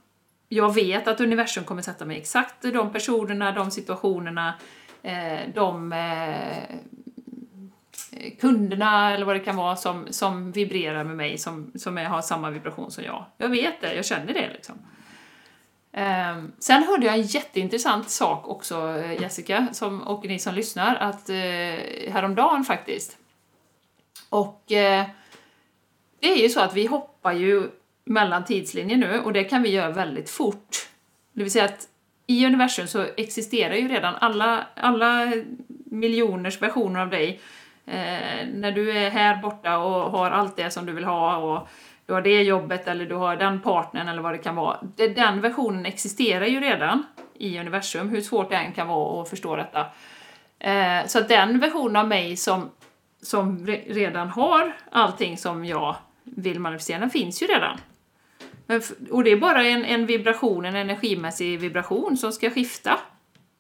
jag 0.49 0.75
vet 0.75 1.09
att 1.09 1.21
universum 1.21 1.65
kommer 1.65 1.83
sätta 1.83 2.05
mig 2.05 2.17
exakt 2.19 2.63
de 2.63 2.93
personerna, 2.93 3.53
de 3.53 3.71
situationerna, 3.71 4.55
eh, 5.03 5.41
de 5.55 5.95
kunderna 8.41 9.15
eller 9.15 9.27
vad 9.27 9.37
det 9.37 9.41
kan 9.41 9.57
vara 9.57 9.77
som, 9.77 10.07
som 10.11 10.53
vibrerar 10.53 11.05
med 11.05 11.17
mig, 11.17 11.39
som, 11.39 11.73
som 11.75 11.97
har 11.97 12.23
samma 12.23 12.51
vibration 12.51 12.91
som 12.91 13.05
jag. 13.05 13.25
Jag 13.37 13.49
vet 13.49 13.81
det, 13.81 13.95
jag 13.95 14.05
känner 14.05 14.35
det 14.35 14.51
liksom. 14.53 14.75
Ehm, 15.99 16.53
sen 16.59 16.83
hörde 16.83 17.07
jag 17.07 17.15
en 17.15 17.23
jätteintressant 17.23 18.11
sak 18.11 18.49
också, 18.49 18.99
eh, 18.99 19.23
Jessica, 19.23 19.67
som, 19.73 20.03
och 20.03 20.25
ni 20.25 20.39
som 20.39 20.55
lyssnar, 20.55 20.95
att 20.95 21.29
eh, 21.29 22.13
häromdagen 22.13 22.65
faktiskt. 22.65 23.19
Och 24.29 24.73
eh, 24.73 25.07
det 26.21 26.33
är 26.33 26.43
ju 26.43 26.49
så 26.49 26.61
att 26.61 26.75
vi 26.75 26.87
hoppar 26.87 27.33
ju 27.33 27.71
mellan 28.05 28.45
tidslinjer 28.45 28.97
nu 28.97 29.21
och 29.21 29.33
det 29.33 29.45
kan 29.45 29.63
vi 29.63 29.71
göra 29.71 29.91
väldigt 29.91 30.31
fort. 30.31 30.89
Det 31.33 31.43
vill 31.43 31.53
säga 31.53 31.65
att 31.65 31.89
i 32.27 32.47
universum 32.47 32.87
så 32.87 33.07
existerar 33.17 33.75
ju 33.75 33.89
redan 33.89 34.15
alla, 34.15 34.67
alla 34.75 35.33
miljoners 35.85 36.63
versioner 36.63 37.01
av 37.01 37.11
dig. 37.11 37.41
Eh, 37.87 38.47
när 38.55 38.73
du 38.73 38.99
är 38.99 39.11
här 39.11 39.43
borta 39.43 39.79
och 39.79 40.11
har 40.11 40.31
allt 40.31 40.57
det 40.57 40.71
som 40.71 40.87
du 40.87 40.93
vill 40.93 41.05
ha 41.05 41.37
och 41.37 41.69
du 42.07 42.13
har 42.13 42.23
det 42.23 42.43
jobbet 42.43 42.89
eller 42.89 43.07
du 43.07 43.15
har 43.15 43.37
den 43.37 43.61
partnern 43.61 44.09
eller 44.09 44.23
vad 44.23 44.35
det 44.35 44.39
kan 44.39 44.57
vara. 44.57 44.79
Den 44.97 45.41
versionen 45.41 45.87
existerar 45.87 46.47
ju 46.47 46.61
redan 46.61 47.07
i 47.35 47.59
universum, 47.59 48.09
hur 48.09 48.21
svårt 48.21 48.51
det 48.51 48.57
än 48.57 48.73
kan 48.73 48.89
vara 48.89 49.23
att 49.23 49.31
förstå 49.31 49.57
detta. 49.57 49.87
Eh, 50.59 51.07
så 51.07 51.19
att 51.19 51.29
den 51.29 51.61
version 51.61 51.97
av 51.97 52.09
mig 52.09 52.37
som, 52.37 52.71
som 53.23 53.67
redan 53.67 54.29
har 54.29 54.77
allting 54.91 55.39
som 55.39 55.65
jag 55.65 55.97
vill 56.25 56.61
manifestera, 56.61 56.99
den 56.99 57.11
finns 57.11 57.43
ju 57.43 57.47
redan. 57.47 57.79
Och 59.11 59.25
det 59.25 59.31
är 59.31 59.37
bara 59.37 59.65
en, 59.65 59.85
en 59.85 60.07
vibration, 60.07 60.65
en 60.65 60.77
energimässig 60.77 61.61
vibration 61.61 62.17
som 62.17 62.33
ska 62.33 62.51
skifta. 62.51 63.01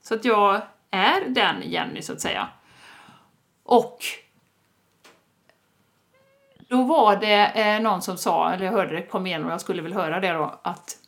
Så 0.03 0.15
att 0.15 0.25
jag 0.25 0.61
är 0.91 1.29
den 1.29 1.63
Jenny, 1.65 2.03
så 2.03 2.13
att 2.13 2.21
säga. 2.21 2.49
Och 3.65 3.99
då 6.69 6.83
var 6.83 7.17
det 7.17 7.47
eh, 7.47 7.81
någon 7.81 8.03
som 8.03 8.17
sa, 8.17 8.53
eller 8.53 8.65
jag 8.65 8.73
hörde 8.73 8.97
det 8.97 9.03
kom 9.03 9.27
igenom 9.27 9.51
jag 9.51 9.61
skulle 9.61 9.83
väl 9.83 9.93
höra 9.93 10.21
det 10.21 10.33
då, 10.33 10.61
att 10.63 10.99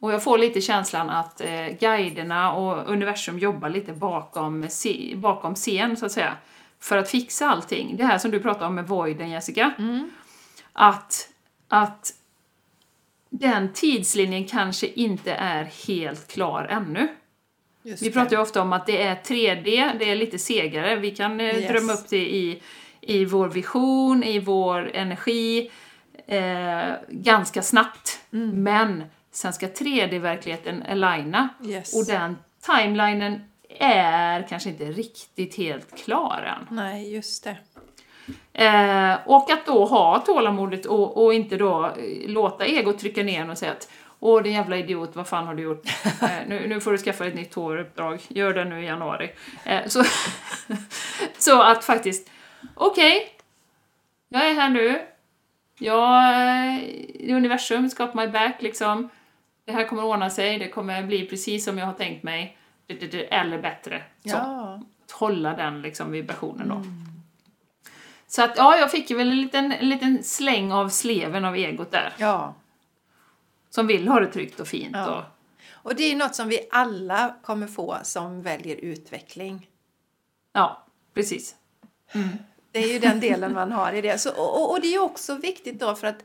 och 0.00 0.12
jag 0.12 0.22
får 0.22 0.38
lite 0.38 0.60
känslan 0.60 1.10
att 1.10 1.40
eh, 1.40 1.66
guiderna 1.80 2.52
och 2.52 2.92
universum 2.92 3.38
jobbar 3.38 3.68
lite 3.68 3.92
bakom, 3.92 4.68
se, 4.68 5.12
bakom 5.16 5.54
scen, 5.54 5.96
så 5.96 6.06
att 6.06 6.12
säga, 6.12 6.36
för 6.80 6.96
att 6.96 7.10
fixa 7.10 7.48
allting. 7.48 7.96
Det 7.96 8.04
här 8.04 8.18
som 8.18 8.30
du 8.30 8.40
pratade 8.40 8.66
om 8.66 8.74
med 8.74 8.88
voiden, 8.88 9.30
Jessica. 9.30 9.72
Mm. 9.78 10.10
Att, 10.72 11.28
att 11.68 12.14
den 13.30 13.72
tidslinjen 13.72 14.44
kanske 14.44 14.86
inte 14.86 15.32
är 15.32 15.64
helt 15.86 16.28
klar 16.28 16.64
ännu. 16.70 17.08
Just 17.82 18.02
Vi 18.02 18.12
pratar 18.12 18.36
ju 18.36 18.42
ofta 18.42 18.62
om 18.62 18.72
att 18.72 18.86
det 18.86 19.02
är 19.02 19.14
3D, 19.14 19.92
det 19.98 20.10
är 20.10 20.16
lite 20.16 20.38
segare. 20.38 20.96
Vi 20.96 21.10
kan 21.10 21.40
eh, 21.40 21.46
Yes. 21.46 21.68
drömma 21.68 21.92
upp 21.92 22.08
det 22.08 22.34
i, 22.34 22.62
i 23.08 23.24
vår 23.24 23.48
vision, 23.48 24.24
i 24.24 24.38
vår 24.38 24.90
energi, 24.94 25.70
eh, 26.26 26.92
ganska 27.08 27.62
snabbt. 27.62 28.20
Mm. 28.32 28.62
Men 28.62 29.04
sen 29.32 29.52
ska 29.52 29.66
3D-verkligheten 29.66 30.82
aligna. 30.88 31.48
Yes. 31.64 31.96
Och 31.96 32.06
den 32.06 32.36
timelinen 32.66 33.40
är 33.78 34.48
kanske 34.48 34.68
inte 34.68 34.84
riktigt 34.84 35.56
helt 35.56 36.04
klar 36.04 36.56
än. 36.58 36.76
Nej, 36.76 37.14
just 37.14 37.44
det. 37.44 37.56
Eh, 38.64 39.18
och 39.26 39.50
att 39.50 39.66
då 39.66 39.84
ha 39.84 40.18
tålamodet 40.18 40.86
och, 40.86 41.24
och 41.24 41.34
inte 41.34 41.56
då 41.56 41.86
eh, 41.86 42.28
låta 42.30 42.64
egot 42.64 42.98
trycka 42.98 43.22
ner 43.22 43.40
en 43.40 43.50
och 43.50 43.58
säga 43.58 43.72
att 43.72 43.88
Åh 44.20 44.42
din 44.42 44.52
jävla 44.52 44.76
idiot, 44.76 45.10
vad 45.16 45.26
fan 45.26 45.46
har 45.46 45.54
du 45.54 45.62
gjort? 45.62 45.86
Eh, 46.22 46.48
nu, 46.48 46.68
nu 46.68 46.80
får 46.80 46.92
du 46.92 46.98
skaffa 46.98 47.26
ett 47.26 47.34
nytt 47.34 47.54
håruppdrag, 47.54 48.20
gör 48.28 48.54
det 48.54 48.64
nu 48.64 48.82
i 48.82 48.86
januari. 48.86 49.30
Eh, 49.64 49.86
så, 49.86 50.04
så 51.38 51.62
att 51.62 51.84
faktiskt, 51.84 52.30
okej, 52.74 53.30
jag 54.28 54.50
är 54.50 54.54
här 54.54 54.68
nu, 54.68 55.06
jag, 55.78 56.32
eh, 56.32 57.36
universum, 57.36 57.88
got 57.96 58.14
my 58.14 58.26
back 58.28 58.62
liksom. 58.62 59.08
Det 59.64 59.72
här 59.72 59.88
kommer 59.88 60.04
ordna 60.04 60.30
sig, 60.30 60.58
det 60.58 60.68
kommer 60.68 61.02
bli 61.02 61.26
precis 61.26 61.64
som 61.64 61.78
jag 61.78 61.86
har 61.86 61.92
tänkt 61.94 62.22
mig. 62.22 62.56
Eller 63.30 63.62
bättre. 63.62 64.02
Så 64.22 64.28
Ja. 64.28 64.82
hålla 65.12 65.54
den 65.56 65.82
liksom 65.82 66.10
vibrationen 66.10 66.68
då. 66.68 66.82
Så 68.26 68.42
att 68.42 68.56
ja, 68.56 68.76
jag 68.76 68.90
fick 68.90 69.10
ju 69.10 69.16
väl 69.16 69.30
en 69.30 69.42
liten, 69.42 69.72
en 69.72 69.88
liten 69.88 70.24
släng 70.24 70.72
av 70.72 70.88
sleven 70.88 71.44
av 71.44 71.56
egot 71.56 71.90
där. 71.90 72.12
ja. 72.18 72.54
Som 73.70 73.86
vill 73.86 74.08
ha 74.08 74.20
det 74.20 74.26
tryggt 74.26 74.60
och 74.60 74.68
fint. 74.68 74.96
Ja. 74.96 75.16
Och, 75.18 75.24
Och 75.90 75.94
det 75.96 76.02
är 76.12 76.16
något 76.16 76.34
som 76.34 76.48
vi 76.48 76.60
alla 76.70 77.34
kommer 77.42 77.66
få 77.66 77.98
som 78.02 78.42
väljer 78.42 78.76
utveckling. 78.76 79.66
ja, 80.52 80.86
precis. 81.14 81.54
Det 82.72 82.78
är 82.78 82.92
ju 82.92 82.98
den 82.98 83.20
delen 83.20 83.54
man 83.54 83.72
har 83.72 83.92
i 83.92 84.00
det. 84.00 84.18
Så, 84.18 84.30
och, 84.30 84.70
och 84.70 84.80
det 84.80 84.86
är 84.86 84.92
ju 84.92 85.00
också 85.00 85.34
viktigt 85.34 85.80
då 85.80 85.94
för 85.94 86.06
att 86.06 86.24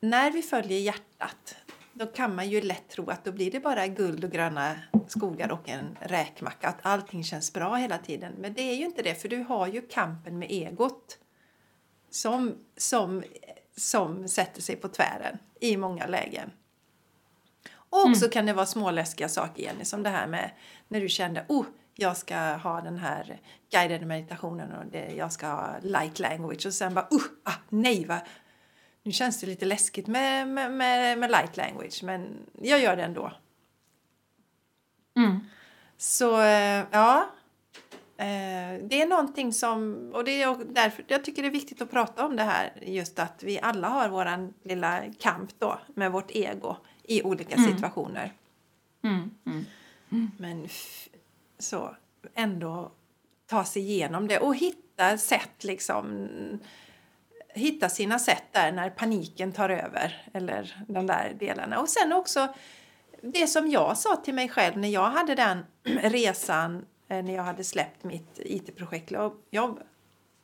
när 0.00 0.30
vi 0.30 0.42
följer 0.42 0.78
hjärtat 0.78 1.56
då 1.92 2.06
kan 2.06 2.34
man 2.34 2.50
ju 2.50 2.60
lätt 2.60 2.88
tro 2.88 3.10
att 3.10 3.24
då 3.24 3.32
blir 3.32 3.50
det 3.50 3.60
bara 3.60 3.86
guld 3.86 4.24
och 4.24 4.30
gröna 4.30 4.74
skogar 5.08 5.52
och 5.52 5.68
en 5.68 5.98
räkmacka. 6.00 6.68
Att 6.68 6.78
allting 6.82 7.24
känns 7.24 7.52
bra 7.52 7.74
hela 7.74 7.98
tiden. 7.98 8.32
Men 8.38 8.54
det 8.54 8.62
är 8.62 8.74
ju 8.74 8.84
inte 8.84 9.02
det 9.02 9.14
för 9.14 9.28
du 9.28 9.38
har 9.42 9.66
ju 9.66 9.80
kampen 9.80 10.38
med 10.38 10.50
egot 10.50 11.18
som, 12.10 12.54
som, 12.76 13.22
som 13.76 14.28
sätter 14.28 14.62
sig 14.62 14.76
på 14.76 14.88
tvären 14.88 15.38
i 15.60 15.76
många 15.76 16.06
lägen. 16.06 16.50
Och 17.74 18.16
så 18.16 18.28
kan 18.28 18.46
det 18.46 18.52
vara 18.52 18.66
småläskiga 18.66 19.28
saker, 19.28 19.62
Jenny, 19.62 19.84
som 19.84 20.02
det 20.02 20.08
här 20.08 20.26
med 20.26 20.50
när 20.88 21.00
du 21.00 21.08
kände 21.08 21.44
oh, 21.48 21.66
jag 21.94 22.16
ska 22.16 22.36
ha 22.38 22.80
den 22.80 22.98
här 22.98 23.40
guidade 23.70 24.06
meditationen 24.06 24.72
och 24.72 24.86
det, 24.86 25.14
jag 25.16 25.32
ska 25.32 25.46
ha 25.46 25.76
light 25.82 26.18
language 26.18 26.66
och 26.66 26.74
sen 26.74 26.94
bara 26.94 27.08
uh, 27.12 27.22
ah, 27.44 27.54
nej, 27.68 28.04
va? 28.04 28.20
nu 29.02 29.12
känns 29.12 29.40
det 29.40 29.46
lite 29.46 29.64
läskigt 29.64 30.06
med, 30.06 30.48
med, 30.48 30.72
med, 30.72 31.18
med 31.18 31.30
light 31.30 31.56
language 31.56 32.02
men 32.02 32.38
jag 32.62 32.80
gör 32.80 32.96
det 32.96 33.02
ändå. 33.02 33.32
Mm. 35.16 35.40
Så 35.96 36.40
eh, 36.40 36.84
ja, 36.90 37.30
eh, 38.16 38.82
det 38.82 39.02
är 39.02 39.06
någonting 39.06 39.52
som, 39.52 40.10
och 40.14 40.24
det 40.24 40.42
är 40.42 40.64
därför 40.64 41.04
jag 41.08 41.24
tycker 41.24 41.42
det 41.42 41.48
är 41.48 41.52
viktigt 41.52 41.82
att 41.82 41.90
prata 41.90 42.26
om 42.26 42.36
det 42.36 42.42
här, 42.42 42.72
just 42.82 43.18
att 43.18 43.42
vi 43.42 43.60
alla 43.60 43.88
har 43.88 44.08
våran 44.08 44.54
lilla 44.62 45.02
kamp 45.18 45.50
då 45.58 45.78
med 45.94 46.12
vårt 46.12 46.30
ego 46.30 46.76
i 47.02 47.22
olika 47.22 47.56
situationer. 47.56 48.32
Mm. 49.04 49.30
Mm. 49.46 50.30
Men 50.36 50.68
så 51.62 51.96
ändå 52.34 52.92
ta 53.46 53.64
sig 53.64 53.82
igenom 53.82 54.28
det 54.28 54.38
och 54.38 54.56
hitta 54.56 55.18
sätt 55.18 55.64
liksom 55.64 56.28
hitta 57.54 57.88
sina 57.88 58.18
sätt 58.18 58.44
där 58.52 58.72
när 58.72 58.90
paniken 58.90 59.52
tar 59.52 59.68
över 59.68 60.26
eller 60.32 60.84
de 60.88 61.06
där 61.06 61.36
delarna. 61.38 61.80
Och 61.80 61.88
sen 61.88 62.12
också 62.12 62.54
det 63.22 63.46
som 63.46 63.70
jag 63.70 63.98
sa 63.98 64.16
till 64.16 64.34
mig 64.34 64.48
själv 64.48 64.78
när 64.78 64.88
jag 64.88 65.10
hade 65.10 65.34
den 65.34 65.64
resan 66.02 66.84
eh, 67.08 67.24
när 67.24 67.34
jag 67.34 67.42
hade 67.42 67.64
släppt 67.64 68.04
mitt 68.04 68.38
IT-projektjobb. 68.38 69.80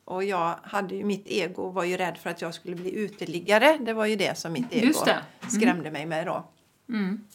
Och 0.05 0.23
jag 0.23 0.55
hade 0.63 0.95
ju, 0.95 1.03
mitt 1.03 1.27
ego 1.27 1.69
var 1.69 1.83
ju 1.83 1.97
rädd 1.97 2.17
för 2.17 2.29
att 2.29 2.41
jag 2.41 2.53
skulle 2.53 2.75
bli 2.75 2.95
uteliggare. 2.95 3.77
Det 3.81 3.93
var 3.93 4.05
ju 4.05 4.15
det 4.15 4.37
som 4.37 4.53
mitt 4.53 4.73
ego 4.73 5.05
det. 5.05 5.49
skrämde 5.49 5.91
mig 5.91 6.05
med 6.05 6.25
då. 6.25 6.43
Mm. 6.89 7.27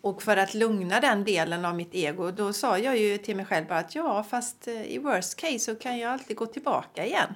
Och 0.00 0.22
för 0.22 0.36
att 0.36 0.54
lugna 0.54 1.00
den 1.00 1.24
delen 1.24 1.64
av 1.64 1.76
mitt 1.76 1.94
ego 1.94 2.30
då 2.30 2.52
sa 2.52 2.78
jag 2.78 2.98
ju 2.98 3.18
till 3.18 3.36
mig 3.36 3.44
själv 3.44 3.66
bara 3.66 3.78
att 3.78 3.94
ja 3.94 4.22
fast 4.22 4.68
eh, 4.68 4.82
i 4.82 4.98
worst 4.98 5.36
case 5.36 5.58
så 5.58 5.74
kan 5.74 5.98
jag 5.98 6.12
alltid 6.12 6.36
gå 6.36 6.46
tillbaka 6.46 7.06
igen. 7.06 7.34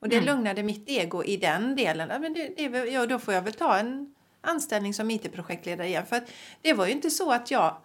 Och 0.00 0.08
det 0.08 0.20
lugnade 0.20 0.62
mitt 0.62 0.88
ego 0.88 1.24
i 1.24 1.36
den 1.36 1.76
delen. 1.76 2.08
Ja, 2.08 2.18
men 2.18 2.32
det, 2.32 2.48
det, 2.56 2.84
ja, 2.84 3.06
då 3.06 3.18
får 3.18 3.34
jag 3.34 3.42
väl 3.42 3.52
ta 3.52 3.76
en 3.76 4.14
anställning 4.40 4.94
som 4.94 5.10
IT-projektledare 5.10 5.86
igen. 5.86 6.06
För 6.06 6.22
det 6.62 6.72
var 6.72 6.86
ju 6.86 6.92
inte 6.92 7.10
så 7.10 7.32
att 7.32 7.50
jag 7.50 7.76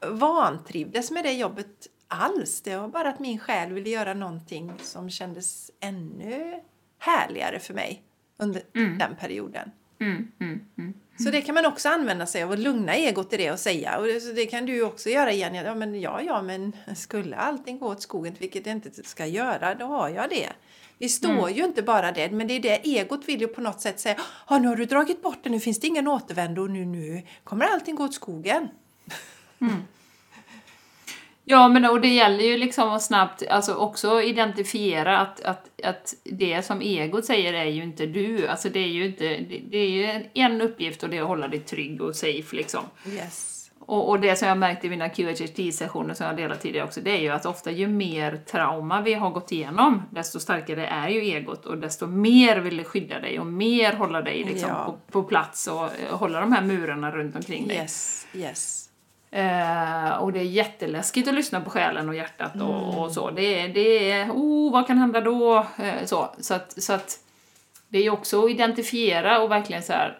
vantrivdes 0.00 1.10
med 1.10 1.24
det 1.24 1.32
jobbet 1.32 1.86
alls. 2.08 2.60
Det 2.60 2.76
var 2.76 2.88
bara 2.88 3.08
att 3.08 3.18
min 3.18 3.38
själ 3.38 3.72
ville 3.72 3.90
göra 3.90 4.14
någonting 4.14 4.72
som 4.82 5.10
kändes 5.10 5.70
ännu 5.80 6.60
härligare 6.98 7.58
för 7.58 7.74
mig 7.74 8.02
under 8.36 8.62
den 8.98 9.16
perioden. 9.16 9.70
Mm. 10.00 10.28
Mm. 10.40 10.60
Mm. 10.78 10.94
Så 11.18 11.30
det 11.30 11.40
kan 11.40 11.54
man 11.54 11.66
också 11.66 11.88
använda 11.88 12.26
sig 12.26 12.42
av 12.42 12.52
att 12.52 12.58
lugna 12.58 12.94
egot 12.94 13.32
i 13.32 13.36
det 13.36 13.52
och 13.52 13.58
säga. 13.58 13.98
Och 13.98 14.06
det, 14.06 14.20
så 14.20 14.32
det 14.32 14.46
kan 14.46 14.66
du 14.66 14.82
också 14.82 15.08
göra 15.08 15.32
igen. 15.32 15.54
Ja, 15.54 15.74
men 15.74 16.00
ja, 16.00 16.22
ja, 16.22 16.42
men 16.42 16.72
skulle 16.96 17.36
allting 17.36 17.78
gå 17.78 17.86
åt 17.86 18.02
skogen, 18.02 18.34
vilket 18.38 18.64
det 18.64 18.70
inte 18.70 18.90
ska 19.02 19.26
göra, 19.26 19.74
då 19.74 19.84
har 19.84 20.08
jag 20.08 20.30
det. 20.30 20.48
Vi 20.98 21.08
står 21.08 21.50
ju 21.50 21.64
inte 21.64 21.82
bara 21.82 22.12
det, 22.12 22.30
men 22.30 22.46
det 22.46 22.54
är 22.54 22.60
det 22.60 22.76
egot 22.76 23.28
vill 23.28 23.40
ju 23.40 23.46
på 23.46 23.60
något 23.60 23.80
sätt 23.80 24.00
säga. 24.00 24.16
Ja, 24.48 24.58
nu 24.58 24.68
har 24.68 24.76
du 24.76 24.84
dragit 24.84 25.22
bort 25.22 25.38
det, 25.42 25.50
nu 25.50 25.60
finns 25.60 25.80
det 25.80 25.86
ingen 25.86 26.08
återvändo 26.08 26.62
och 26.62 26.70
nu, 26.70 26.84
nu 26.84 27.22
kommer 27.44 27.64
allting 27.66 27.94
gå 27.94 28.04
åt 28.04 28.14
skogen. 28.14 28.68
Ja, 31.48 31.68
men 31.68 31.84
och 31.84 32.00
det 32.00 32.08
gäller 32.08 32.44
ju 32.44 32.56
liksom 32.56 32.88
att 32.88 33.02
snabbt 33.02 33.42
alltså 33.50 33.74
också 33.74 34.22
identifiera 34.22 35.18
att, 35.18 35.40
att, 35.40 35.70
att 35.84 36.14
det 36.24 36.62
som 36.64 36.80
egot 36.80 37.24
säger 37.24 37.52
är 37.52 37.64
ju 37.64 37.82
inte 37.82 38.06
du. 38.06 38.48
Alltså 38.48 38.68
det 38.68 38.80
är 38.80 38.88
ju 38.88 39.06
inte, 39.06 39.24
det, 39.24 39.60
det 39.70 39.78
är 39.78 39.88
ju 39.88 40.24
en, 40.34 40.60
uppgift 40.60 41.02
och 41.02 41.08
det 41.08 41.16
är 41.16 41.22
att 41.22 41.28
hålla 41.28 41.48
dig 41.48 41.60
trygg 41.60 42.02
och 42.02 42.16
safe 42.16 42.56
liksom. 42.56 42.84
Yes. 43.08 43.70
Och, 43.78 44.08
och 44.08 44.20
det 44.20 44.36
som 44.36 44.48
jag 44.48 44.58
märkt 44.58 44.84
i 44.84 44.88
mina 44.90 45.08
QHHT-sessioner 45.08 46.14
som 46.14 46.26
jag 46.26 46.36
delat 46.36 46.60
tidigare 46.60 46.86
också, 46.86 47.00
det 47.00 47.10
är 47.10 47.20
ju 47.20 47.28
att 47.28 47.46
ofta 47.46 47.70
ju 47.70 47.86
mer 47.86 48.36
trauma 48.36 49.00
vi 49.00 49.14
har 49.14 49.30
gått 49.30 49.52
igenom, 49.52 50.02
desto 50.10 50.40
starkare 50.40 50.86
är 50.86 51.08
ju 51.08 51.20
egot 51.20 51.66
och 51.66 51.78
desto 51.78 52.06
mer 52.06 52.56
vill 52.56 52.76
det 52.76 52.84
skydda 52.84 53.20
dig 53.20 53.40
och 53.40 53.46
mer 53.46 53.92
hålla 53.92 54.22
dig 54.22 54.44
liksom 54.44 54.68
Ja. 54.68 54.84
på, 54.84 55.12
på 55.12 55.28
plats 55.28 55.66
och 55.66 55.84
eh, 55.84 56.18
hålla 56.18 56.40
de 56.40 56.52
här 56.52 56.62
murarna 56.62 57.10
runt 57.10 57.36
omkring 57.36 57.68
dig. 57.68 57.76
Yes, 57.76 58.26
yes. 58.34 58.90
Eh, 59.30 60.10
och 60.18 60.32
det 60.32 60.38
är 60.40 60.44
jätteläskigt 60.44 61.28
att 61.28 61.34
lyssna 61.34 61.60
på 61.60 61.70
själen 61.70 62.08
och 62.08 62.14
hjärtat 62.14 62.54
Mm. 62.54 62.66
och, 62.66 63.04
och 63.04 63.12
så. 63.12 63.30
Det, 63.30 63.60
är- 63.60 63.68
det 63.68 64.10
är, 64.12 64.30
oh, 64.30 64.72
vad 64.72 64.86
kan 64.86 64.98
hända 64.98 65.20
då? 65.20 65.56
Eh, 65.78 66.04
så, 66.04 66.30
så, 66.38 66.54
att, 66.54 66.82
så 66.82 66.92
att 66.92 67.18
det 67.88 67.98
är 67.98 68.10
också 68.10 68.44
att 68.44 68.50
identifiera 68.50 69.40
och 69.42 69.50
verkligen 69.50 69.82
så 69.82 69.92
här, 69.92 70.18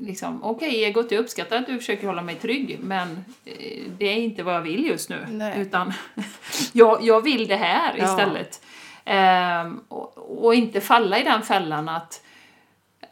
liksom, 0.00 0.44
okej 0.44 0.84
egot, 0.84 1.12
jag 1.12 1.20
uppskattar 1.20 1.56
att 1.56 1.66
du 1.66 1.78
försöker 1.78 2.06
hålla 2.06 2.22
mig 2.22 2.34
trygg, 2.34 2.78
men 2.82 3.24
eh, 3.44 3.82
det 3.98 4.06
är 4.06 4.14
inte 4.16 4.42
vad 4.42 4.54
jag 4.54 4.60
vill 4.62 4.86
just 4.86 5.08
nu. 5.10 5.26
Nej. 5.30 5.60
Utan 5.60 5.92
jag, 6.72 6.98
jag 7.02 7.20
vill 7.20 7.46
det 7.46 7.56
här 7.56 7.94
Ja. 7.98 8.04
istället. 8.04 8.62
Ehm, 9.04 9.80
och, 9.88 10.44
och 10.44 10.54
inte 10.54 10.80
falla 10.80 11.18
i 11.18 11.22
den 11.22 11.42
fällan 11.42 11.88
att 11.88 12.23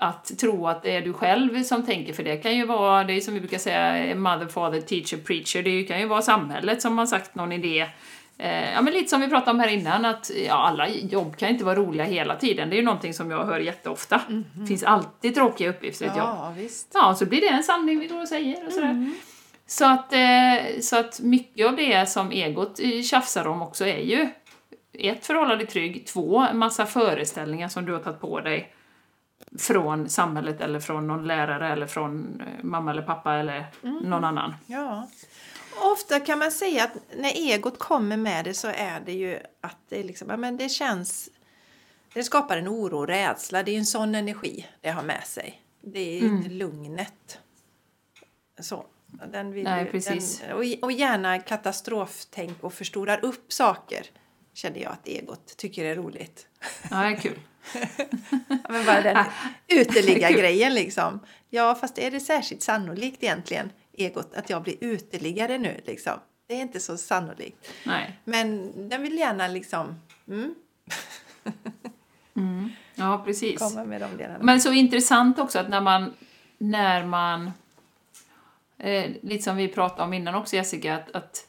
att 0.02 0.38
tro 0.38 0.66
att 0.66 0.82
det 0.82 0.96
är 0.96 1.02
du 1.02 1.12
själv 1.12 1.62
som 1.62 1.86
tänker, 1.86 2.12
för 2.12 2.22
det 2.22 2.36
kan 2.36 2.56
ju 2.56 2.66
vara, 2.66 3.04
det 3.04 3.12
är 3.12 3.20
som 3.20 3.34
vi 3.34 3.40
brukar 3.40 3.58
säga, 3.58 4.14
mother, 4.14 4.46
father, 4.46 4.80
teacher, 4.80 5.16
preacher, 5.16 5.62
det 5.62 5.82
kan 5.82 6.00
ju 6.00 6.06
vara 6.06 6.22
samhället 6.22 6.82
som 6.82 6.98
har 6.98 7.06
sagt 7.06 7.34
någon 7.34 7.52
idé. 7.52 7.86
Eh, 8.38 8.72
ja 8.72 8.82
men 8.82 8.92
lite 8.92 9.08
som 9.08 9.20
vi 9.20 9.28
pratade 9.28 9.50
om 9.50 9.60
här 9.60 9.68
innan, 9.68 10.04
att 10.04 10.30
ja, 10.46 10.54
alla 10.54 10.88
jobb 10.88 11.36
kan 11.36 11.48
inte 11.48 11.64
vara 11.64 11.74
roliga 11.74 12.04
hela 12.04 12.36
tiden. 12.36 12.70
Det 12.70 12.76
är 12.76 12.78
ju 12.78 12.84
någonting 12.84 13.14
som 13.14 13.30
jag 13.30 13.44
hör 13.44 13.60
jätteofta. 13.60 14.20
Det 14.54 14.66
finns 14.66 14.82
alltid 14.82 15.34
tråkiga 15.34 15.70
uppgifter 15.70 16.04
i 16.04 16.08
ett 16.08 16.16
jobb. 16.16 16.26
Ja, 16.26 16.52
visst. 16.56 16.90
Ja, 16.94 17.14
så 17.14 17.26
blir 17.26 17.40
det 17.40 17.48
en 17.48 17.62
sanning 17.62 17.98
vi 17.98 18.06
går 18.06 18.20
och 18.20 18.28
säger 18.28 18.66
och 18.66 18.72
sådär. 18.72 19.10
Så 19.66 19.84
att, 19.84 20.12
eh, 20.12 20.80
så 20.80 20.98
att 20.98 21.20
mycket 21.20 21.66
av 21.66 21.76
det 21.76 22.08
som 22.08 22.30
egot 22.30 22.80
tjafsar 23.10 23.46
om 23.46 23.62
också 23.62 23.86
är 23.86 24.02
ju 24.02 24.28
ett, 24.92 25.26
förhålla 25.26 25.56
dig 25.56 25.66
trygg, 25.66 26.06
två, 26.06 26.38
en 26.38 26.58
massa 26.58 26.86
föreställningar 26.86 27.68
som 27.68 27.86
du 27.86 27.92
har 27.92 28.00
tagit 28.00 28.20
på 28.20 28.40
dig 28.40 28.72
från 29.58 30.08
samhället 30.08 30.60
eller 30.60 30.80
från 30.80 31.06
någon 31.06 31.26
lärare 31.26 31.72
eller 31.72 31.86
från 31.86 32.40
eh, 32.40 32.64
mamma 32.64 32.90
eller 32.90 33.02
pappa 33.02 33.34
eller 33.34 33.66
någon 33.82 34.24
annan. 34.24 34.54
Ja. 34.66 35.08
Ofta 35.80 36.20
kan 36.20 36.38
man 36.38 36.50
säga 36.50 36.84
att 36.84 36.92
när 37.16 37.30
egot 37.30 37.78
kommer 37.78 38.16
med 38.16 38.44
det 38.44 38.54
så 38.54 38.68
är 38.68 39.00
det 39.06 39.12
ju 39.12 39.38
att 39.60 39.76
det, 39.88 40.02
liksom, 40.02 40.28
men 40.40 40.56
det 40.56 40.68
känns... 40.68 41.28
Det 42.14 42.24
skapar 42.24 42.56
en 42.56 42.68
oro 42.68 42.98
och 42.98 43.06
rädsla. 43.06 43.62
Det 43.62 43.70
är 43.72 43.78
en 43.78 43.86
sån 43.86 44.14
energi 44.14 44.66
det 44.80 44.90
har 44.90 45.02
med 45.02 45.24
sig. 45.24 45.62
Det 45.80 46.00
är 46.00 46.20
inte 46.20 46.48
lugnet. 46.48 47.38
Så. 48.60 48.86
Den 49.32 49.52
vill 49.52 49.64
Nej, 49.64 49.84
ju- 49.84 49.90
precis. 49.90 50.40
Den, 50.40 50.52
och, 50.52 50.64
och 50.82 50.92
gärna 50.92 51.38
katastroftänk 51.38 52.64
och 52.64 52.74
förstorar 52.74 53.24
upp 53.24 53.52
saker. 53.52 54.06
Känner 54.54 54.80
jag 54.80 54.92
att 54.92 55.08
egot 55.08 55.56
tycker 55.56 55.84
är 55.84 55.94
roligt. 55.94 56.46
Ja, 56.90 56.96
det 56.96 57.06
är 57.06 57.16
kul. 57.16 57.38
Men 58.68 58.86
bara 58.86 59.00
den 59.02 59.24
uteliggargrejen 59.68 60.74
liksom. 60.74 61.20
Ja, 61.50 61.74
fast 61.74 61.98
är 61.98 62.10
det 62.10 62.20
särskilt 62.20 62.62
sannolikt 62.62 63.22
egentligen, 63.22 63.70
egot, 63.92 64.34
att 64.34 64.50
jag 64.50 64.62
blir 64.62 64.76
uteliggare 64.80 65.58
nu 65.58 65.80
liksom? 65.84 66.12
Det 66.46 66.54
är 66.54 66.60
inte 66.60 66.80
så 66.80 66.96
sannolikt. 66.96 67.72
Nej. 67.84 68.20
Men 68.24 68.72
den 68.88 69.02
vill 69.02 69.18
gärna 69.18 69.48
liksom 69.48 70.00
mm, 70.28 70.54
Ja, 72.94 73.22
precis. 73.24 73.58
komma 73.58 73.84
med 73.84 74.00
de 74.00 74.16
delarna. 74.16 74.44
Men 74.44 74.60
så 74.60 74.72
intressant 74.72 75.38
också 75.38 75.58
att 75.58 75.68
när 75.68 75.80
man, 75.80 76.14
när 76.58 77.04
man 77.06 77.52
eh, 78.78 79.10
lite 79.22 79.42
som 79.42 79.56
vi 79.56 79.68
pratade 79.68 80.02
om 80.02 80.12
innan 80.12 80.34
också 80.34 80.56
Jessica, 80.56 80.94
att, 80.94 81.10
att 81.10 81.46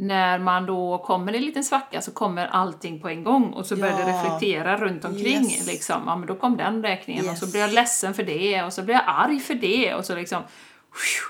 när 0.00 0.38
man 0.38 0.66
då 0.66 0.98
kommer 0.98 1.32
i 1.32 1.36
en 1.36 1.44
liten 1.44 1.64
svacka 1.64 2.00
så 2.00 2.10
kommer 2.12 2.46
allting 2.46 3.00
på 3.00 3.08
en 3.08 3.24
gång 3.24 3.52
och 3.52 3.66
så 3.66 3.76
börjar 3.76 3.98
det 3.98 4.12
reflektera 4.12 4.76
runt 4.76 5.04
omkring. 5.04 5.44
Yes. 5.44 5.66
Liksom. 5.66 6.02
Ja, 6.06 6.16
men 6.16 6.28
då 6.28 6.34
kom 6.34 6.56
den 6.56 6.82
räkningen 6.82 7.24
och 7.24 7.30
Yes. 7.30 7.40
så 7.40 7.46
blir 7.46 7.60
jag 7.60 7.72
ledsen 7.72 8.14
för 8.14 8.22
det 8.22 8.62
och 8.62 8.72
så 8.72 8.82
blir 8.82 8.94
jag 8.94 9.04
arg 9.06 9.40
för 9.40 9.54
det 9.54 9.94
och 9.94 10.04
så 10.04 10.14
liksom 10.14 10.42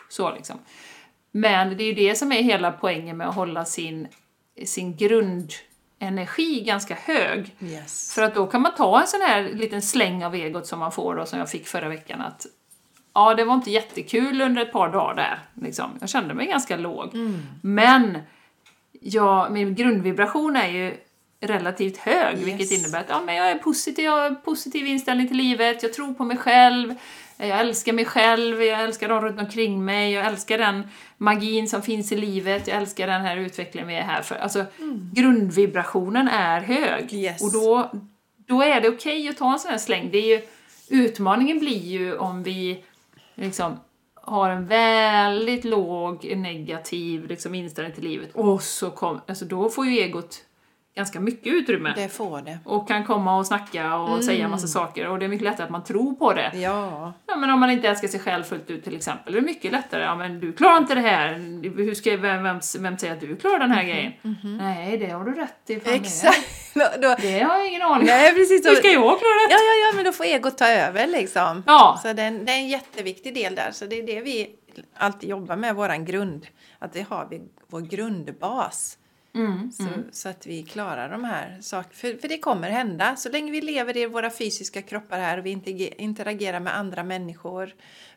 så 0.08 0.34
liksom. 0.34 0.58
Men 1.30 1.76
det 1.76 1.82
är 1.82 1.86
ju 1.86 1.94
det 2.08 2.14
som 2.14 2.32
är 2.32 2.42
hela 2.42 2.72
poängen 2.72 3.16
med 3.16 3.28
att 3.28 3.34
hålla 3.34 3.64
sin, 3.64 4.08
sin 4.64 4.96
grundenergi 4.96 6.60
ganska 6.66 6.94
hög. 6.94 7.56
Yes. 7.60 8.14
För 8.14 8.22
att 8.22 8.34
då 8.34 8.46
kan 8.46 8.62
man 8.62 8.74
ta 8.74 9.00
en 9.00 9.06
sån 9.06 9.20
här 9.20 9.42
liten 9.42 9.82
släng 9.82 10.24
av 10.24 10.34
egot 10.34 10.66
som 10.66 10.78
man 10.78 10.92
får 10.92 11.16
då, 11.16 11.26
som 11.26 11.38
jag 11.38 11.50
fick 11.50 11.66
förra 11.66 11.88
veckan 11.88 12.20
att 12.20 12.46
ja, 13.14 13.34
det 13.34 13.44
var 13.44 13.54
inte 13.54 13.70
jättekul 13.70 14.40
under 14.40 14.62
ett 14.62 14.72
par 14.72 14.88
dagar 14.92 15.14
där. 15.14 15.38
Liksom. 15.66 15.90
Jag 16.00 16.08
kände 16.08 16.34
mig 16.34 16.46
ganska 16.46 16.76
låg. 16.76 17.14
Men 17.62 18.18
ja, 19.00 19.48
min 19.50 19.74
grundvibration 19.74 20.56
är 20.56 20.68
ju 20.68 20.96
relativt 21.40 21.96
hög, 21.96 22.36
vilket 22.36 22.72
Yes. 22.72 22.80
innebär 22.80 23.00
att 23.00 23.08
ja, 23.08 23.20
men 23.26 23.34
jag 23.34 23.50
är 23.50 23.58
positiv, 23.58 24.04
jag 24.04 24.12
har 24.12 24.30
positiv 24.30 24.86
inställning 24.86 25.28
till 25.28 25.36
livet, 25.36 25.82
jag 25.82 25.92
tror 25.92 26.14
på 26.14 26.24
mig 26.24 26.36
själv, 26.36 26.94
jag 27.36 27.60
älskar 27.60 27.92
mig 27.92 28.04
själv, 28.04 28.62
jag 28.62 28.82
älskar 28.82 29.08
de 29.08 29.20
runt 29.20 29.40
omkring 29.40 29.84
mig, 29.84 30.12
jag 30.12 30.26
älskar 30.26 30.58
den 30.58 30.88
magin 31.16 31.68
som 31.68 31.82
finns 31.82 32.12
i 32.12 32.16
livet, 32.16 32.68
jag 32.68 32.76
älskar 32.76 33.06
den 33.06 33.20
här 33.22 33.36
utvecklingen 33.36 33.88
vi 33.88 33.94
är 33.94 34.02
här 34.02 34.22
för. 34.22 34.34
Alltså, 34.34 34.64
grundvibrationen 35.12 36.28
är 36.28 36.60
hög. 36.60 37.12
Yes. 37.12 37.42
Och 37.42 37.52
då, 37.52 37.90
då 38.36 38.62
är 38.62 38.80
det 38.80 38.88
okej 38.88 39.28
att 39.28 39.36
ta 39.36 39.52
en 39.52 39.58
sån 39.58 39.70
här 39.70 39.78
släng. 39.78 40.08
Det 40.12 40.18
är 40.18 40.36
ju, 40.36 40.42
utmaningen 40.88 41.58
blir 41.58 41.86
ju 41.86 42.16
om 42.16 42.42
vi 42.42 42.84
liksom 43.34 43.76
har 44.28 44.50
en 44.50 44.66
väldigt 44.66 45.64
låg 45.64 46.36
negativ 46.36 47.26
liksom, 47.26 47.54
inställning 47.54 47.94
till 47.94 48.04
livet. 48.04 48.30
Och 48.34 48.62
så 48.62 48.90
kom, 48.90 49.20
alltså, 49.26 49.44
då 49.44 49.68
får 49.68 49.86
ju 49.86 49.98
egot 49.98 50.44
ganska 50.98 51.20
mycket 51.20 51.46
utrymme. 51.52 51.92
Det 51.96 52.08
får 52.08 52.40
det. 52.40 52.58
Och 52.64 52.88
kan 52.88 53.04
komma 53.04 53.36
och 53.38 53.46
snacka 53.46 53.96
och 53.96 54.24
säga 54.24 54.44
en 54.44 54.50
massa 54.50 54.66
saker 54.66 55.08
och 55.08 55.18
det 55.18 55.24
är 55.24 55.28
mycket 55.28 55.44
lättare 55.44 55.64
att 55.64 55.70
man 55.70 55.84
tror 55.84 56.14
på 56.14 56.32
det. 56.32 56.50
Ja. 56.54 57.12
Ja, 57.26 57.36
men 57.36 57.50
om 57.50 57.60
man 57.60 57.70
inte 57.70 57.88
älskar 57.88 58.08
sig 58.08 58.20
själv 58.20 58.42
fullt 58.44 58.70
ut 58.70 58.84
till 58.84 58.96
exempel, 58.96 59.32
det 59.32 59.38
är 59.38 59.42
mycket 59.42 59.72
lättare. 59.72 60.02
Ja, 60.02 60.14
men 60.16 60.40
du 60.40 60.52
klarar 60.52 60.76
inte 60.78 60.94
det 60.94 61.00
här. 61.00 61.32
Hur 61.76 61.94
ska, 61.94 62.16
vem, 62.16 62.42
vem, 62.42 62.60
vem 62.78 62.98
säger 62.98 63.12
att 63.14 63.20
du 63.20 63.36
klarar 63.36 63.58
den 63.58 63.70
här 63.70 63.84
grejen? 63.84 64.12
Nej, 64.58 64.98
det 64.98 65.06
har 65.10 65.24
du 65.24 65.32
rätt 65.34 65.70
i. 65.70 65.80
Exakt. 65.94 66.74
Då, 66.74 67.16
Det, 67.20 67.40
har 67.40 67.56
jag 67.58 67.68
ingen 67.68 67.82
aning 67.82 68.00
om. 68.00 68.06
nej, 68.06 68.34
precis. 68.34 68.66
Hur 68.66 68.74
ska 68.74 68.88
jag 68.88 69.02
klara 69.02 69.14
det? 69.48 69.50
Ja, 69.50 69.58
ja, 69.58 69.86
ja, 69.90 69.96
men 69.96 70.04
då 70.04 70.12
får 70.12 70.24
egot 70.24 70.58
ta 70.58 70.66
över 70.68 71.06
liksom. 71.06 71.62
Ja. 71.66 71.98
Så 72.02 72.12
det 72.12 72.22
är, 72.22 72.26
en, 72.28 72.44
det 72.44 72.52
är 72.52 72.56
en 72.56 72.68
jätteviktig 72.68 73.34
del 73.34 73.54
där. 73.54 73.70
Så 73.72 73.84
det 73.86 73.98
är 73.98 74.06
det 74.06 74.20
vi 74.20 74.50
alltid 74.96 75.28
jobbar 75.30 75.56
med, 75.56 75.74
våran 75.74 76.04
grund. 76.04 76.46
Att 76.78 76.92
det 76.92 77.06
har 77.10 77.26
vi 77.30 77.40
vår 77.70 77.80
grundbas. 77.80 78.97
Mm, 79.38 79.72
Så, 79.72 79.84
så 80.12 80.28
att 80.28 80.46
vi 80.46 80.62
klarar 80.62 81.08
de 81.10 81.24
här 81.24 81.58
sakerna. 81.60 81.94
För, 81.94 82.14
för 82.14 82.28
det 82.28 82.38
kommer 82.38 82.70
hända. 82.70 83.16
Så 83.16 83.28
länge 83.28 83.52
vi 83.52 83.60
lever 83.60 83.96
i 83.96 84.06
våra 84.06 84.30
fysiska 84.30 84.82
kroppar 84.82 85.18
här 85.18 85.38
och 85.38 85.46
vi 85.46 85.50
interage- 85.50 85.94
interagerar 85.98 86.60
med 86.60 86.76
andra 86.76 87.04
människor. 87.04 87.74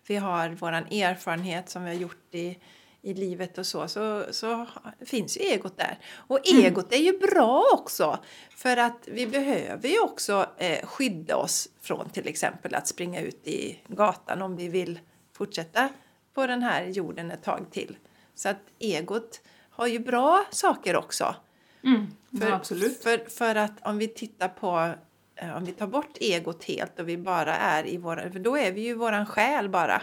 Vi 0.07 0.15
har 0.15 0.49
våran 0.49 0.85
erfarenhet 0.85 1.69
som 1.69 1.83
vi 1.83 1.89
har 1.89 1.97
gjort 1.97 2.35
i, 2.35 2.57
i 3.01 3.13
livet 3.13 3.57
och 3.57 3.65
så, 3.65 3.87
så. 3.87 4.25
Så 4.31 4.67
finns 5.05 5.37
ju 5.37 5.41
egot 5.41 5.77
där. 5.77 5.97
Och 6.15 6.39
egot 6.47 6.93
är 6.93 6.97
ju 6.97 7.17
bra 7.19 7.63
också. 7.73 8.19
För 8.49 8.77
att 8.77 9.07
vi 9.11 9.27
behöver 9.27 9.89
ju 9.89 9.99
också 9.99 10.45
eh, 10.57 10.85
skydda 10.85 11.35
oss 11.35 11.69
från 11.81 12.09
till 12.09 12.27
exempel 12.27 12.75
att 12.75 12.87
springa 12.87 13.21
ut 13.21 13.47
i 13.47 13.79
gatan 13.87 14.41
om 14.41 14.55
vi 14.55 14.67
vill 14.67 14.99
fortsätta 15.33 15.89
på 16.33 16.47
den 16.47 16.63
här 16.63 16.85
jorden 16.85 17.31
ett 17.31 17.43
tag 17.43 17.65
till. 17.71 17.97
Så 18.35 18.49
att 18.49 18.59
egot 18.79 19.41
har 19.81 19.87
ju 19.87 19.99
bra 19.99 20.45
saker 20.51 20.95
också. 20.95 21.35
Mm, 21.83 22.07
För, 22.39 22.49
ja, 22.49 22.55
absolut. 22.55 23.03
För, 23.03 23.17
för 23.17 23.55
att 23.55 23.87
om 23.87 23.97
vi 23.97 24.07
tittar 24.07 24.47
på, 24.47 24.93
eh, 25.35 25.57
om 25.57 25.65
vi 25.65 25.71
tar 25.71 25.87
bort 25.87 26.17
egot 26.19 26.63
helt 26.63 26.99
och 26.99 27.09
vi 27.09 27.17
bara 27.17 27.55
är 27.55 27.87
i 27.87 27.97
våra, 27.97 28.31
för 28.31 28.39
då 28.39 28.57
är 28.57 28.71
vi 28.71 28.81
ju 28.81 28.93
våran 28.93 29.25
själ 29.25 29.69
bara. 29.69 30.01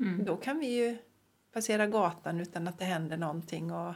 Mm. 0.00 0.24
Då 0.24 0.36
kan 0.36 0.58
vi 0.58 0.66
ju 0.66 0.96
passera 1.52 1.86
gatan 1.86 2.40
utan 2.40 2.68
att 2.68 2.78
det 2.78 2.84
händer 2.84 3.16
någonting 3.16 3.72
och 3.72 3.94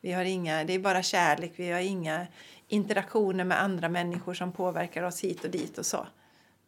vi 0.00 0.12
har 0.12 0.24
inga, 0.24 0.64
det 0.64 0.72
är 0.72 0.78
bara 0.78 1.02
kärlek, 1.02 1.52
vi 1.56 1.70
har 1.70 1.80
inga 1.80 2.26
interaktioner 2.68 3.44
med 3.44 3.62
andra 3.62 3.88
människor 3.88 4.34
som 4.34 4.52
påverkar 4.52 5.02
oss 5.02 5.20
hit 5.24 5.44
och 5.44 5.50
dit 5.50 5.78
och 5.78 5.86
så. 5.86 6.06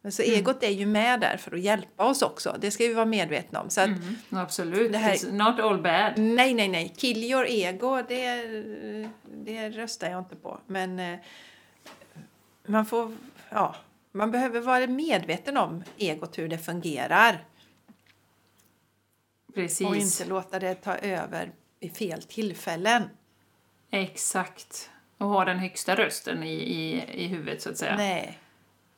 Men 0.01 0.11
så 0.11 0.21
Mm. 0.23 0.35
egot 0.35 0.63
är 0.63 0.69
ju 0.69 0.85
med 0.85 1.19
där 1.19 1.37
för 1.37 1.55
att 1.55 1.61
hjälpa 1.61 2.05
oss 2.05 2.21
också, 2.21 2.57
det 2.61 2.71
ska 2.71 2.83
vi 2.83 2.93
vara 2.93 3.05
medvetna 3.05 3.61
om. 3.61 3.69
Så 3.69 3.81
Mm, 3.81 3.99
absolut. 4.31 4.91
Det 4.91 4.97
här- 4.97 5.13
It's 5.15 5.31
not 5.31 5.59
all 5.59 5.81
bad. 5.81 6.13
Nej, 6.17 6.53
nej, 6.53 6.67
nej. 6.67 6.93
Kill 6.97 7.23
your 7.23 7.45
ego, 7.49 8.01
det, 8.07 8.43
det 9.45 9.69
röstar 9.69 10.09
jag 10.09 10.19
inte 10.19 10.35
på. 10.35 10.59
Men 10.67 10.99
eh, 10.99 11.19
man 12.65 12.85
får, 12.85 13.15
ja, 13.49 13.75
man 14.11 14.31
behöver 14.31 14.59
vara 14.61 14.87
medveten 14.87 15.57
om 15.57 15.83
egot, 15.97 16.37
hur 16.37 16.47
det 16.47 16.57
fungerar. 16.57 17.43
Precis. 19.55 19.87
Och 19.87 19.95
inte 19.95 20.25
låta 20.25 20.59
det 20.59 20.75
ta 20.75 20.95
över 20.95 21.51
vid 21.79 21.97
fel 21.97 22.21
tillfällen. 22.23 23.03
Exakt. 23.91 24.89
Och 25.17 25.27
ha 25.27 25.45
den 25.45 25.59
högsta 25.59 25.95
rösten 25.95 26.43
i, 26.43 26.53
i, 26.53 27.03
i 27.23 27.27
huvudet 27.27 27.61
så 27.61 27.69
att 27.69 27.77
säga. 27.77 27.95
Nej. 27.97 28.39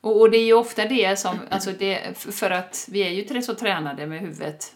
Och, 0.02 0.22
och 0.22 0.32
det 0.32 0.38
är 0.38 0.45
ju 0.45 0.54
ofta 0.54 0.86
det 0.86 1.20
som, 1.20 1.39
alltså 1.49 1.72
det, 1.72 2.18
för 2.18 2.52
att 2.52 2.88
vi 2.91 2.99
är 2.99 3.10
ju 3.36 3.41
så 3.41 3.56
tränade 3.56 4.06
med 4.08 4.20
huvudet 4.20 4.76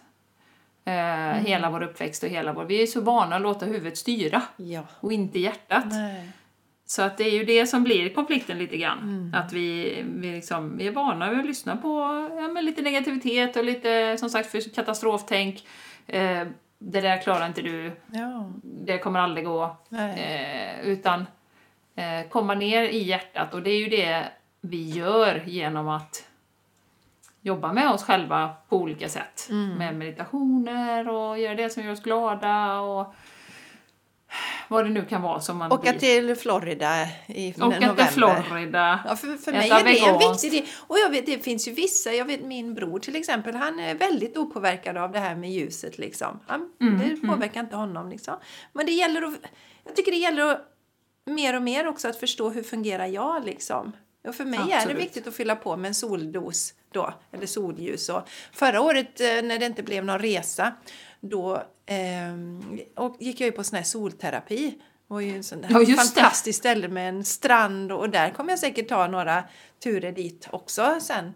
Eh, 0.88 1.34
Hela 1.34 1.70
vår 1.70 1.84
uppväxt 1.84 2.24
och 2.24 2.30
hela 2.30 2.54
vår... 2.54 2.66
Vi 2.66 2.84
är 2.84 2.88
så 2.88 3.02
vana 3.02 3.36
att 3.36 3.42
låta 3.42 3.66
huvudet 3.66 3.98
styra 3.98 4.42
Ja. 4.58 4.84
och 5.00 5.14
inte 5.14 5.40
hjärtat. 5.40 5.86
Nej. 5.90 6.30
Så 6.86 7.02
att 7.02 7.18
det 7.18 7.24
är 7.24 7.32
ju 7.32 7.44
det 7.44 7.68
som 7.68 7.84
blir 7.84 8.10
konflikten 8.14 8.58
lite 8.58 8.78
grann. 8.78 9.32
Att 9.36 9.54
vi, 9.54 9.98
vi, 10.16 10.32
liksom, 10.32 10.78
vi 10.78 10.88
är 10.88 10.92
vana 10.92 11.30
vid 11.30 11.40
att 11.40 11.46
lyssna 11.46 11.78
på 11.78 11.90
ja, 12.56 12.62
lite 12.62 12.82
negativitet 12.82 13.56
och 13.56 13.64
lite 13.64 14.18
som 14.20 14.30
sagt 14.30 14.52
för 14.52 14.74
katastroftänk. 14.76 15.68
Eh, 16.08 16.44
det 16.80 17.02
där 17.02 17.22
klarar 17.22 17.48
inte 17.48 17.62
du, 17.62 17.92
Ja. 18.12 18.52
det 18.64 18.98
kommer 18.98 19.20
aldrig 19.20 19.46
gå. 19.46 19.78
Eh, 19.92 20.80
utan 20.84 21.26
eh, 21.96 22.30
komma 22.30 22.56
ner 22.56 22.84
i 22.84 22.98
hjärtat 23.04 23.54
och 23.54 23.62
det 23.62 23.70
är 23.70 23.80
ju 23.80 23.88
det 23.90 24.26
vi 24.70 24.90
gör 24.90 25.44
genom 25.46 25.88
att 25.88 26.28
jobba 27.42 27.74
med 27.74 27.90
oss 27.92 28.04
själva 28.04 28.54
på 28.70 28.78
olika 28.78 29.10
sätt. 29.10 29.48
Med 29.78 29.96
meditationer 29.96 31.10
och 31.10 31.40
göra 31.40 31.56
det 31.56 31.70
som 31.70 31.84
gör 31.84 31.92
oss 31.92 32.02
glada 32.04 32.80
och 32.80 33.14
vad 34.68 34.86
det 34.86 34.90
nu 34.90 35.06
kan 35.06 35.22
vara 35.22 35.40
som 35.40 35.58
man 35.58 35.72
Åka 35.72 35.92
blir. 35.92 36.00
till 36.00 36.36
Florida 36.36 37.08
i 37.28 37.52
Åka 37.54 37.66
november. 37.66 37.96
till 38.06 38.14
Florida. 38.14 39.00
Ja, 39.08 39.16
för, 39.16 39.38
för 39.38 39.52
mig 39.52 39.70
är 39.70 39.84
det 39.84 40.00
en 40.00 40.18
viktig 40.32 40.52
del. 40.52 40.66
Och 40.88 40.98
jag 41.00 41.10
vet, 41.10 41.26
det 41.26 41.44
finns 41.44 41.68
ju 41.68 41.72
vissa, 41.72 42.12
jag 42.14 42.26
vet 42.26 42.42
min 42.46 42.74
bror 42.74 43.00
till 43.00 43.16
exempel, 43.16 43.56
han 43.56 43.80
är 43.80 43.96
väldigt 43.96 44.38
opåverkad 44.38 44.98
av 44.98 45.12
det 45.12 45.20
här 45.20 45.36
med 45.36 45.52
ljuset 45.52 45.98
liksom. 45.98 46.40
Han, 46.48 46.72
Mm, 46.82 47.00
det 47.00 47.28
påverkar 47.28 47.60
inte 47.60 47.76
honom 47.76 48.10
liksom. 48.10 48.36
Men 48.74 48.86
det 48.86 48.92
gäller 48.92 49.22
att, 49.22 49.34
jag 49.86 49.96
tycker 49.96 50.12
det 50.12 50.18
gäller 50.18 50.52
att 50.52 50.62
mer 51.26 51.56
och 51.56 51.62
mer 51.62 51.88
också 51.88 52.08
att 52.08 52.20
förstå 52.20 52.50
hur 52.50 52.64
fungerar 52.64 53.06
jag 53.06 53.46
liksom. 53.46 53.92
Och 54.28 54.36
för 54.36 54.46
mig 54.46 54.60
är 54.60 54.66
det 54.68 54.76
Absolut. 54.76 54.98
viktigt 55.02 55.28
att 55.28 55.36
fylla 55.36 55.56
på 55.56 55.78
med 55.78 55.88
en 55.90 55.96
soldos 55.96 56.74
då, 56.92 57.14
eller 57.32 57.46
solljus. 57.46 58.10
Och 58.10 58.22
förra 58.52 58.82
året 58.82 59.22
eh, 59.22 59.28
när 59.28 59.60
det 59.60 59.66
inte 59.66 59.84
blev 59.84 60.06
någon 60.06 60.20
resa, 60.20 60.74
då 61.20 61.64
och 62.96 63.16
gick 63.20 63.42
jag 63.42 63.46
ju 63.46 63.52
på 63.52 63.64
sån 63.64 63.78
här 63.78 63.84
solterapi. 63.84 64.70
Det 65.08 65.14
var 65.14 65.20
ju 65.22 65.36
en 65.36 65.44
sån 65.44 65.62
där 65.62 65.70
Ja, 65.72 65.80
det. 65.80 65.94
fantastiskt 65.94 66.60
ställe 66.60 66.88
med 66.88 67.10
en 67.10 67.26
strand 67.26 67.92
och 67.92 68.10
där 68.10 68.30
kommer 68.30 68.50
jag 68.52 68.60
säkert 68.60 68.88
ta 68.90 69.08
några 69.08 69.44
turer 69.84 70.12
dit 70.12 70.48
också 70.52 70.98
sen. 71.02 71.34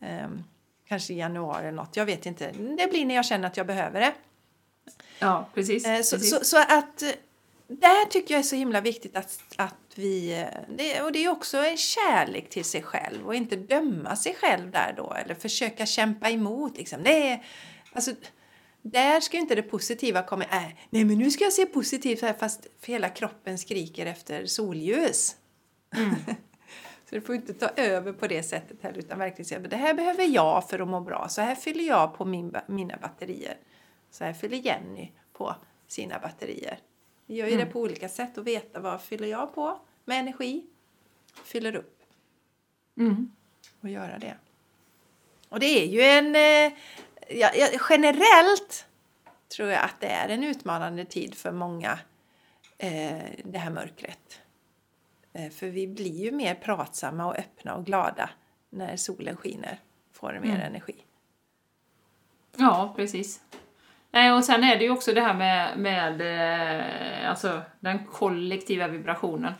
Ehm, 0.00 0.44
kanske 0.88 1.12
i 1.12 1.16
januari 1.18 1.60
eller 1.60 1.72
något, 1.76 1.96
jag 1.96 2.06
vet 2.06 2.26
inte. 2.26 2.52
Det 2.78 2.90
blir 2.90 3.06
när 3.06 3.14
jag 3.14 3.24
känner 3.24 3.46
att 3.48 3.56
jag 3.56 3.66
behöver 3.66 4.00
det. 4.00 4.12
Ja, 5.18 5.48
precis. 5.54 5.86
Eh, 5.86 6.02
Så, 6.02 6.16
precis. 6.16 6.30
så, 6.38 6.44
så 6.44 6.58
att 6.58 7.02
eh, 7.02 7.08
där 7.68 8.08
tycker 8.08 8.34
jag 8.34 8.38
är 8.38 8.42
så 8.44 8.56
himla 8.56 8.80
viktigt 8.80 9.16
att, 9.16 9.40
att 9.56 9.74
vi... 9.98 10.46
Det, 10.68 11.02
och 11.02 11.12
det 11.12 11.24
är 11.24 11.28
också 11.28 11.58
en 11.58 11.76
kärlek 11.76 12.50
till 12.50 12.64
sig 12.64 12.82
själv 12.82 13.26
och 13.26 13.34
inte 13.34 13.56
döma 13.56 14.16
sig 14.16 14.34
själv 14.34 14.70
där 14.70 14.94
då 14.96 15.12
eller 15.12 15.34
försöka 15.34 15.86
kämpa 15.86 16.30
emot. 16.30 16.76
Liksom. 16.76 17.02
Det 17.02 17.28
är, 17.28 17.44
alltså, 17.92 18.10
där 18.82 19.20
ska 19.20 19.36
inte 19.36 19.54
det 19.54 19.62
positiva 19.62 20.22
komma. 20.22 20.44
Äh, 20.44 20.68
nej, 20.90 21.04
men 21.04 21.18
nu 21.18 21.30
ska 21.30 21.44
jag 21.44 21.52
se 21.52 21.66
positivt 21.66 22.22
här 22.22 22.32
fast 22.32 22.66
hela 22.86 23.08
kroppen 23.08 23.58
skriker 23.58 24.06
efter 24.06 24.46
solljus. 24.46 25.36
så 27.08 27.14
det 27.14 27.20
får 27.20 27.34
inte 27.34 27.54
ta 27.54 27.68
över 27.76 28.12
på 28.12 28.26
det 28.26 28.42
sättet 28.42 28.82
heller 28.82 28.98
utan 28.98 29.18
verkligen 29.18 29.44
säga 29.44 29.60
det 29.60 29.76
här 29.76 29.94
behöver 29.94 30.24
jag 30.24 30.68
för 30.68 30.78
att 30.78 30.88
må 30.88 31.00
bra. 31.00 31.28
Så 31.28 31.40
här 31.40 31.54
fyller 31.54 31.84
jag 31.84 32.16
på 32.16 32.24
min, 32.24 32.56
mina 32.66 32.96
batterier. 32.96 33.56
Så 34.10 34.24
här 34.24 34.32
fyller 34.32 34.56
Jenny 34.56 35.10
på 35.32 35.54
sina 35.86 36.18
batterier. 36.18 36.78
Vi 37.26 37.34
gör 37.34 37.46
ju 37.46 37.56
det 37.56 37.66
på 37.66 37.80
olika 37.80 38.08
sätt 38.08 38.38
och 38.38 38.46
veta 38.46 38.80
vad 38.80 39.02
fyller 39.02 39.28
jag 39.28 39.54
på 39.54 39.80
med 40.04 40.20
energi. 40.20 40.66
Fyller 41.44 41.76
upp 41.76 41.92
Mm. 42.98 43.32
och 43.80 43.88
göra 43.88 44.18
det. 44.18 44.36
Och 45.48 45.60
det 45.60 45.66
är 45.66 45.86
ju 45.86 46.00
en... 46.00 46.36
Eh, 46.36 46.78
ja, 47.38 47.50
ja, 47.54 47.68
generellt 47.90 48.86
tror 49.56 49.68
jag 49.68 49.84
att 49.84 50.00
det 50.00 50.06
är 50.06 50.28
en 50.28 50.44
utmanande 50.44 51.04
tid 51.04 51.34
för 51.34 51.52
många, 51.52 51.98
eh, 52.78 53.22
det 53.44 53.58
här 53.58 53.70
mörkret. 53.70 54.40
Eh, 55.32 55.50
för 55.50 55.66
vi 55.68 55.86
blir 55.86 56.24
ju 56.24 56.32
mer 56.32 56.54
pratsamma 56.54 57.26
och 57.26 57.38
öppna 57.38 57.74
och 57.74 57.86
glada 57.86 58.30
när 58.70 58.96
solen 58.96 59.36
skiner. 59.36 59.80
Får 60.12 60.40
mer 60.42 60.58
energi. 60.58 61.04
Ja, 62.56 62.92
precis. 62.96 63.40
Nej, 64.16 64.32
och 64.32 64.44
sen 64.44 64.64
är 64.64 64.76
det 64.76 64.84
ju 64.84 64.90
också 64.90 65.12
det 65.12 65.20
här 65.20 65.34
med, 65.34 65.78
med 65.78 66.20
eh, 66.20 67.30
alltså, 67.30 67.60
den 67.80 68.04
kollektiva 68.04 68.88
vibrationen. 68.88 69.52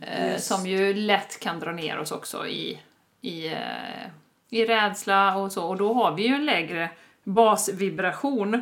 eh, 0.00 0.32
just. 0.32 0.46
som 0.46 0.66
ju 0.66 0.94
lätt 0.94 1.40
kan 1.40 1.60
dra 1.60 1.72
ner 1.72 1.98
oss 1.98 2.12
också 2.12 2.46
i, 2.46 2.78
i, 3.20 3.46
eh, 3.46 4.06
i 4.50 4.64
rädsla 4.64 5.36
och 5.36 5.52
så. 5.52 5.64
Och 5.68 5.76
då 5.76 5.94
har 5.94 6.12
vi 6.12 6.26
ju 6.28 6.34
en 6.34 6.46
lägre 6.46 6.90
basvibration. 7.24 8.54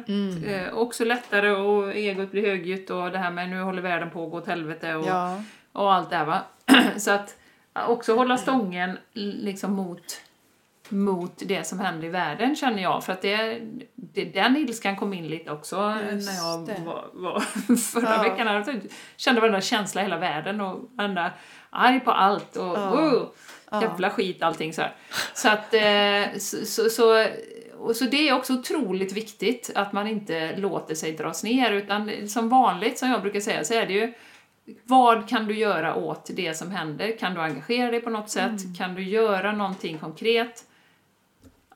Eh, 0.47 0.75
också 0.75 1.05
lättare 1.05 1.51
och 1.51 1.95
egot 1.95 2.31
blir 2.31 2.47
högljutt 2.47 2.91
och 2.91 3.11
det 3.11 3.19
här 3.19 3.31
med 3.31 3.49
nu 3.49 3.61
håller 3.61 3.83
världen 3.83 4.11
på 4.11 4.25
att 4.25 4.31
gå 4.31 4.37
åt 4.39 4.47
helvete 4.47 4.95
och, 4.95 5.07
Ja. 5.07 5.43
och 5.73 5.95
allt 5.95 6.11
det 6.11 6.17
här 6.17 6.25
va. 6.25 6.43
Så 6.97 7.11
att 7.11 7.37
också 7.89 8.15
hålla 8.17 8.37
stången 8.37 8.99
liksom 9.13 9.73
mot 9.73 10.21
mot 10.89 11.33
det 11.47 11.67
som 11.67 11.81
händer 11.81 12.07
i 12.07 12.11
världen 12.11 12.57
känner 12.57 12.83
jag. 12.83 13.05
För 13.05 13.13
att 13.13 13.23
det, 13.23 13.61
det, 13.95 14.25
den 14.25 14.57
ilskan 14.57 14.97
kom 14.97 15.15
in 15.15 15.29
lite 15.29 15.51
också 15.51 15.97
Just 16.13 16.29
när 16.29 16.37
jag 16.37 16.67
det. 16.67 16.83
var, 16.87 17.05
var 17.13 17.41
förra 17.77 18.15
Ja. 18.17 18.23
veckan. 18.23 18.47
Jag 18.47 18.81
kände 19.17 19.41
varenda 19.41 19.61
känsla 19.61 20.01
i 20.01 20.05
hela 20.05 20.19
världen 20.19 20.61
och 20.61 20.91
varenda 20.97 21.31
arg 21.71 22.01
på 22.01 22.11
allt 22.11 22.57
och 22.57 22.65
Ja. 22.79 23.31
Ja. 23.71 23.83
jävla 23.83 24.11
skit 24.11 24.43
allting 24.43 24.73
så 24.73 24.83
här. 24.83 24.95
Så 25.35 25.49
att 25.49 25.75
eh, 25.75 26.39
så, 26.39 26.57
så, 26.67 26.91
så, 26.91 27.27
och 27.79 27.97
så 27.97 28.05
det 28.05 28.29
är 28.29 28.35
också 28.35 28.53
otroligt 28.55 29.13
viktigt 29.13 29.71
att 29.75 29.93
man 29.93 30.07
inte 30.07 30.57
låter 30.57 30.95
sig 30.95 31.13
dras 31.13 31.45
ner 31.45 31.73
utan 31.73 32.29
som 32.29 32.49
vanligt 32.49 32.99
som 32.99 33.11
jag 33.11 33.23
brukar 33.23 33.41
säga 33.41 33.65
så 33.65 33.75
är 33.75 33.87
det 33.87 33.93
ju 33.93 34.13
vad 34.85 35.29
kan 35.29 35.47
du 35.47 35.59
göra 35.59 35.95
åt 35.95 36.31
det 36.37 36.55
som 36.57 36.71
händer? 36.71 37.19
Kan 37.19 37.35
du 37.35 37.41
engagera 37.41 37.91
dig 37.91 38.01
på 38.01 38.11
något 38.11 38.31
sätt? 38.31 38.61
Mm. 38.63 38.75
Kan 38.75 38.95
du 38.95 39.03
göra 39.03 39.53
någonting 39.53 39.99
konkret? 39.99 40.65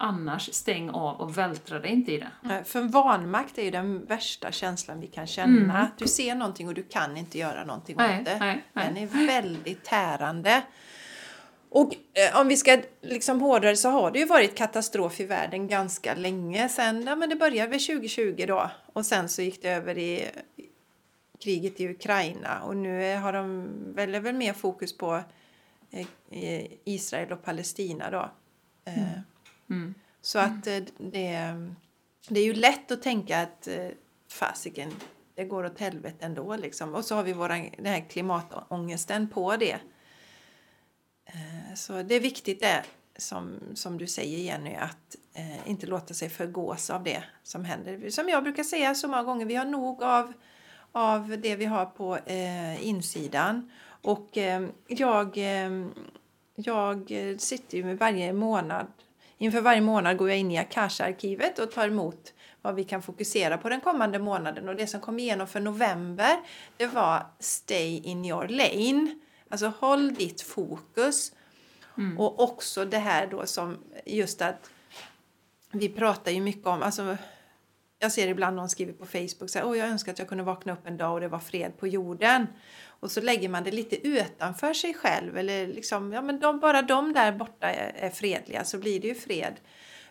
Annars 0.03 0.55
stäng 0.55 0.91
av 0.91 1.21
och 1.21 1.39
vältra 1.39 1.79
dig 1.79 1.91
inte 1.91 2.13
i 2.13 2.19
det. 2.19 2.31
Nej, 2.43 2.65
För 2.65 2.83
vanmakt 2.83 3.59
är 3.59 3.63
ju 3.63 3.71
den 3.71 4.05
värsta 4.05 4.53
känslan 4.53 5.01
vi 5.01 5.07
kan 5.07 5.27
känna. 5.27 5.79
Mm. 5.79 5.87
Du 5.99 6.09
ser 6.09 6.35
någonting 6.35 6.69
och 6.69 6.75
du 6.75 6.83
kan 6.83 7.17
inte 7.17 7.39
göra 7.39 7.65
någonting 7.65 7.97
Nej, 7.99 8.19
åt 8.19 8.25
det. 8.25 8.39
nej. 8.39 8.65
Den 8.73 8.97
är 8.97 9.07
väldigt 9.27 9.85
tärande. 9.85 10.63
Och 11.69 11.95
eh, 11.95 12.41
om 12.41 12.49
vi 12.49 12.57
ska 12.57 12.81
liksom 13.03 13.41
hårdare 13.41 13.77
så 13.77 13.89
har 13.91 14.11
det 14.11 14.19
ju 14.19 14.25
varit 14.27 14.57
katastrof 14.57 15.21
i 15.21 15.25
världen 15.27 15.69
ganska 15.69 16.15
länge 16.15 16.69
sen. 16.69 17.03
Ja, 17.07 17.17
men 17.17 17.29
det 17.29 17.37
började 17.37 17.71
väl 17.71 17.81
2020 17.81 18.45
då 18.49 18.71
och 18.93 19.07
sen 19.07 19.29
så 19.29 19.43
gick 19.43 19.63
det 19.63 19.69
över 19.71 19.99
i 19.99 20.29
kriget 21.45 21.81
i 21.81 21.89
Ukraina 21.89 22.63
och 22.63 22.77
nu 22.77 23.17
har 23.17 23.33
de 23.33 23.69
väl, 23.95 24.21
väl 24.21 24.35
mer 24.35 24.53
fokus 24.53 24.97
på 24.97 25.23
eh, 25.91 26.07
eh, 26.31 26.67
Israel 26.85 27.33
och 27.33 27.43
Palestina 27.45 28.11
då. 28.11 28.31
Eh, 28.85 28.99
Mm. 28.99 29.09
Så 30.23 30.39
att 30.39 30.67
eh, 30.67 30.79
det, 30.99 31.55
det 32.29 32.41
är 32.41 32.45
ju 32.45 32.55
lätt 32.55 32.91
att 32.91 33.03
tänka 33.03 33.41
att 33.43 33.69
eh, 33.69 33.89
fasiken, 34.29 34.93
det 35.35 35.45
går 35.45 35.65
åt 35.65 35.79
helvete 35.81 36.25
ändå 36.27 36.57
liksom. 36.57 36.95
Och 36.95 37.05
så 37.05 37.15
har 37.15 37.23
vi 37.23 37.33
våran, 37.33 37.71
den 37.77 37.87
här 37.87 38.01
klimatångesten 38.11 39.29
på 39.29 39.57
det. 39.57 39.79
Eh, 41.27 41.75
Så 41.75 42.03
det 42.03 42.15
är 42.15 42.21
viktigt 42.21 42.61
det 42.61 42.85
som, 43.17 43.59
som 43.75 43.99
du 43.99 44.07
säger 44.07 44.39
Jenny, 44.39 44.75
att 44.75 45.17
eh, 45.35 45.69
inte 45.71 45.87
låta 45.87 46.15
sig 46.15 46.29
förgås 46.29 46.91
av 46.91 47.03
det 47.05 47.25
som 47.43 47.65
händer. 47.65 48.11
Som 48.11 48.29
jag 48.29 48.43
brukar 48.43 48.63
säga 48.63 48.95
så 48.95 49.09
många 49.09 49.23
gånger, 49.23 49.47
vi 49.47 49.55
har 49.55 49.65
nog 49.65 50.03
av, 50.03 50.33
av 50.93 51.29
det 51.29 51.57
vi 51.57 51.65
har 51.65 51.87
på 51.87 52.17
eh, 52.17 52.87
insidan. 52.87 53.71
Och 54.03 54.39
eh, 54.39 54.67
jag, 54.87 55.39
jag 56.55 57.11
sitter 57.39 57.79
ju 57.79 57.85
med 57.85 57.99
varje 57.99 58.33
månad, 58.33 58.87
inför 59.41 59.61
varje 59.61 59.81
månad 59.81 60.17
går 60.17 60.29
jag 60.29 60.39
in 60.39 60.51
i 60.51 60.59
Akasha-arkivet 60.59 61.59
och 61.59 61.71
tar 61.71 61.89
emot 61.89 62.35
vad 62.63 62.75
vi 62.75 62.85
kan 62.85 63.03
fokusera 63.03 63.59
på 63.59 63.69
den 63.69 63.81
kommande 63.81 64.19
månaden. 64.19 64.69
Och 64.69 64.77
det 64.77 64.87
som 64.87 65.01
kom 65.01 65.19
igenom 65.19 65.47
för 65.47 65.61
november, 65.61 66.37
det 66.77 66.87
var 66.87 67.27
Stay 67.39 68.01
in 68.05 68.25
your 68.25 68.49
lane. 68.49 69.19
Alltså 69.49 69.73
håll 69.79 70.15
ditt 70.15 70.43
fokus. 70.43 71.33
Och 72.19 72.41
också 72.41 72.85
det 72.85 72.99
här 72.99 73.27
då 73.27 73.47
som 73.47 73.79
just 74.07 74.43
att 74.43 74.71
vi 75.73 75.89
pratar 75.89 76.33
ju 76.33 76.41
mycket 76.41 76.67
om, 76.67 76.83
alltså 76.83 77.17
jag 77.99 78.13
ser 78.13 78.29
ibland 78.29 78.57
någon 78.57 78.69
skriver 78.69 78.93
på 78.93 79.07
Facebook 79.07 79.51
så 79.51 79.59
här, 79.59 79.67
Åh, 79.67 79.79
jag 79.79 79.89
önskar 79.89 80.13
att 80.13 80.19
jag 80.19 80.29
kunde 80.29 80.45
vakna 80.45 80.73
upp 80.73 80.87
en 80.87 80.97
dag 80.97 81.13
och 81.13 81.21
det 81.21 81.29
var 81.29 81.39
fred 81.39 81.79
på 81.79 81.87
jorden. 81.87 82.47
Och 83.01 83.11
så 83.11 83.21
lägger 83.21 83.49
man 83.49 83.65
det 83.65 83.71
lite 83.71 84.07
utanför 84.09 84.75
sig 84.75 84.95
själv 84.95 85.39
eller 85.39 85.67
liksom, 85.67 86.13
ja 86.13 86.23
men 86.23 86.41
de, 86.41 86.61
bara 86.61 86.83
de 86.83 87.13
där 87.13 87.33
borta 87.33 87.71
är, 87.71 87.93
är 88.07 88.11
fredliga 88.11 88.65
så 88.65 88.79
blir 88.79 89.01
det 89.01 89.09
ju 89.09 89.15
fred. 89.15 89.61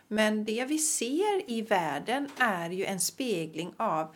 Men 0.08 0.44
det 0.44 0.64
vi 0.64 0.78
ser 0.78 1.50
i 1.50 1.62
världen 1.62 2.28
är 2.38 2.70
ju 2.70 2.84
en 2.84 3.00
spegling 3.00 3.74
av 3.76 4.14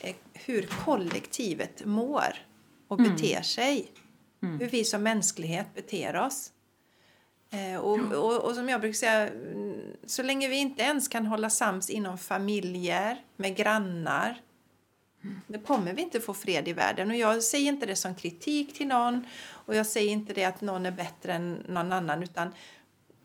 eh, 0.00 0.14
hur 0.32 0.62
kollektivet 0.84 1.84
mår 1.84 2.34
och 2.88 2.96
beter 2.96 3.42
sig. 3.42 3.92
Hur 4.58 4.68
vi 4.68 4.84
som 4.84 5.02
mänsklighet 5.02 5.74
beter 5.74 6.16
oss. 6.16 6.52
Eh, 7.50 7.80
och, 7.80 8.12
och, 8.12 8.44
och 8.44 8.54
som 8.54 8.68
jag 8.68 8.80
brukar 8.80 8.94
säga, 8.94 9.28
mm, 9.28 9.76
så 10.06 10.22
länge 10.22 10.48
vi 10.48 10.56
inte 10.56 10.82
ens 10.82 11.08
kan 11.08 11.26
hålla 11.26 11.50
sams 11.50 11.90
inom 11.90 12.18
familjer, 12.18 13.16
med 13.36 13.56
grannar, 13.56 14.40
då 15.46 15.58
kommer 15.58 15.92
vi 15.92 16.02
inte 16.02 16.20
få 16.20 16.34
fred 16.34 16.68
i 16.68 16.72
världen. 16.72 17.10
Och 17.10 17.16
jag 17.16 17.42
säger 17.42 17.68
inte 17.68 17.86
det 17.86 17.96
som 17.96 18.14
kritik 18.14 18.74
till 18.76 18.86
någon 18.86 19.26
och 19.46 19.74
jag 19.76 19.86
säger 19.86 20.10
inte 20.10 20.32
det 20.32 20.44
att 20.44 20.60
någon 20.60 20.86
är 20.86 20.90
bättre 20.90 21.32
än 21.32 21.52
någon 21.68 21.92
annan 21.92 22.22
utan 22.22 22.52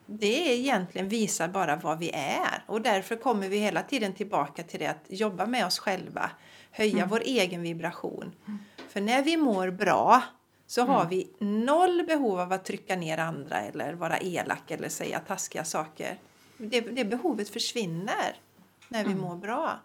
det 0.06 0.52
är 0.52 0.56
egentligen 0.56 1.10
visar 1.10 1.48
bara 1.48 1.76
vad 1.76 2.00
vi 2.00 2.10
är 2.14 2.64
och 2.66 2.82
därför 2.82 3.16
kommer 3.16 3.50
vi 3.50 3.58
hela 3.58 3.84
tiden 3.84 4.14
tillbaka 4.14 4.64
till 4.64 4.80
det 4.80 4.88
att 4.88 5.06
jobba 5.08 5.46
med 5.46 5.66
oss 5.66 5.80
själva, 5.80 6.32
höja 6.72 6.98
Mm. 6.98 7.10
vår 7.10 7.22
egen 7.26 7.62
vibration. 7.62 8.32
För 8.90 9.02
när 9.02 9.24
vi 9.24 9.38
mår 9.38 9.70
bra 9.72 10.24
så 10.68 10.82
har 10.86 10.96
Mm. 11.06 11.10
vi 11.10 11.28
noll 11.40 12.04
behov 12.08 12.40
av 12.40 12.54
att 12.54 12.66
trycka 12.66 12.96
ner 12.96 13.18
andra 13.18 13.60
eller 13.62 13.94
vara 13.94 14.18
elak 14.20 14.72
eller 14.72 14.90
säga 14.90 15.20
taskiga 15.20 15.64
saker. 15.66 16.18
Det, 16.58 16.82
det 16.82 17.06
behovet 17.06 17.50
försvinner 17.50 18.36
när 18.88 19.00
Mm. 19.02 19.14
vi 19.16 19.22
mår 19.22 19.36
bra. 19.36 19.80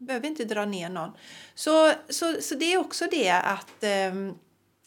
Behöver 0.00 0.28
inte 0.28 0.44
dra 0.44 0.64
ner 0.64 0.88
någon. 0.88 1.10
Så, 1.54 1.92
så, 2.08 2.42
så 2.42 2.54
det 2.54 2.72
är 2.72 2.78
också 2.78 3.06
det 3.10 3.30
att 3.30 3.82
ehm, 3.84 4.34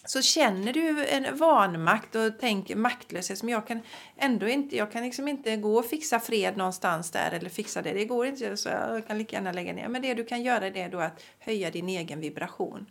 så 0.05 0.21
känner 0.21 0.73
du 0.73 1.05
en 1.07 1.37
vanmakt 1.37 2.15
och 2.15 2.39
tänker 2.39 2.75
maktlöshet 2.75 3.37
som 3.37 3.49
jag 3.49 3.67
kan 3.67 3.79
ändå 4.17 4.47
inte, 4.47 4.77
jag 4.77 4.91
kan 4.91 5.03
liksom 5.03 5.27
inte 5.27 5.57
gå 5.57 5.79
och 5.79 5.85
fixa 5.85 6.19
fred 6.19 6.57
någonstans 6.57 7.11
där 7.11 7.31
eller 7.31 7.49
fixa 7.49 7.81
det. 7.81 7.93
Det 7.93 8.05
går 8.05 8.25
inte 8.25 8.57
så 8.57 8.69
jag 8.69 9.07
kan 9.07 9.17
lika 9.17 9.35
gärna 9.35 9.51
lägga 9.51 9.73
ner. 9.73 9.87
Men 9.87 10.01
det 10.01 10.13
du 10.13 10.25
kan 10.25 10.41
göra 10.41 10.69
det 10.69 10.81
är 10.81 10.89
då 10.89 10.99
att 10.99 11.23
höja 11.39 11.71
din 11.71 11.89
egen 11.89 12.19
vibration. 12.19 12.85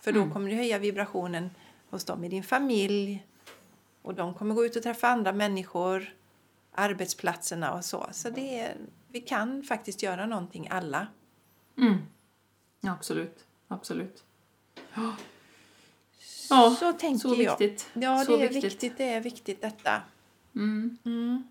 För 0.00 0.12
då 0.12 0.30
kommer 0.30 0.50
du 0.50 0.56
höja 0.56 0.78
vibrationen 0.78 1.50
hos 1.90 2.04
dem 2.04 2.24
i 2.24 2.28
din 2.28 2.42
familj 2.42 3.26
och 4.02 4.14
de 4.14 4.34
kommer 4.34 4.54
gå 4.54 4.64
ut 4.64 4.76
och 4.76 4.82
träffa 4.82 5.08
andra 5.08 5.32
människor, 5.32 6.14
arbetsplatserna 6.74 7.74
och 7.74 7.84
så. 7.84 8.06
Så 8.12 8.30
det 8.30 8.58
är, 8.58 8.76
vi 9.08 9.20
kan 9.20 9.62
faktiskt 9.62 10.02
göra 10.02 10.26
någonting 10.26 10.68
alla. 10.70 11.06
Mm. 11.78 11.96
Ja, 12.80 12.92
absolut. 12.92 13.44
Absolut. 13.68 14.24
Ja, 14.94 15.14
Ja, 16.50 16.76
så 16.80 16.92
tänker 16.92 17.18
så 17.18 17.28
jag. 17.42 17.58
viktigt. 17.58 17.90
Ja, 17.92 18.24
Så 18.24 18.36
det 18.36 18.44
är 18.44 18.48
viktigt. 18.48 18.64
viktigt. 18.64 18.98
Det 18.98 19.08
är 19.12 19.20
viktigt 19.20 19.62
detta. 19.62 20.00
Mm. 20.54 20.98
Mm. 21.04 21.44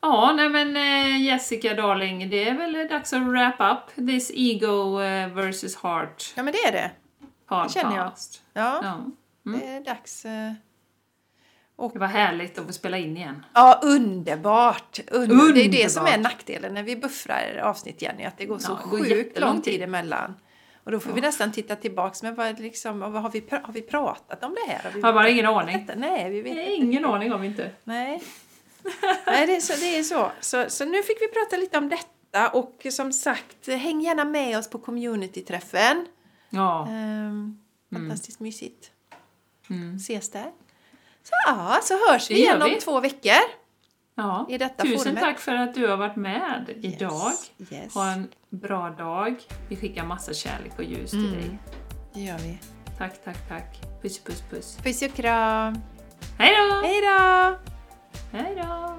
Ja, 0.00 0.32
nej 0.36 0.48
men 0.48 0.76
eh, 0.76 1.22
Jessica 1.22 1.74
darling, 1.74 2.30
det 2.30 2.48
är 2.48 2.54
väl 2.54 2.88
dags 2.88 3.12
att 3.12 3.22
wrap 3.22 3.54
up 3.60 4.06
this 4.06 4.30
ego 4.34 5.00
eh, 5.00 5.28
versus 5.28 5.76
heart 5.76 6.32
Ja, 6.36 6.42
men 6.42 6.52
det 6.52 6.58
är 6.58 6.72
det. 6.72 6.90
podcast. 7.46 7.74
känner 7.74 7.96
jag. 7.96 8.12
Ja, 8.52 8.80
Ja. 8.82 9.04
det 9.52 9.66
är 9.66 9.80
dags. 9.80 10.24
Eh. 11.78 11.92
Det 11.92 11.98
var 11.98 12.06
härligt 12.06 12.58
att 12.58 12.66
få 12.66 12.72
spela 12.72 12.98
in 12.98 13.16
igen. 13.16 13.46
Ja, 13.54 13.80
underbart! 13.82 15.00
Under. 15.10 15.52
Det 15.54 15.64
är 15.64 15.68
det 15.68 15.90
som 15.92 16.06
är 16.06 16.08
Underbart. 16.08 16.32
nackdelen 16.32 16.74
när 16.74 16.82
vi 16.82 16.96
buffrar 16.96 17.58
avsnitt, 17.62 18.02
Jenny, 18.02 18.24
att 18.24 18.38
det 18.38 18.44
går 18.46 18.58
så 18.58 18.78
Ja, 18.84 18.96
det 18.96 19.04
sjukt 19.04 19.40
lång 19.40 19.62
tid 19.62 19.82
emellan. 19.82 20.34
Och 20.84 20.92
då 20.92 21.00
får 21.00 21.12
vi 21.12 21.20
nästan 21.20 21.52
titta 21.52 21.76
tillbaks, 21.76 22.22
men 22.22 22.34
vad, 22.34 22.60
liksom, 22.60 23.00
vad 23.00 23.12
har, 23.12 23.30
vi, 23.30 23.44
har 23.50 23.72
vi 23.72 23.82
pratat 23.82 24.44
om 24.44 24.54
det 24.54 24.72
här? 24.72 24.82
Har 24.82 24.90
vi 24.90 25.00
har 25.00 25.12
bara 25.12 25.28
ingen 25.28 25.46
aning. 25.46 25.86
Detta? 25.86 25.98
Nej, 25.98 26.30
vi 26.30 26.42
vet 26.42 26.50
inte. 26.50 26.72
ingen 26.72 27.04
aning 27.04 27.32
om 27.32 27.44
inte. 27.44 27.70
Nej, 27.84 28.22
Nej 29.26 29.46
det, 29.46 29.56
är 29.56 29.60
så, 29.60 29.72
det 29.80 29.98
är 29.98 30.02
så. 30.02 30.30
så. 30.40 30.64
Så 30.68 30.84
nu 30.84 31.02
fick 31.02 31.16
vi 31.20 31.28
prata 31.28 31.56
lite 31.56 31.78
om 31.78 31.88
detta 31.88 32.48
och 32.48 32.86
som 32.90 33.12
sagt, 33.12 33.66
häng 33.66 34.00
gärna 34.00 34.24
med 34.24 34.58
oss 34.58 34.70
på 34.70 34.78
communityträffen. 34.78 36.06
Ja. 36.50 36.88
Ehm, 36.90 37.58
fantastiskt 37.92 38.40
mysigt. 38.40 38.90
Mm. 39.70 39.96
Ses 39.96 40.30
där. 40.30 40.50
Så 41.28 41.32
ja, 41.46 41.78
så 41.82 41.94
hörs 42.10 42.30
vi 42.30 42.34
Det 42.34 42.40
igen 42.40 42.62
om 42.62 42.70
vi. 42.70 42.80
två 42.80 43.00
veckor. 43.00 43.32
ja. 44.14 44.46
I 44.48 44.58
detta 44.58 44.82
Tusen 44.82 44.98
forumet. 44.98 45.20
tack 45.22 45.38
för 45.38 45.54
att 45.54 45.74
du 45.74 45.86
har 45.88 45.96
varit 45.96 46.16
med 46.16 46.74
idag. 46.82 47.32
Yes. 47.70 47.94
Ha 47.94 48.10
en 48.10 48.28
bra 48.50 48.90
dag. 48.90 49.34
Vi 49.68 49.76
skickar 49.76 50.04
massa 50.04 50.32
kärlek 50.34 50.72
och 50.78 50.84
ljus 50.84 51.10
till 51.10 51.18
Mm. 51.28 51.32
dig. 51.40 51.58
Det 52.14 52.20
gör 52.20 52.38
vi. 52.38 52.58
Tack, 52.98 53.24
tack, 53.24 53.48
tack. 53.48 53.80
Puss, 54.02 54.18
puss, 54.24 54.42
puss. 54.50 54.76
Puss 54.82 55.02
och 55.02 55.14
kram. 55.14 55.78
Hej 56.38 56.50
då! 56.56 56.86
Hej 56.86 57.00
då! 57.00 57.56
Hej 58.38 58.54
då! 58.56 58.96